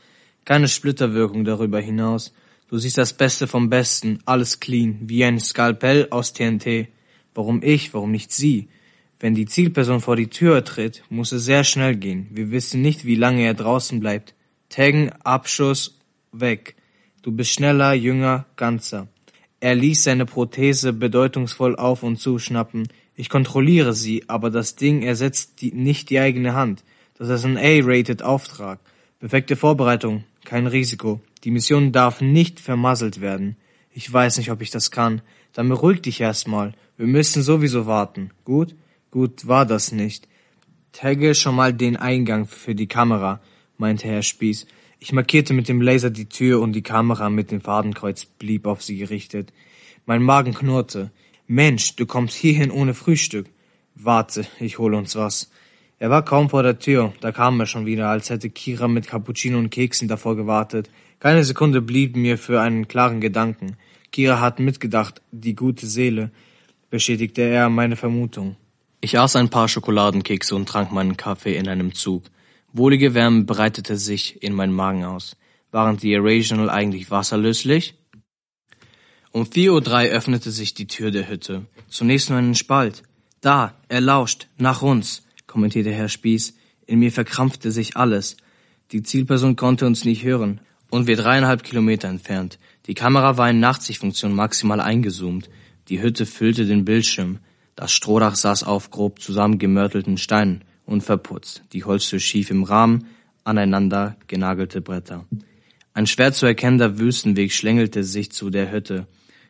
Keine 0.44 0.68
Splitterwirkung 0.68 1.46
darüber 1.46 1.80
hinaus. 1.80 2.34
Du 2.68 2.78
siehst 2.78 2.98
das 2.98 3.14
Beste 3.14 3.48
vom 3.48 3.70
Besten, 3.70 4.20
alles 4.26 4.60
clean, 4.60 5.00
wie 5.02 5.24
ein 5.24 5.40
Skalpell 5.40 6.08
aus 6.10 6.34
TNT. 6.34 6.88
Warum 7.34 7.62
ich, 7.64 7.94
warum 7.94 8.12
nicht 8.12 8.32
sie? 8.32 8.68
Wenn 9.20 9.34
die 9.34 9.46
Zielperson 9.46 10.02
vor 10.02 10.16
die 10.16 10.30
Tür 10.30 10.64
tritt, 10.64 11.04
muss 11.10 11.32
es 11.32 11.46
sehr 11.46 11.64
schnell 11.64 11.96
gehen. 11.96 12.28
Wir 12.32 12.52
wissen 12.52 12.82
nicht, 12.82 13.06
wie 13.06 13.16
lange 13.16 13.44
er 13.44 13.54
draußen 13.54 14.00
bleibt. 14.00 14.34
Taggen, 14.70 15.12
Abschuss, 15.24 16.00
weg. 16.32 16.76
Du 17.22 17.32
bist 17.32 17.52
schneller, 17.52 17.94
jünger, 17.94 18.46
ganzer. 18.56 19.08
Er 19.60 19.76
ließ 19.76 20.04
seine 20.04 20.26
Prothese 20.26 20.92
bedeutungsvoll 20.92 21.76
auf 21.76 22.02
und 22.02 22.18
zuschnappen. 22.18 22.88
Ich 23.16 23.30
kontrolliere 23.30 23.94
sie, 23.94 24.28
aber 24.28 24.50
das 24.50 24.76
Ding 24.76 25.04
ersetzt 25.04 25.62
die, 25.62 25.72
nicht 25.72 26.10
die 26.10 26.20
eigene 26.20 26.56
Hand. 26.56 26.84
Das 27.20 27.30
ist 27.30 27.46
ein 27.46 27.58
A-rated 27.58 28.24
Auftrag. 28.24 28.80
Perfekte 29.20 29.56
Vorbereitung, 29.56 30.24
kein 30.46 30.66
Risiko. 30.66 31.22
Die 31.44 31.52
Mission 31.52 31.92
darf 31.92 32.22
nicht 32.22 32.60
vermasselt 32.60 33.22
werden. 33.22 33.56
Ich 33.94 34.12
weiß 34.12 34.40
nicht, 34.40 34.50
ob 34.50 34.64
ich 34.64 34.72
das 34.72 34.90
kann. 34.90 35.22
Dann 35.54 35.70
beruhig 35.70 36.02
dich 36.02 36.22
erstmal. 36.22 36.74
Wir 36.98 37.06
müssen 37.06 37.44
sowieso 37.44 37.86
warten. 37.86 38.32
Gut? 38.46 38.74
Gut 39.12 39.48
war 39.48 39.68
das 39.68 39.92
nicht. 39.92 40.28
Tagge 40.92 41.36
schon 41.36 41.56
mal 41.56 41.72
den 41.72 41.98
Eingang 41.98 42.48
für 42.48 42.74
die 42.74 42.88
Kamera, 42.88 43.42
meinte 43.82 44.08
Herr 44.08 44.22
Spieß. 44.22 44.67
Ich 45.00 45.12
markierte 45.12 45.54
mit 45.54 45.67
dem 45.67 45.82
Laser 45.82 46.12
die 46.12 46.30
Tür 46.30 46.62
und 46.62 46.74
die 46.74 46.84
Kamera 46.84 47.30
mit 47.30 47.52
dem 47.52 47.62
Fadenkreuz 47.62 48.26
blieb 48.26 48.67
auf 48.67 48.84
sie 48.84 48.98
gerichtet. 48.98 49.52
Mein 50.06 50.22
Magen 50.22 50.54
knurrte. 50.54 51.12
Mensch, 51.48 51.96
du 51.96 52.06
kommst 52.06 52.36
hierhin 52.36 52.72
ohne 52.72 52.94
Frühstück. 52.94 53.48
Warte, 53.96 54.46
ich 54.60 54.78
hole 54.78 54.96
uns 54.96 55.15
was. 55.15 55.52
Er 55.98 56.12
war 56.12 56.24
kaum 56.24 56.50
vor 56.50 56.63
der 56.63 56.80
Tür, 56.80 57.13
da 57.22 57.32
kam 57.32 57.60
er 57.60 57.65
schon 57.65 57.86
wieder, 57.86 58.08
als 58.08 58.30
hätte 58.30 58.50
Kira 58.50 58.88
mit 58.88 59.08
Cappuccino 59.08 59.58
und 59.58 59.72
Keksen 59.72 60.08
davor 60.08 60.36
gewartet. 60.36 60.89
Keine 61.20 61.44
Sekunde 61.44 61.82
blieb 61.82 62.15
mir 62.15 62.38
für 62.38 62.62
einen 62.62 62.88
klaren 62.88 63.20
Gedanken. 63.20 63.78
Kira 64.12 64.39
hat 64.39 64.60
mitgedacht, 64.60 65.22
die 65.32 65.56
gute 65.56 65.88
Seele, 65.88 66.32
bestätigte 66.89 67.41
er 67.41 67.70
meine 67.70 67.96
Vermutung. 67.96 68.56
Ich 69.02 69.17
aß 69.17 69.36
ein 69.38 69.50
paar 69.50 69.67
Schokoladenkekse 69.67 70.56
und 70.56 70.70
trank 70.70 70.91
meinen 70.91 71.17
Kaffee 71.17 71.56
in 71.56 71.67
einem 71.67 71.96
Zug. 71.96 72.24
Wohlige 72.74 73.14
Wärme 73.14 73.44
breitete 73.44 73.98
sich 73.98 74.42
in 74.42 74.54
meinen 74.54 74.74
Magen 74.74 75.04
aus. 75.04 75.36
Waren 75.72 75.98
die 75.98 76.14
Irrational 76.14 76.70
eigentlich 76.70 77.12
wasserlöslich? 77.12 77.96
Um 79.32 79.44
4.03 79.44 79.70
Uhr 79.70 80.16
öffnete 80.16 80.52
sich 80.52 80.74
die 80.74 80.88
Tür 80.88 81.12
der 81.12 81.30
Hütte. 81.30 81.66
Zunächst 81.90 82.30
nur 82.30 82.40
einen 82.40 82.56
Spalt. 82.56 83.04
Da, 83.42 83.76
er 83.88 84.02
lauscht, 84.02 84.48
nach 84.58 84.82
uns, 84.82 85.24
kommentierte 85.48 85.92
Herr 85.92 86.10
Spieß. 86.10 86.54
In 86.86 87.00
mir 87.00 87.12
verkrampfte 87.12 87.72
sich 87.72 87.98
alles. 87.98 88.38
Die 88.92 89.04
Zielperson 89.04 89.56
konnte 89.56 89.86
uns 89.86 90.06
nicht 90.06 90.24
hören. 90.24 90.62
Und 90.90 91.08
wir 91.08 91.16
dreieinhalb 91.16 91.64
Kilometer 91.64 92.10
entfernt. 92.10 92.60
Die 92.86 92.94
Kamera 92.94 93.38
war 93.38 93.50
in 93.50 93.60
Nachtsichtfunktion 93.60 94.34
maximal 94.34 94.82
eingezoomt. 94.82 95.50
Die 95.88 96.02
Hütte 96.02 96.26
füllte 96.26 96.66
den 96.66 96.86
Bildschirm. 96.86 97.40
Das 97.76 97.92
Strohdach 97.92 98.36
saß 98.36 98.64
auf 98.64 98.92
grob 98.92 99.22
zusammengemörtelten 99.22 100.18
Steinen, 100.18 100.64
unverputzt. 100.92 101.64
Die 101.74 101.84
Holztür 101.84 102.20
schief 102.20 102.52
im 102.52 102.64
Rahmen, 102.64 103.08
aneinander 103.44 104.18
genagelte 104.28 104.82
Bretter. 104.82 105.26
Ein 105.94 106.08
schwer 106.08 106.32
zu 106.32 106.46
erkennender 106.46 107.00
Wüstenweg 107.00 107.52
schlängelte 107.52 108.04
sich 108.04 108.32
zu 108.32 108.50
der 108.50 108.72
Hütte. 108.72 109.08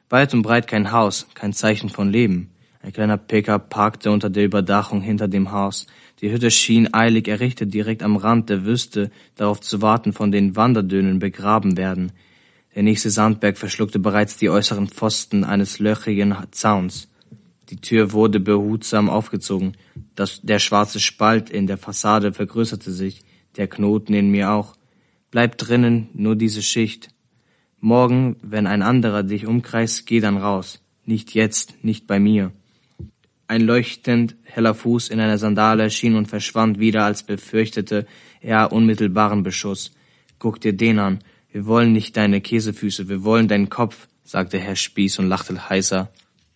Weit 0.10 0.34
und 0.34 0.42
breit 0.42 0.68
kein 0.68 0.92
Haus, 0.92 1.28
kein 1.34 1.54
Zeichen 1.54 1.90
von 1.90 2.10
Leben. 2.10 2.52
Ein 2.82 2.94
kleiner 2.94 3.18
Pickup 3.18 3.70
parkte 3.70 4.12
unter 4.12 4.30
der 4.30 4.46
Überdachung 4.46 5.02
hinter 5.02 5.28
dem 5.28 5.52
Haus. 5.52 5.86
Die 6.20 6.32
Hütte 6.32 6.50
schien 6.50 6.94
eilig 6.94 7.28
errichtet 7.28 7.74
direkt 7.74 8.02
am 8.02 8.16
Rand 8.16 8.50
der 8.50 8.66
Wüste, 8.66 9.12
darauf 9.36 9.62
zu 9.62 9.82
warten, 9.82 10.14
von 10.14 10.32
den 10.32 10.56
Wanderdönen 10.56 11.20
begraben 11.20 11.78
werden. 11.78 12.12
Der 12.74 12.84
nächste 12.84 13.10
Sandberg 13.10 13.58
verschluckte 13.58 14.00
bereits 14.00 14.38
die 14.38 14.50
äußeren 14.50 14.88
Pfosten 14.88 15.44
eines 15.44 15.80
löchrigen 15.80 16.36
Zauns. 16.52 17.11
Die 17.72 17.80
Tür 17.80 18.12
wurde 18.12 18.42
behutsam 18.42 19.10
aufgezogen. 19.10 19.78
Das, 20.14 20.42
der 20.42 20.60
schwarze 20.60 21.00
Spalt 21.00 21.50
in 21.50 21.68
der 21.68 21.78
Fassade 21.78 22.34
vergrößerte 22.34 22.92
sich, 22.92 23.24
der 23.56 23.68
Knoten 23.68 24.14
in 24.14 24.30
mir 24.30 24.52
auch. 24.52 24.76
Bleib 25.32 25.58
drinnen, 25.58 26.10
nur 26.14 26.36
diese 26.36 26.62
Schicht. 26.62 27.10
Morgen, 27.80 28.36
wenn 28.42 28.68
ein 28.68 28.82
anderer 28.82 29.24
dich 29.24 29.48
umkreist, 29.48 30.06
geh 30.06 30.20
dann 30.20 30.36
raus. 30.36 30.82
Nicht 31.06 31.34
jetzt, 31.34 31.82
nicht 31.82 32.08
bei 32.08 32.20
mir. 32.20 32.52
Ein 33.48 33.62
leuchtend 33.62 34.36
heller 34.44 34.76
Fuß 34.76 35.08
in 35.08 35.22
einer 35.22 35.38
Sandale 35.38 35.84
erschien 35.84 36.16
und 36.16 36.28
verschwand 36.28 36.78
wieder, 36.78 37.06
als 37.06 37.24
befürchtete 37.24 38.06
er 38.42 38.74
unmittelbaren 38.74 39.44
Beschuss. 39.44 39.94
Guck 40.40 40.60
dir 40.60 40.74
den 40.74 41.00
an. 41.00 41.20
Wir 41.52 41.66
wollen 41.66 41.94
nicht 41.94 42.18
deine 42.18 42.42
Käsefüße, 42.42 43.08
wir 43.08 43.24
wollen 43.24 43.48
deinen 43.48 43.70
Kopf, 43.70 44.08
sagte 44.24 44.60
Herr 44.60 44.76
Spieß 44.76 45.20
und 45.20 45.28
lachte 45.28 45.70
heiser. 45.70 46.12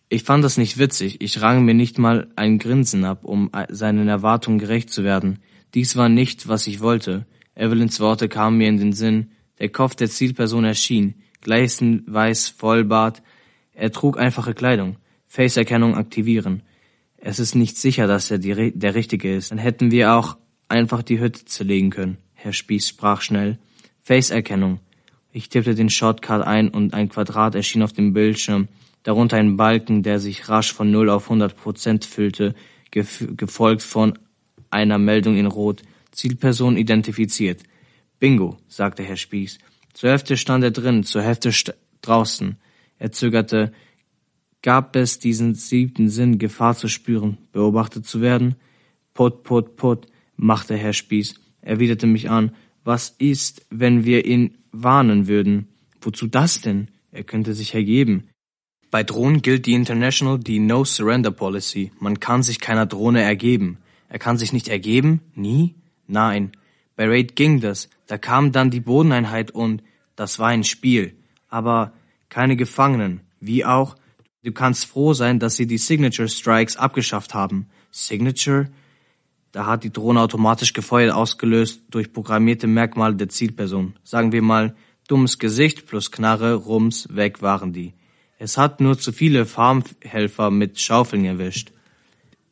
Ich 0.08 0.24
fand 0.24 0.44
das 0.44 0.58
nicht 0.58 0.78
witzig. 0.78 1.22
Ich 1.22 1.42
rang 1.42 1.66
mir 1.66 1.74
nicht 1.74 1.98
mal 1.98 2.28
ein 2.36 2.60
Grinsen 2.60 3.06
ab, 3.06 3.26
um 3.26 3.50
seinen 3.70 4.08
Erwartungen 4.08 4.60
gerecht 4.60 4.92
zu 4.92 5.04
werden. 5.04 5.40
Dies 5.74 5.96
war 5.96 6.10
nicht, 6.10 6.48
was 6.48 6.68
ich 6.68 6.80
wollte. 6.80 7.26
Evelyns 7.56 8.00
Worte 8.00 8.30
kamen 8.30 8.58
mir 8.58 8.70
in 8.70 8.78
den 8.78 8.94
Sinn, 8.94 9.32
der 9.60 9.70
Kopf 9.70 9.96
der 9.96 10.10
Zielperson 10.10 10.66
erschien, 10.66 11.16
gleißend 11.42 12.04
weiß, 12.08 12.50
Vollbart. 12.50 13.24
Er 13.74 13.92
trug 13.92 14.18
einfache 14.20 14.54
Kleidung. 14.54 14.98
Faceerkennung 15.28 15.96
aktivieren. 15.96 16.62
Es 17.18 17.40
ist 17.40 17.56
nicht 17.56 17.78
sicher, 17.78 18.08
dass 18.08 18.30
er 18.30 18.38
der 18.38 18.96
Richtige 18.96 19.36
ist. 19.36 19.52
Dann 19.52 19.58
hätten 19.58 19.92
wir 19.92 20.14
auch 20.14 20.38
einfach 20.70 21.02
die 21.02 21.20
Hütte 21.20 21.46
zerlegen 21.46 21.90
können. 21.90 22.18
Herr 22.34 22.54
Spieß 22.54 22.88
sprach 22.88 23.22
schnell. 23.22 23.58
Faceerkennung. 24.04 24.80
Ich 25.32 25.50
tippte 25.50 25.76
den 25.76 25.90
Shortcut 25.90 26.46
ein 26.46 26.70
und 26.70 26.94
ein 26.94 27.10
Quadrat 27.10 27.56
erschien 27.56 27.82
auf 27.82 27.92
dem 27.92 28.14
Bildschirm, 28.14 28.68
darunter 29.06 29.38
ein 29.38 29.56
Balken, 29.56 30.04
der 30.04 30.20
sich 30.20 30.50
rasch 30.50 30.74
von 30.74 30.92
0 30.92 31.10
auf 31.10 31.26
100 31.26 31.56
Prozent 31.56 32.04
füllte, 32.06 32.56
gefolgt 32.92 33.84
von 33.84 34.18
einer 34.72 34.98
Meldung 34.98 35.38
in 35.38 35.46
Rot. 35.46 35.84
Zielperson 36.12 36.76
identifiziert. 36.76 37.62
Bingo, 38.20 38.58
sagte 38.68 39.04
Herr 39.04 39.16
Spieß. 39.16 39.60
Zur 39.94 40.10
Hälfte 40.10 40.38
stand 40.38 40.64
er 40.64 40.72
drin, 40.72 41.04
zur 41.04 41.22
Hälfte 41.22 41.52
draußen. 42.02 42.58
Er 42.98 43.12
zögerte. 43.12 43.72
Gab 44.62 44.96
es 44.96 45.20
diesen 45.20 45.54
siebten 45.54 46.10
Sinn, 46.10 46.40
Gefahr 46.40 46.76
zu 46.76 46.88
spüren, 46.88 47.38
beobachtet 47.52 48.08
zu 48.08 48.22
werden? 48.22 48.56
Put, 49.14 49.44
put, 49.44 49.76
put, 49.76 50.08
machte 50.36 50.76
Herr 50.76 50.94
Spieß, 50.94 51.36
erwiderte 51.62 52.08
mich 52.08 52.30
an. 52.32 52.56
Was 52.84 53.14
ist, 53.20 53.66
wenn 53.70 54.06
wir 54.06 54.26
ihn 54.26 54.58
warnen 54.72 55.28
würden? 55.28 55.68
Wozu 56.02 56.26
das 56.26 56.62
denn? 56.62 56.88
Er 57.12 57.24
könnte 57.24 57.54
sich 57.54 57.76
ergeben. 57.76 58.30
Bei 58.92 59.04
Drohnen 59.04 59.42
gilt 59.42 59.66
die 59.66 59.74
International 59.74 60.40
die 60.40 60.60
No 60.60 60.84
Surrender 60.86 61.32
Policy. 61.32 61.92
Man 62.00 62.20
kann 62.20 62.44
sich 62.44 62.60
keiner 62.60 62.86
Drohne 62.86 63.22
ergeben. 63.22 63.80
Er 64.10 64.20
kann 64.20 64.38
sich 64.38 64.54
nicht 64.54 64.68
ergeben? 64.68 65.22
Nie? 65.34 65.76
Nein. 66.08 66.52
Bei 66.96 67.08
Raid 67.08 67.36
ging 67.36 67.60
das. 67.60 67.90
Da 68.08 68.18
kam 68.18 68.52
dann 68.52 68.70
die 68.70 68.80
Bodeneinheit 68.80 69.52
und 69.52 69.84
das 70.16 70.40
war 70.40 70.50
ein 70.50 70.64
Spiel. 70.64 71.16
Aber 71.50 71.94
keine 72.30 72.56
Gefangenen. 72.56 73.22
Wie 73.40 73.66
auch, 73.66 73.96
du 74.44 74.52
kannst 74.52 74.86
froh 74.86 75.14
sein, 75.14 75.40
dass 75.40 75.56
sie 75.56 75.68
die 75.68 75.78
Signature 75.78 76.30
Strikes 76.30 76.78
abgeschafft 76.78 77.34
haben. 77.34 77.68
Signature? 77.92 78.70
Da 79.52 79.66
hat 79.66 79.84
die 79.84 79.92
Drohne 79.92 80.22
automatisch 80.22 80.74
gefeuert 80.74 81.14
ausgelöst 81.14 81.82
durch 81.90 82.12
programmierte 82.12 82.68
Merkmale 82.68 83.16
der 83.16 83.30
Zielperson. 83.30 83.96
Sagen 84.04 84.32
wir 84.32 84.42
mal, 84.42 84.76
dummes 85.08 85.40
Gesicht 85.40 85.88
plus 85.88 86.12
Knarre, 86.12 86.56
Rums, 86.56 87.08
weg 87.10 87.42
waren 87.42 87.72
die. 87.72 87.94
Es 88.46 88.60
hat 88.60 88.80
nur 88.80 89.00
zu 89.00 89.12
viele 89.12 89.48
Farmhelfer 89.48 90.52
mit 90.52 90.80
Schaufeln 90.80 91.26
erwischt. 91.26 91.72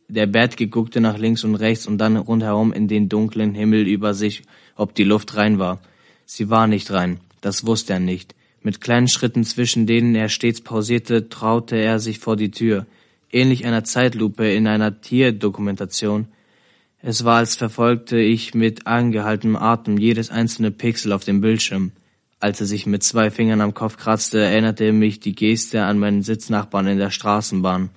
Der 0.07 0.25
Bärtige 0.25 0.67
guckte 0.67 0.99
nach 0.99 1.19
links 1.19 1.43
und 1.43 1.53
rechts 1.53 1.85
und 1.85 1.99
dann 1.99 2.17
rundherum 2.17 2.73
in 2.73 2.87
den 2.87 3.09
dunklen 3.09 3.53
Himmel 3.53 3.87
über 3.87 4.15
sich, 4.15 4.41
ob 4.75 4.95
die 4.95 5.03
Luft 5.03 5.35
rein 5.35 5.59
war. 5.59 5.79
Sie 6.25 6.49
war 6.49 6.65
nicht 6.65 6.89
rein, 6.89 7.19
das 7.41 7.67
wusste 7.67 7.93
er 7.93 7.99
nicht. 7.99 8.33
Mit 8.63 8.81
kleinen 8.81 9.07
Schritten, 9.07 9.43
zwischen 9.43 9.85
denen 9.85 10.15
er 10.15 10.29
stets 10.29 10.61
pausierte, 10.61 11.29
traute 11.29 11.75
er 11.75 11.99
sich 11.99 12.17
vor 12.17 12.37
die 12.37 12.49
Tür, 12.49 12.87
ähnlich 13.31 13.63
einer 13.67 13.83
Zeitlupe 13.83 14.51
in 14.51 14.65
einer 14.65 14.99
Tierdokumentation. 14.99 16.25
Es 17.03 17.23
war, 17.23 17.37
als 17.37 17.55
verfolgte 17.55 18.17
ich 18.17 18.55
mit 18.55 18.87
angehaltenem 18.87 19.57
Atem 19.57 19.99
jedes 19.99 20.31
einzelne 20.31 20.71
Pixel 20.71 21.11
auf 21.11 21.23
dem 21.23 21.39
Bildschirm. 21.39 21.91
Als 22.43 22.59
er 22.59 22.67
sich 22.67 22.85
mit 22.85 23.03
zwei 23.03 23.31
Fingern 23.31 23.61
am 23.61 23.73
Kopf 23.73 23.95
kratzte, 23.95 24.39
erinnerte 24.39 24.91
mich 24.91 25.21
die 25.21 25.33
Geste 25.33 25.83
an 25.85 25.97
meinen 25.97 26.23
Sitznachbarn 26.23 26.87
in 26.87 26.97
der 26.97 27.09
Straßenbahn. 27.09 27.89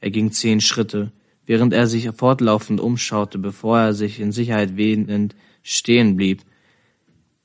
Er 0.00 0.10
ging 0.10 0.32
zehn 0.32 0.60
Schritte 0.60 1.12
während 1.46 1.72
er 1.72 1.86
sich 1.86 2.08
fortlaufend 2.10 2.80
umschaute, 2.80 3.38
bevor 3.38 3.78
er 3.78 3.94
sich 3.94 4.20
in 4.20 4.32
Sicherheit 4.32 4.76
wähnend 4.76 5.34
stehen 5.62 6.16
blieb. 6.16 6.42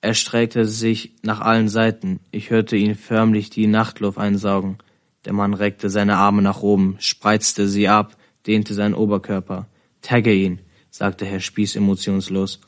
Er 0.02 0.14
streckte 0.14 0.66
sich 0.66 1.12
nach 1.22 1.42
allen 1.42 1.68
Seiten. 1.68 2.22
Ich 2.32 2.50
hörte 2.50 2.78
ihn 2.78 2.96
förmlich 2.96 3.50
die 3.50 3.68
Nachtluft 3.68 4.18
einsaugen. 4.18 4.78
Der 5.26 5.34
Mann 5.34 5.54
reckte 5.54 5.90
seine 5.90 6.16
Arme 6.16 6.42
nach 6.42 6.62
oben, 6.62 6.96
spreizte 7.00 7.68
sie 7.68 7.90
ab, 7.90 8.16
dehnte 8.48 8.74
seinen 8.74 8.94
Oberkörper. 8.94 9.68
Tagge 10.02 10.34
ihn, 10.34 10.60
sagte 10.90 11.26
Herr 11.26 11.42
Spieß 11.42 11.76
emotionslos. 11.76 12.62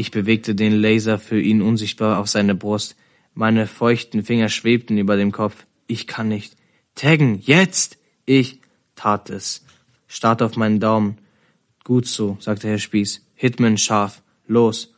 Ich 0.00 0.10
bewegte 0.10 0.54
den 0.54 0.72
Laser 0.72 1.18
für 1.18 1.38
ihn 1.38 1.60
unsichtbar 1.60 2.20
auf 2.20 2.26
seine 2.26 2.54
Brust. 2.54 2.96
Meine 3.34 3.66
feuchten 3.66 4.22
Finger 4.22 4.48
schwebten 4.48 4.96
über 4.96 5.18
dem 5.18 5.30
Kopf. 5.30 5.66
Ich 5.88 6.06
kann 6.06 6.28
nicht. 6.28 6.56
Taggen, 6.94 7.38
jetzt! 7.42 7.98
Ich 8.24 8.62
tat 8.94 9.28
es 9.28 9.62
starrte 10.06 10.46
auf 10.46 10.56
meinen 10.56 10.80
Daumen. 10.80 11.18
Gut 11.84 12.06
so, 12.06 12.38
sagte 12.40 12.66
Herr 12.66 12.78
Spieß. 12.78 13.26
Hitman 13.34 13.76
scharf. 13.76 14.22
Los. 14.46 14.94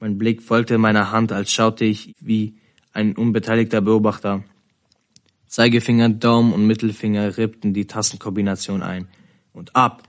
Mein 0.00 0.18
Blick 0.18 0.42
folgte 0.42 0.76
meiner 0.76 1.10
Hand, 1.10 1.32
als 1.32 1.50
schaute 1.50 1.86
ich, 1.86 2.14
wie 2.20 2.58
Ein 2.92 3.16
unbeteiligter 3.16 3.80
Beobachter. 3.80 4.44
Zeigefinger, 5.46 6.10
Daumen 6.10 6.52
und 6.52 6.66
Mittelfinger 6.66 7.38
rippten 7.38 7.72
die 7.72 7.86
Tastenkombination 7.86 8.82
ein. 8.82 9.08
Und 9.54 9.74
ab! 9.74 10.02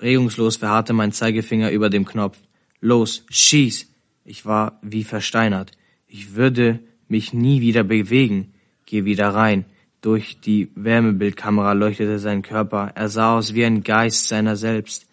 Regungslos 0.00 0.56
verharrte 0.56 0.94
mein 0.94 1.12
Zeigefinger 1.12 1.70
über 1.70 1.90
dem 1.90 2.06
Knopf. 2.06 2.38
Los, 2.86 3.24
schieß! 3.30 3.88
Ich 4.24 4.46
war 4.46 4.78
wie 4.80 5.02
versteinert. 5.02 5.72
Ich 6.06 6.36
würde 6.36 6.78
mich 7.08 7.32
nie 7.32 7.60
wieder 7.60 7.82
bewegen. 7.82 8.54
Geh 8.84 9.04
wieder 9.04 9.30
rein. 9.30 9.64
Durch 10.02 10.38
die 10.38 10.70
Wärmebildkamera 10.76 11.72
leuchtete 11.72 12.20
sein 12.20 12.42
Körper. 12.42 12.92
Er 12.94 13.08
sah 13.08 13.36
aus 13.36 13.54
wie 13.54 13.64
ein 13.64 13.82
Geist 13.82 14.28
seiner 14.28 14.54
selbst. 14.54 15.08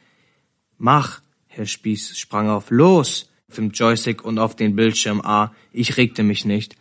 Mach! 0.78 1.22
Herr 1.48 1.66
Spieß 1.66 2.16
sprang 2.16 2.48
auf. 2.48 2.70
Los! 2.70 3.32
Auf 3.50 3.56
dem 3.56 3.72
Joystick 3.72 4.24
und 4.24 4.38
auf 4.38 4.56
den 4.56 4.76
Bildschirm 4.76 5.22
A. 5.22 5.52
Ich 5.72 5.98
regte 5.98 6.22
mich 6.22 6.46
nicht. 6.46 6.76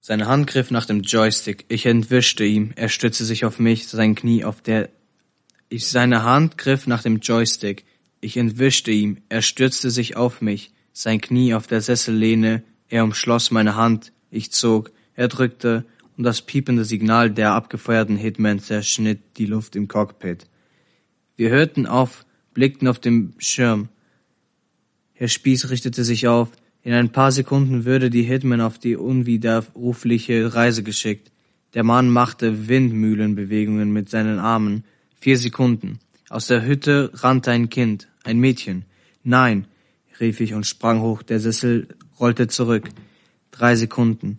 Seine 0.00 0.28
Hand 0.28 0.46
griff 0.46 0.70
nach 0.70 0.86
dem 0.86 1.00
Joystick. 1.00 1.64
Ich 1.66 1.86
entwischte 1.86 2.44
ihm. 2.44 2.70
Er 2.76 2.88
stützte 2.88 3.24
sich 3.24 3.44
auf 3.44 3.58
mich, 3.58 3.88
sein 3.88 4.14
Knie 4.14 4.44
auf 4.44 4.62
der... 4.62 4.90
Ich, 5.68 5.88
seine 5.88 6.22
Hand 6.22 6.56
griff 6.56 6.86
nach 6.86 7.02
dem 7.02 7.18
Joystick. 7.18 7.84
Ich 8.24 8.38
entwischte 8.38 8.90
ihm. 8.90 9.18
Er 9.28 9.42
stützte 9.42 9.90
sich 9.90 10.16
auf 10.16 10.40
mich, 10.40 10.72
sein 10.94 11.20
Knie 11.20 11.52
auf 11.52 11.66
der 11.66 11.82
Sessellehne. 11.82 12.62
Er 12.88 13.04
umschloss 13.04 13.50
meine 13.50 13.76
Hand. 13.76 14.12
Ich 14.30 14.50
zog. 14.50 14.92
Er 15.14 15.28
drückte 15.28 15.84
und 16.16 16.24
das 16.24 16.40
piepende 16.40 16.86
Signal 16.86 17.30
der 17.30 17.52
abgefeuerten 17.52 18.16
Hitman 18.16 18.60
zerschnitt 18.60 19.20
die 19.36 19.44
Luft 19.44 19.76
im 19.76 19.88
Cockpit. 19.88 20.46
Wir 21.36 21.50
hörten 21.50 21.86
auf, 21.86 22.24
blickten 22.54 22.88
auf 22.88 22.98
den 22.98 23.34
Schirm. 23.36 23.90
Herr 25.12 25.28
Spieß 25.28 25.68
richtete 25.68 26.02
sich 26.02 26.26
auf. 26.26 26.50
In 26.82 26.94
ein 26.94 27.12
paar 27.12 27.30
Sekunden 27.30 27.84
würde 27.84 28.08
die 28.08 28.22
Hitman 28.22 28.62
auf 28.62 28.78
die 28.78 28.96
unwiderrufliche 28.96 30.54
Reise 30.54 30.82
geschickt. 30.82 31.30
Der 31.74 31.84
Mann 31.84 32.08
machte 32.08 32.68
Windmühlenbewegungen 32.68 33.92
mit 33.92 34.08
seinen 34.08 34.38
Armen. 34.38 34.84
Vier 35.20 35.36
Sekunden. 35.36 35.98
Aus 36.30 36.46
der 36.46 36.64
Hütte 36.64 37.10
rannte 37.12 37.50
ein 37.50 37.68
Kind, 37.68 38.08
ein 38.24 38.38
Mädchen. 38.38 38.84
Nein, 39.22 39.66
rief 40.20 40.40
ich 40.40 40.54
und 40.54 40.66
sprang 40.66 41.00
hoch. 41.00 41.22
Der 41.22 41.40
Sessel 41.40 41.88
rollte 42.18 42.48
zurück. 42.48 42.88
Drei 43.50 43.76
Sekunden. 43.76 44.38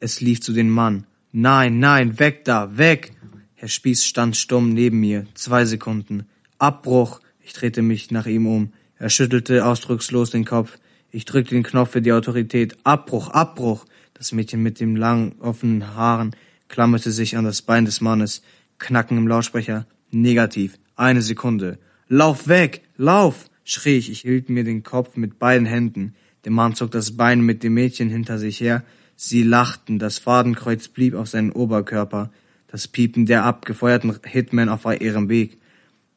Es 0.00 0.20
lief 0.20 0.40
zu 0.40 0.52
den 0.52 0.70
Mann. 0.70 1.06
Nein, 1.30 1.78
nein, 1.78 2.18
weg 2.18 2.44
da, 2.44 2.76
weg! 2.76 3.12
Herr 3.54 3.68
Spieß 3.68 4.04
stand 4.04 4.36
stumm 4.36 4.70
neben 4.70 4.98
mir. 5.00 5.26
Zwei 5.34 5.64
Sekunden. 5.64 6.26
Abbruch! 6.58 7.20
Ich 7.40 7.52
drehte 7.52 7.82
mich 7.82 8.10
nach 8.10 8.26
ihm 8.26 8.46
um. 8.46 8.72
Er 8.98 9.08
schüttelte 9.08 9.64
ausdruckslos 9.64 10.30
den 10.30 10.44
Kopf. 10.44 10.78
Ich 11.10 11.24
drückte 11.24 11.54
den 11.54 11.62
Knopf 11.62 11.92
für 11.92 12.02
die 12.02 12.12
Autorität. 12.12 12.76
Abbruch, 12.84 13.28
Abbruch! 13.28 13.86
Das 14.14 14.32
Mädchen 14.32 14.62
mit 14.62 14.80
den 14.80 14.96
langen, 14.96 15.36
offenen 15.40 15.94
Haaren 15.94 16.34
klammerte 16.68 17.10
sich 17.10 17.36
an 17.36 17.44
das 17.44 17.62
Bein 17.62 17.84
des 17.84 18.00
Mannes. 18.00 18.42
Knacken 18.78 19.16
im 19.18 19.28
Lautsprecher. 19.28 19.86
Negativ. 20.10 20.78
Eine 20.96 21.22
Sekunde. 21.22 21.78
Lauf 22.14 22.46
weg! 22.46 22.82
Lauf! 22.98 23.48
schrie 23.64 23.96
ich. 23.96 24.10
Ich 24.10 24.20
hielt 24.20 24.50
mir 24.50 24.64
den 24.64 24.82
Kopf 24.82 25.16
mit 25.16 25.38
beiden 25.38 25.66
Händen. 25.66 26.14
Der 26.44 26.52
Mann 26.52 26.74
zog 26.74 26.90
das 26.90 27.16
Bein 27.16 27.40
mit 27.40 27.62
dem 27.62 27.72
Mädchen 27.72 28.10
hinter 28.10 28.36
sich 28.36 28.60
her. 28.60 28.84
Sie 29.16 29.42
lachten. 29.42 29.98
Das 29.98 30.18
Fadenkreuz 30.18 30.88
blieb 30.88 31.14
auf 31.14 31.28
seinem 31.28 31.52
Oberkörper. 31.52 32.30
Das 32.66 32.86
Piepen 32.86 33.24
der 33.24 33.44
abgefeuerten 33.44 34.14
Hitman 34.26 34.68
auf 34.68 34.84
ihrem 34.84 35.30
Weg. 35.30 35.56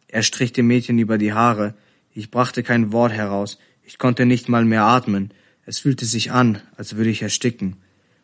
Er 0.10 0.22
strich 0.22 0.52
dem 0.52 0.68
Mädchen 0.68 1.00
über 1.00 1.18
die 1.18 1.32
Haare. 1.32 1.76
Ich 2.14 2.30
brachte 2.30 2.62
kein 2.62 2.92
Wort 2.92 3.14
heraus. 3.14 3.58
Ich 3.86 3.98
konnte 3.98 4.26
nicht 4.26 4.50
mal 4.50 4.66
mehr 4.66 4.84
atmen. 4.84 5.32
Es 5.66 5.80
fühlte 5.80 6.04
sich 6.04 6.30
an, 6.30 6.60
als 6.76 6.98
würde 6.98 7.10
ich 7.10 7.22
ersticken. 7.22 7.78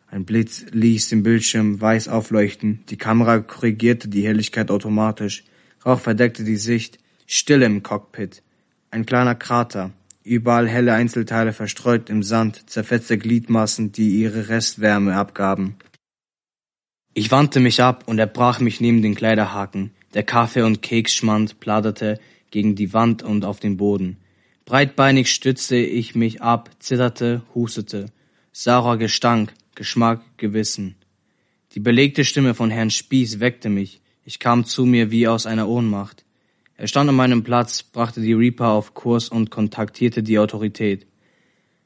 Ein 0.08 0.26
Blitz 0.26 0.66
ließ 0.72 1.08
den 1.08 1.22
Bildschirm 1.22 1.80
weiß 1.80 2.08
aufleuchten. 2.08 2.84
Die 2.90 2.98
Kamera 2.98 3.38
korrigierte 3.38 4.08
die 4.08 4.26
Helligkeit 4.26 4.70
automatisch. 4.70 5.44
Rauch 5.86 6.00
verdeckte 6.00 6.44
die 6.44 6.58
Sicht. 6.58 6.98
Stille 7.34 7.64
im 7.64 7.82
Cockpit. 7.82 8.42
Ein 8.90 9.06
kleiner 9.06 9.34
Krater. 9.34 9.92
Überall 10.22 10.68
helle 10.68 10.92
Einzelteile 10.92 11.54
verstreut 11.54 12.10
im 12.10 12.22
Sand, 12.22 12.68
zerfetzte 12.68 13.16
Gliedmaßen, 13.16 13.90
die 13.90 14.20
ihre 14.20 14.50
Restwärme 14.50 15.16
abgaben. 15.16 15.76
Ich 17.14 17.30
wandte 17.30 17.58
mich 17.58 17.80
ab 17.80 18.04
und 18.04 18.18
erbrach 18.18 18.60
mich 18.60 18.82
neben 18.82 19.00
den 19.00 19.14
Kleiderhaken. 19.14 19.92
Der 20.12 20.24
Kaffee- 20.24 20.60
und 20.60 20.82
Keksschmand 20.82 21.58
plauderte 21.58 22.20
gegen 22.50 22.74
die 22.74 22.92
Wand 22.92 23.22
und 23.22 23.46
auf 23.46 23.60
den 23.60 23.78
Boden. 23.78 24.18
Breitbeinig 24.66 25.32
stützte 25.32 25.76
ich 25.76 26.14
mich 26.14 26.42
ab, 26.42 26.68
zitterte, 26.80 27.40
hustete. 27.54 28.10
Saurer 28.52 28.98
Gestank, 28.98 29.54
Geschmack, 29.74 30.20
Gewissen. 30.36 30.96
Die 31.72 31.80
belegte 31.80 32.26
Stimme 32.26 32.52
von 32.52 32.70
Herrn 32.70 32.90
Spieß 32.90 33.40
weckte 33.40 33.70
mich. 33.70 34.02
Ich 34.22 34.38
kam 34.38 34.66
zu 34.66 34.84
mir 34.84 35.10
wie 35.10 35.28
aus 35.28 35.46
einer 35.46 35.66
Ohnmacht. 35.66 36.21
Er 36.82 36.88
stand 36.88 37.08
an 37.08 37.14
meinem 37.14 37.44
Platz, 37.44 37.84
brachte 37.84 38.20
die 38.20 38.32
Reaper 38.32 38.70
auf 38.70 38.92
Kurs 38.92 39.28
und 39.28 39.52
kontaktierte 39.52 40.24
die 40.24 40.40
Autorität. 40.40 41.06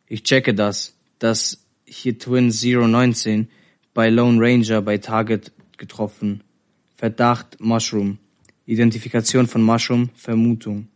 Ich 0.07 0.23
checke 0.23 0.55
das, 0.55 0.97
dass 1.19 1.67
hier 1.85 2.19
Twin 2.19 2.49
019 2.49 3.49
bei 3.93 4.09
Lone 4.09 4.41
Ranger 4.41 4.81
bei 4.81 4.97
Target 4.97 5.53
getroffen. 5.77 6.43
Verdacht 6.95 7.61
Mushroom. 7.61 8.17
Identifikation 8.65 9.47
von 9.47 9.63
Mushroom, 9.63 10.09
Vermutung. 10.15 10.89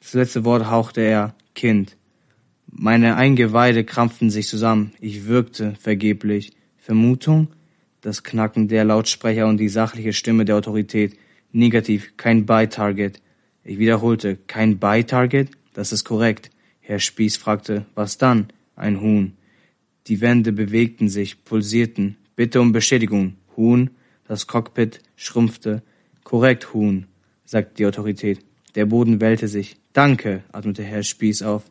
Das 0.00 0.14
letzte 0.14 0.44
Wort 0.44 0.68
hauchte 0.68 1.02
er, 1.02 1.36
Kind. 1.54 1.96
Meine 2.66 3.14
Eingeweide 3.14 3.84
krampften 3.84 4.28
sich 4.28 4.48
zusammen. 4.48 4.90
Ich 4.98 5.28
wirkte 5.28 5.76
vergeblich. 5.78 6.50
Vermutung? 6.78 7.46
Das 8.00 8.24
Knacken 8.24 8.66
der 8.66 8.84
Lautsprecher 8.84 9.46
und 9.46 9.58
die 9.58 9.68
sachliche 9.68 10.12
Stimme 10.12 10.44
der 10.44 10.56
Autorität. 10.56 11.16
Negativ, 11.52 12.16
kein 12.16 12.44
Buy-Target. 12.44 13.20
Ich 13.68 13.80
wiederholte, 13.80 14.36
kein 14.46 14.78
Buy-Target? 14.78 15.50
Das 15.72 15.90
ist 15.90 16.04
korrekt. 16.04 16.50
Herr 16.78 17.00
Spieß 17.00 17.36
fragte, 17.36 17.84
was 17.96 18.16
dann? 18.16 18.46
Ein 18.76 19.00
Huhn. 19.00 19.32
Die 20.06 20.20
Wände 20.20 20.52
bewegten 20.52 21.08
sich, 21.08 21.42
pulsierten. 21.42 22.16
Bitte 22.36 22.60
um 22.60 22.70
Bestätigung. 22.70 23.34
Huhn? 23.56 23.90
Das 24.28 24.46
Cockpit 24.46 25.00
schrumpfte. 25.16 25.82
Korrekt, 26.22 26.74
Huhn, 26.74 27.06
sagte 27.44 27.74
die 27.78 27.86
Autorität. 27.86 28.38
Der 28.76 28.86
Boden 28.86 29.20
wellte 29.20 29.48
sich. 29.48 29.76
Danke, 29.92 30.44
atmete 30.52 30.84
Herr 30.84 31.02
Spieß 31.02 31.42
auf. 31.42 31.64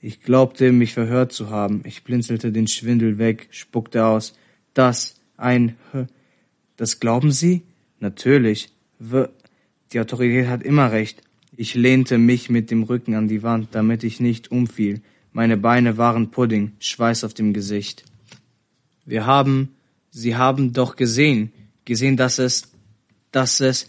Ich 0.00 0.22
glaubte, 0.22 0.72
mich 0.72 0.94
verhört 0.94 1.30
zu 1.30 1.48
haben. 1.48 1.82
Ich 1.84 2.02
blinzelte 2.02 2.50
den 2.50 2.66
Schwindel 2.66 3.18
weg, 3.18 3.46
spuckte 3.50 4.04
aus. 4.04 4.36
Das, 4.74 5.20
ein, 5.36 5.76
das 6.76 6.98
glauben 6.98 7.30
Sie? 7.30 7.62
Natürlich. 8.00 8.70
Die 9.92 10.00
Autorität 10.00 10.48
hat 10.48 10.64
immer 10.64 10.90
recht. 10.90 11.22
Ich 11.58 11.74
lehnte 11.74 12.18
mich 12.18 12.50
mit 12.50 12.70
dem 12.70 12.82
Rücken 12.82 13.14
an 13.14 13.28
die 13.28 13.42
Wand, 13.42 13.68
damit 13.72 14.04
ich 14.04 14.20
nicht 14.20 14.50
umfiel. 14.50 15.00
Meine 15.32 15.56
Beine 15.56 15.96
waren 15.96 16.30
Pudding, 16.30 16.72
Schweiß 16.80 17.24
auf 17.24 17.32
dem 17.32 17.54
Gesicht. 17.54 18.04
Wir 19.06 19.24
haben, 19.24 19.70
Sie 20.10 20.36
haben 20.36 20.74
doch 20.74 20.96
gesehen, 20.96 21.52
gesehen, 21.86 22.18
dass 22.18 22.38
es, 22.38 22.72
dass 23.32 23.60
es, 23.60 23.88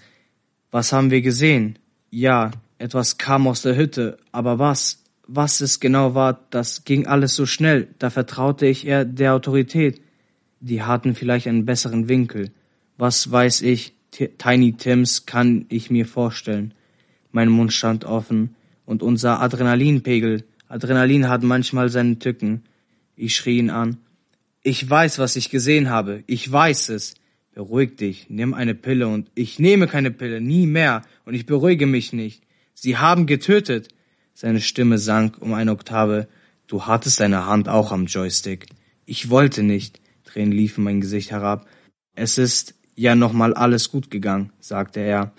was 0.71 0.93
haben 0.93 1.11
wir 1.11 1.21
gesehen? 1.21 1.77
Ja, 2.09 2.51
etwas 2.77 3.17
kam 3.17 3.47
aus 3.47 3.63
der 3.63 3.75
Hütte, 3.75 4.17
aber 4.31 4.59
was? 4.59 5.03
Was 5.27 5.59
es 5.59 5.81
genau 5.81 6.15
war, 6.15 6.39
das 6.51 6.85
ging 6.85 7.05
alles 7.05 7.35
so 7.35 7.45
schnell, 7.45 7.89
da 7.99 8.09
vertraute 8.09 8.65
ich 8.65 8.87
eher 8.87 9.03
der 9.03 9.33
Autorität. 9.33 10.01
Die 10.61 10.83
hatten 10.83 11.15
vielleicht 11.15 11.47
einen 11.47 11.65
besseren 11.65 12.07
Winkel. 12.07 12.51
Was 12.97 13.29
weiß 13.29 13.61
ich, 13.63 13.93
Tiny 14.37 14.73
Tims 14.73 15.25
kann 15.25 15.65
ich 15.67 15.91
mir 15.91 16.05
vorstellen. 16.05 16.73
Mein 17.31 17.49
Mund 17.49 17.73
stand 17.73 18.05
offen 18.05 18.55
und 18.85 19.03
unser 19.03 19.41
Adrenalinpegel. 19.41 20.45
Adrenalin 20.67 21.29
hat 21.29 21.43
manchmal 21.43 21.89
seine 21.89 22.19
Tücken. 22.19 22.63
Ich 23.15 23.35
schrie 23.35 23.57
ihn 23.57 23.69
an. 23.69 23.97
Ich 24.63 24.89
weiß, 24.89 25.19
was 25.19 25.35
ich 25.35 25.49
gesehen 25.49 25.89
habe. 25.89 26.23
Ich 26.27 26.51
weiß 26.51 26.89
es. 26.89 27.15
Beruhig 27.53 27.97
dich, 27.97 28.27
nimm 28.29 28.53
eine 28.53 28.75
Pille 28.75 29.07
und 29.07 29.31
ich 29.33 29.57
nehme 29.57 29.87
keine 29.87 30.11
Pille, 30.11 30.41
nie 30.41 30.67
mehr, 30.67 31.01
und 31.25 31.33
ich 31.33 31.47
beruhige 31.47 31.87
mich 31.87 32.13
nicht. 32.13 32.43
Sie 32.75 32.97
haben 32.97 33.25
getötet. 33.25 33.87
Seine 34.35 34.61
Stimme 34.61 34.99
sank 34.99 35.41
um 35.41 35.55
eine 35.55 35.71
Oktave. 35.71 36.27
Du 36.67 36.85
hattest 36.85 37.19
deine 37.19 37.47
Hand 37.47 37.67
auch 37.67 37.91
am 37.91 38.05
Joystick. 38.05 38.67
Ich 39.07 39.31
wollte 39.31 39.63
nicht. 39.63 39.99
Tränen 40.23 40.51
liefen 40.51 40.83
mein 40.83 41.01
Gesicht 41.01 41.31
herab. 41.31 41.67
Es 42.13 42.37
ist 42.37 42.75
ja 42.93 43.15
nochmal 43.15 43.55
alles 43.55 43.89
gut 43.89 44.11
gegangen, 44.11 44.51
sagte 44.59 44.99
er. 44.99 45.31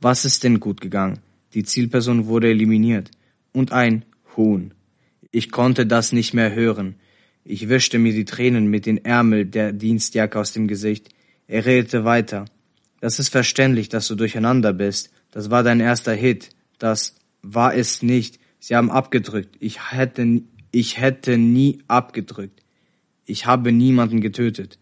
Was 0.00 0.24
ist 0.24 0.42
denn 0.42 0.58
gut 0.58 0.80
gegangen? 0.80 1.20
Die 1.54 1.64
Zielperson 1.64 2.26
wurde 2.26 2.50
eliminiert. 2.50 3.10
Und 3.52 3.72
ein 3.72 4.04
Huhn. 4.36 4.72
Ich 5.32 5.50
konnte 5.50 5.86
das 5.86 6.12
nicht 6.12 6.34
mehr 6.34 6.54
hören. 6.54 6.96
Ich 7.44 7.68
wischte 7.68 7.98
mir 7.98 8.12
die 8.12 8.24
Tränen 8.24 8.68
mit 8.68 8.86
den 8.86 9.04
Ärmel 9.04 9.46
der 9.46 9.72
Dienstjacke 9.72 10.38
aus 10.38 10.52
dem 10.52 10.68
Gesicht. 10.68 11.08
Er 11.46 11.66
redete 11.66 12.04
weiter. 12.04 12.44
Das 13.00 13.18
ist 13.18 13.30
verständlich, 13.30 13.88
dass 13.88 14.06
du 14.08 14.14
durcheinander 14.14 14.72
bist. 14.72 15.10
Das 15.30 15.50
war 15.50 15.62
dein 15.62 15.80
erster 15.80 16.14
Hit. 16.14 16.50
Das 16.78 17.16
war 17.42 17.74
es 17.74 18.02
nicht. 18.02 18.38
Sie 18.58 18.76
haben 18.76 18.90
abgedrückt. 18.90 19.56
Ich 19.58 19.92
hätte, 19.92 20.42
ich 20.70 20.98
hätte 20.98 21.38
nie 21.38 21.78
abgedrückt. 21.88 22.62
Ich 23.24 23.46
habe 23.46 23.72
niemanden 23.72 24.20
getötet. 24.20 24.78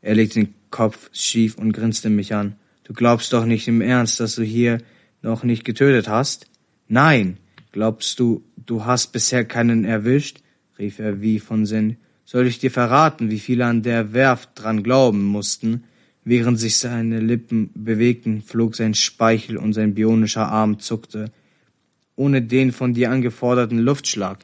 Er 0.00 0.14
legte 0.14 0.40
den 0.40 0.54
Kopf 0.70 1.10
schief 1.12 1.56
und 1.56 1.72
grinste 1.72 2.10
mich 2.10 2.34
an. 2.34 2.56
Du 2.84 2.92
glaubst 2.92 3.32
doch 3.32 3.44
nicht 3.44 3.66
im 3.68 3.80
Ernst, 3.80 4.20
dass 4.20 4.36
du 4.36 4.42
hier 4.42 4.78
noch 5.22 5.44
nicht 5.44 5.64
getötet 5.64 6.08
hast? 6.08 6.46
Nein. 6.88 7.38
Glaubst 7.72 8.18
du, 8.18 8.44
du 8.56 8.84
hast 8.84 9.12
bisher 9.12 9.44
keinen 9.44 9.84
erwischt? 9.84 10.40
rief 10.78 10.98
er 10.98 11.20
wie 11.20 11.38
von 11.38 11.66
Sinn. 11.66 11.96
Soll 12.24 12.46
ich 12.46 12.58
dir 12.58 12.70
verraten, 12.70 13.30
wie 13.30 13.38
viele 13.38 13.66
an 13.66 13.82
der 13.82 14.12
Werft 14.12 14.50
dran 14.54 14.82
glauben 14.82 15.24
mussten? 15.24 15.84
Während 16.24 16.58
sich 16.60 16.76
seine 16.76 17.20
Lippen 17.20 17.70
bewegten, 17.74 18.42
flog 18.42 18.76
sein 18.76 18.94
Speichel 18.94 19.56
und 19.56 19.72
sein 19.72 19.94
bionischer 19.94 20.48
Arm 20.48 20.78
zuckte. 20.78 21.30
Ohne 22.16 22.42
den 22.42 22.72
von 22.72 22.92
dir 22.92 23.10
angeforderten 23.10 23.78
Luftschlag. 23.78 24.40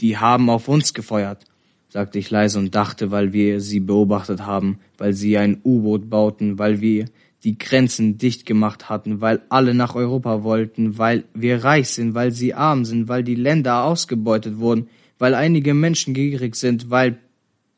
Die 0.00 0.18
haben 0.18 0.50
auf 0.50 0.68
uns 0.68 0.94
gefeuert, 0.94 1.44
sagte 1.88 2.18
ich 2.18 2.30
leise 2.30 2.58
und 2.58 2.74
dachte, 2.74 3.10
weil 3.10 3.32
wir 3.32 3.60
sie 3.60 3.80
beobachtet 3.80 4.42
haben, 4.42 4.78
weil 4.98 5.12
sie 5.12 5.36
ein 5.36 5.60
U-Boot 5.64 6.08
bauten, 6.08 6.58
weil 6.58 6.80
wir 6.80 7.06
die 7.44 7.58
Grenzen 7.58 8.18
dicht 8.18 8.44
gemacht 8.44 8.88
hatten, 8.88 9.20
weil 9.20 9.42
alle 9.48 9.74
nach 9.74 9.94
Europa 9.94 10.42
wollten, 10.42 10.98
weil 10.98 11.24
wir 11.32 11.64
reich 11.64 11.88
sind, 11.88 12.14
weil 12.14 12.32
sie 12.32 12.54
arm 12.54 12.84
sind, 12.84 13.08
weil 13.08 13.24
die 13.24 13.34
Länder 13.34 13.84
ausgebeutet 13.84 14.58
wurden, 14.58 14.88
weil 15.18 15.34
einige 15.34 15.74
Menschen 15.74 16.12
gierig 16.14 16.56
sind, 16.56 16.90
weil 16.90 17.18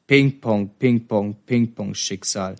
Ping-Pong, 0.06 0.70
Ping-Pong, 0.78 1.36
Ping-Pong 1.46 1.94
Schicksal. 1.94 2.56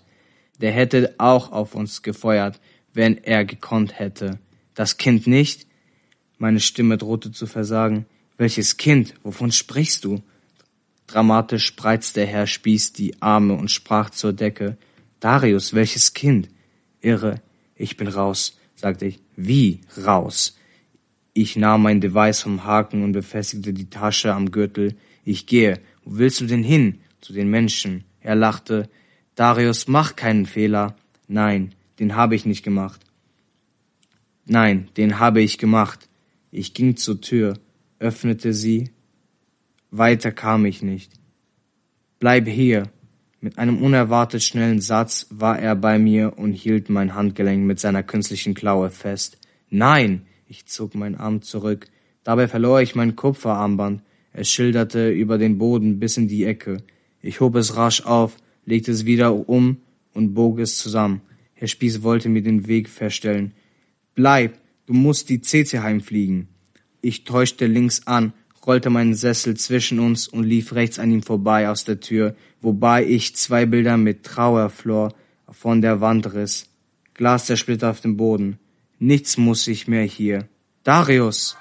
Der 0.61 0.73
hätte 0.73 1.15
auch 1.19 1.51
auf 1.51 1.75
uns 1.75 2.03
gefeuert, 2.03 2.61
wenn 2.95 3.19
er 3.19 3.45
gekonnt 3.45 3.99
hätte. 3.99 4.39
Das 4.75 4.97
Kind 4.97 5.27
nicht? 5.27 5.67
Meine 6.39 6.61
Stimme 6.61 6.99
drohte 6.99 7.33
zu 7.33 7.47
versagen. 7.47 8.07
Welches 8.37 8.77
Kind? 8.77 9.15
Wovon 9.23 9.53
sprichst 9.53 10.05
du? 10.05 10.23
Dramatisch 11.07 11.67
spreizte 11.67 12.25
Herr 12.25 12.47
Spieß 12.47 12.93
die 12.93 13.21
Arme 13.21 13.55
und 13.55 13.71
sprach 13.71 14.11
zur 14.11 14.33
Decke. 14.33 14.77
Darius, 15.21 15.75
welches 15.75 16.15
Kind? 16.15 16.49
Irre. 17.03 17.43
Ich 17.77 17.97
bin 17.97 18.09
raus, 18.09 18.59
sagte 18.75 19.07
ich. 19.07 19.21
Wie 19.37 19.81
raus? 20.05 20.57
Ich 21.35 21.57
nahm 21.57 21.83
mein 21.83 22.01
Device 22.01 22.41
vom 22.41 22.65
Haken 22.65 23.03
und 23.03 23.13
befestigte 23.13 23.73
die 23.73 23.91
Tasche 23.91 24.33
am 24.33 24.51
Gürtel. 24.51 24.97
Ich 25.25 25.47
gehe. 25.47 25.81
Wo 26.05 26.19
willst 26.19 26.41
du 26.41 26.47
denn 26.47 26.63
hin? 26.63 27.01
Zu 27.21 27.33
den 27.33 27.49
Menschen. 27.49 28.05
Er 28.21 28.35
lachte. 28.35 28.89
Darius, 29.35 29.89
mach 29.89 30.17
keinen 30.17 30.47
Fehler. 30.47 30.97
Nein, 31.29 31.75
den 31.99 32.17
habe 32.17 32.35
ich 32.35 32.45
nicht 32.45 32.63
gemacht. 32.63 33.01
Nein, 34.45 34.89
den 34.97 35.19
habe 35.19 35.41
ich 35.41 35.59
gemacht. 35.59 36.09
Ich 36.51 36.75
ging 36.75 36.97
zur 36.97 37.21
Tür, 37.21 37.59
öffnete 37.99 38.53
sie. 38.53 38.91
Weiter 39.91 40.33
kam 40.33 40.67
ich 40.67 40.83
nicht. 40.83 41.13
Bleib 42.19 42.47
hier. 42.47 42.91
Mit 43.45 43.59
einem 43.59 43.83
unerwartet 43.83 44.45
schnellen 44.45 44.81
Satz 44.81 45.27
war 45.31 45.59
er 45.59 45.75
bei 45.75 45.99
mir 45.99 46.39
und 46.39 46.53
hielt 46.53 46.89
mein 46.89 47.17
Handgelenk 47.17 47.67
mit 47.67 47.81
seiner 47.81 48.05
künstlichen 48.05 48.55
Klaue 48.55 48.89
fest. 48.89 49.37
Nein! 49.69 50.23
Ich 50.47 50.67
zog 50.67 50.95
meinen 50.95 51.17
Arm 51.17 51.43
zurück. 51.43 51.89
Dabei 52.23 52.47
verlor 52.47 52.81
ich 52.83 52.95
mein 52.95 53.17
Kupferarmband. 53.17 54.03
Es 54.33 54.49
schilderte 54.49 55.11
über 55.11 55.39
den 55.39 55.59
Boden 55.59 55.99
bis 55.99 56.17
in 56.17 56.29
die 56.29 56.45
Ecke. 56.45 56.85
Ich 57.21 57.41
hob 57.41 57.57
es 57.57 57.75
rasch 57.77 58.03
auf, 58.03 58.37
legte 58.65 58.93
es 58.93 59.07
wieder 59.07 59.49
um 59.49 59.79
und 60.15 60.35
bog 60.35 60.61
es 60.61 60.79
zusammen. 60.79 61.21
Herr 61.55 61.67
Spieß 61.67 62.05
wollte 62.05 62.29
mir 62.29 62.43
den 62.43 62.69
Weg 62.69 62.89
verstellen. 62.89 63.55
Bleib, 64.15 64.57
du 64.87 64.93
musst 64.93 65.31
die 65.31 65.41
CC 65.41 65.81
heimfliegen. 65.81 66.47
Ich 67.01 67.25
täuschte 67.25 67.67
links 67.67 68.07
an, 68.07 68.35
rollte 68.67 68.91
meinen 68.91 69.15
Sessel 69.15 69.57
zwischen 69.57 69.99
uns 69.99 70.29
und 70.29 70.45
lief 70.45 70.75
rechts 70.75 70.99
an 70.99 71.11
ihm 71.11 71.23
vorbei 71.23 71.69
aus 71.69 71.85
der 71.85 72.01
Tür, 72.01 72.37
wobei 72.61 73.05
ich 73.05 73.35
zwei 73.37 73.67
Bilder 73.67 73.97
mit 73.97 74.25
Trauerflor 74.25 75.15
von 75.51 75.81
der 75.81 76.01
Wand 76.01 76.33
riss. 76.35 76.69
Glas 77.15 77.47
zersplittert 77.47 77.91
auf 77.91 78.01
dem 78.01 78.17
Boden. 78.17 78.59
Nichts 78.99 79.37
muss 79.37 79.67
ich 79.67 79.89
mehr 79.89 80.05
hier. 80.05 80.49
Darius! 80.85 81.57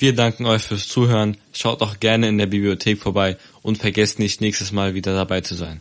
Wir 0.00 0.14
danken 0.14 0.46
euch 0.46 0.62
fürs 0.62 0.86
Zuhören. 0.86 1.36
Schaut 1.52 1.82
auch 1.82 1.98
gerne 1.98 2.28
in 2.28 2.38
der 2.38 2.46
Bibliothek 2.46 2.98
vorbei 3.00 3.36
und 3.62 3.78
vergesst 3.78 4.20
nicht, 4.20 4.40
nächstes 4.40 4.70
Mal 4.70 4.94
wieder 4.94 5.12
dabei 5.12 5.40
zu 5.40 5.56
sein. 5.56 5.80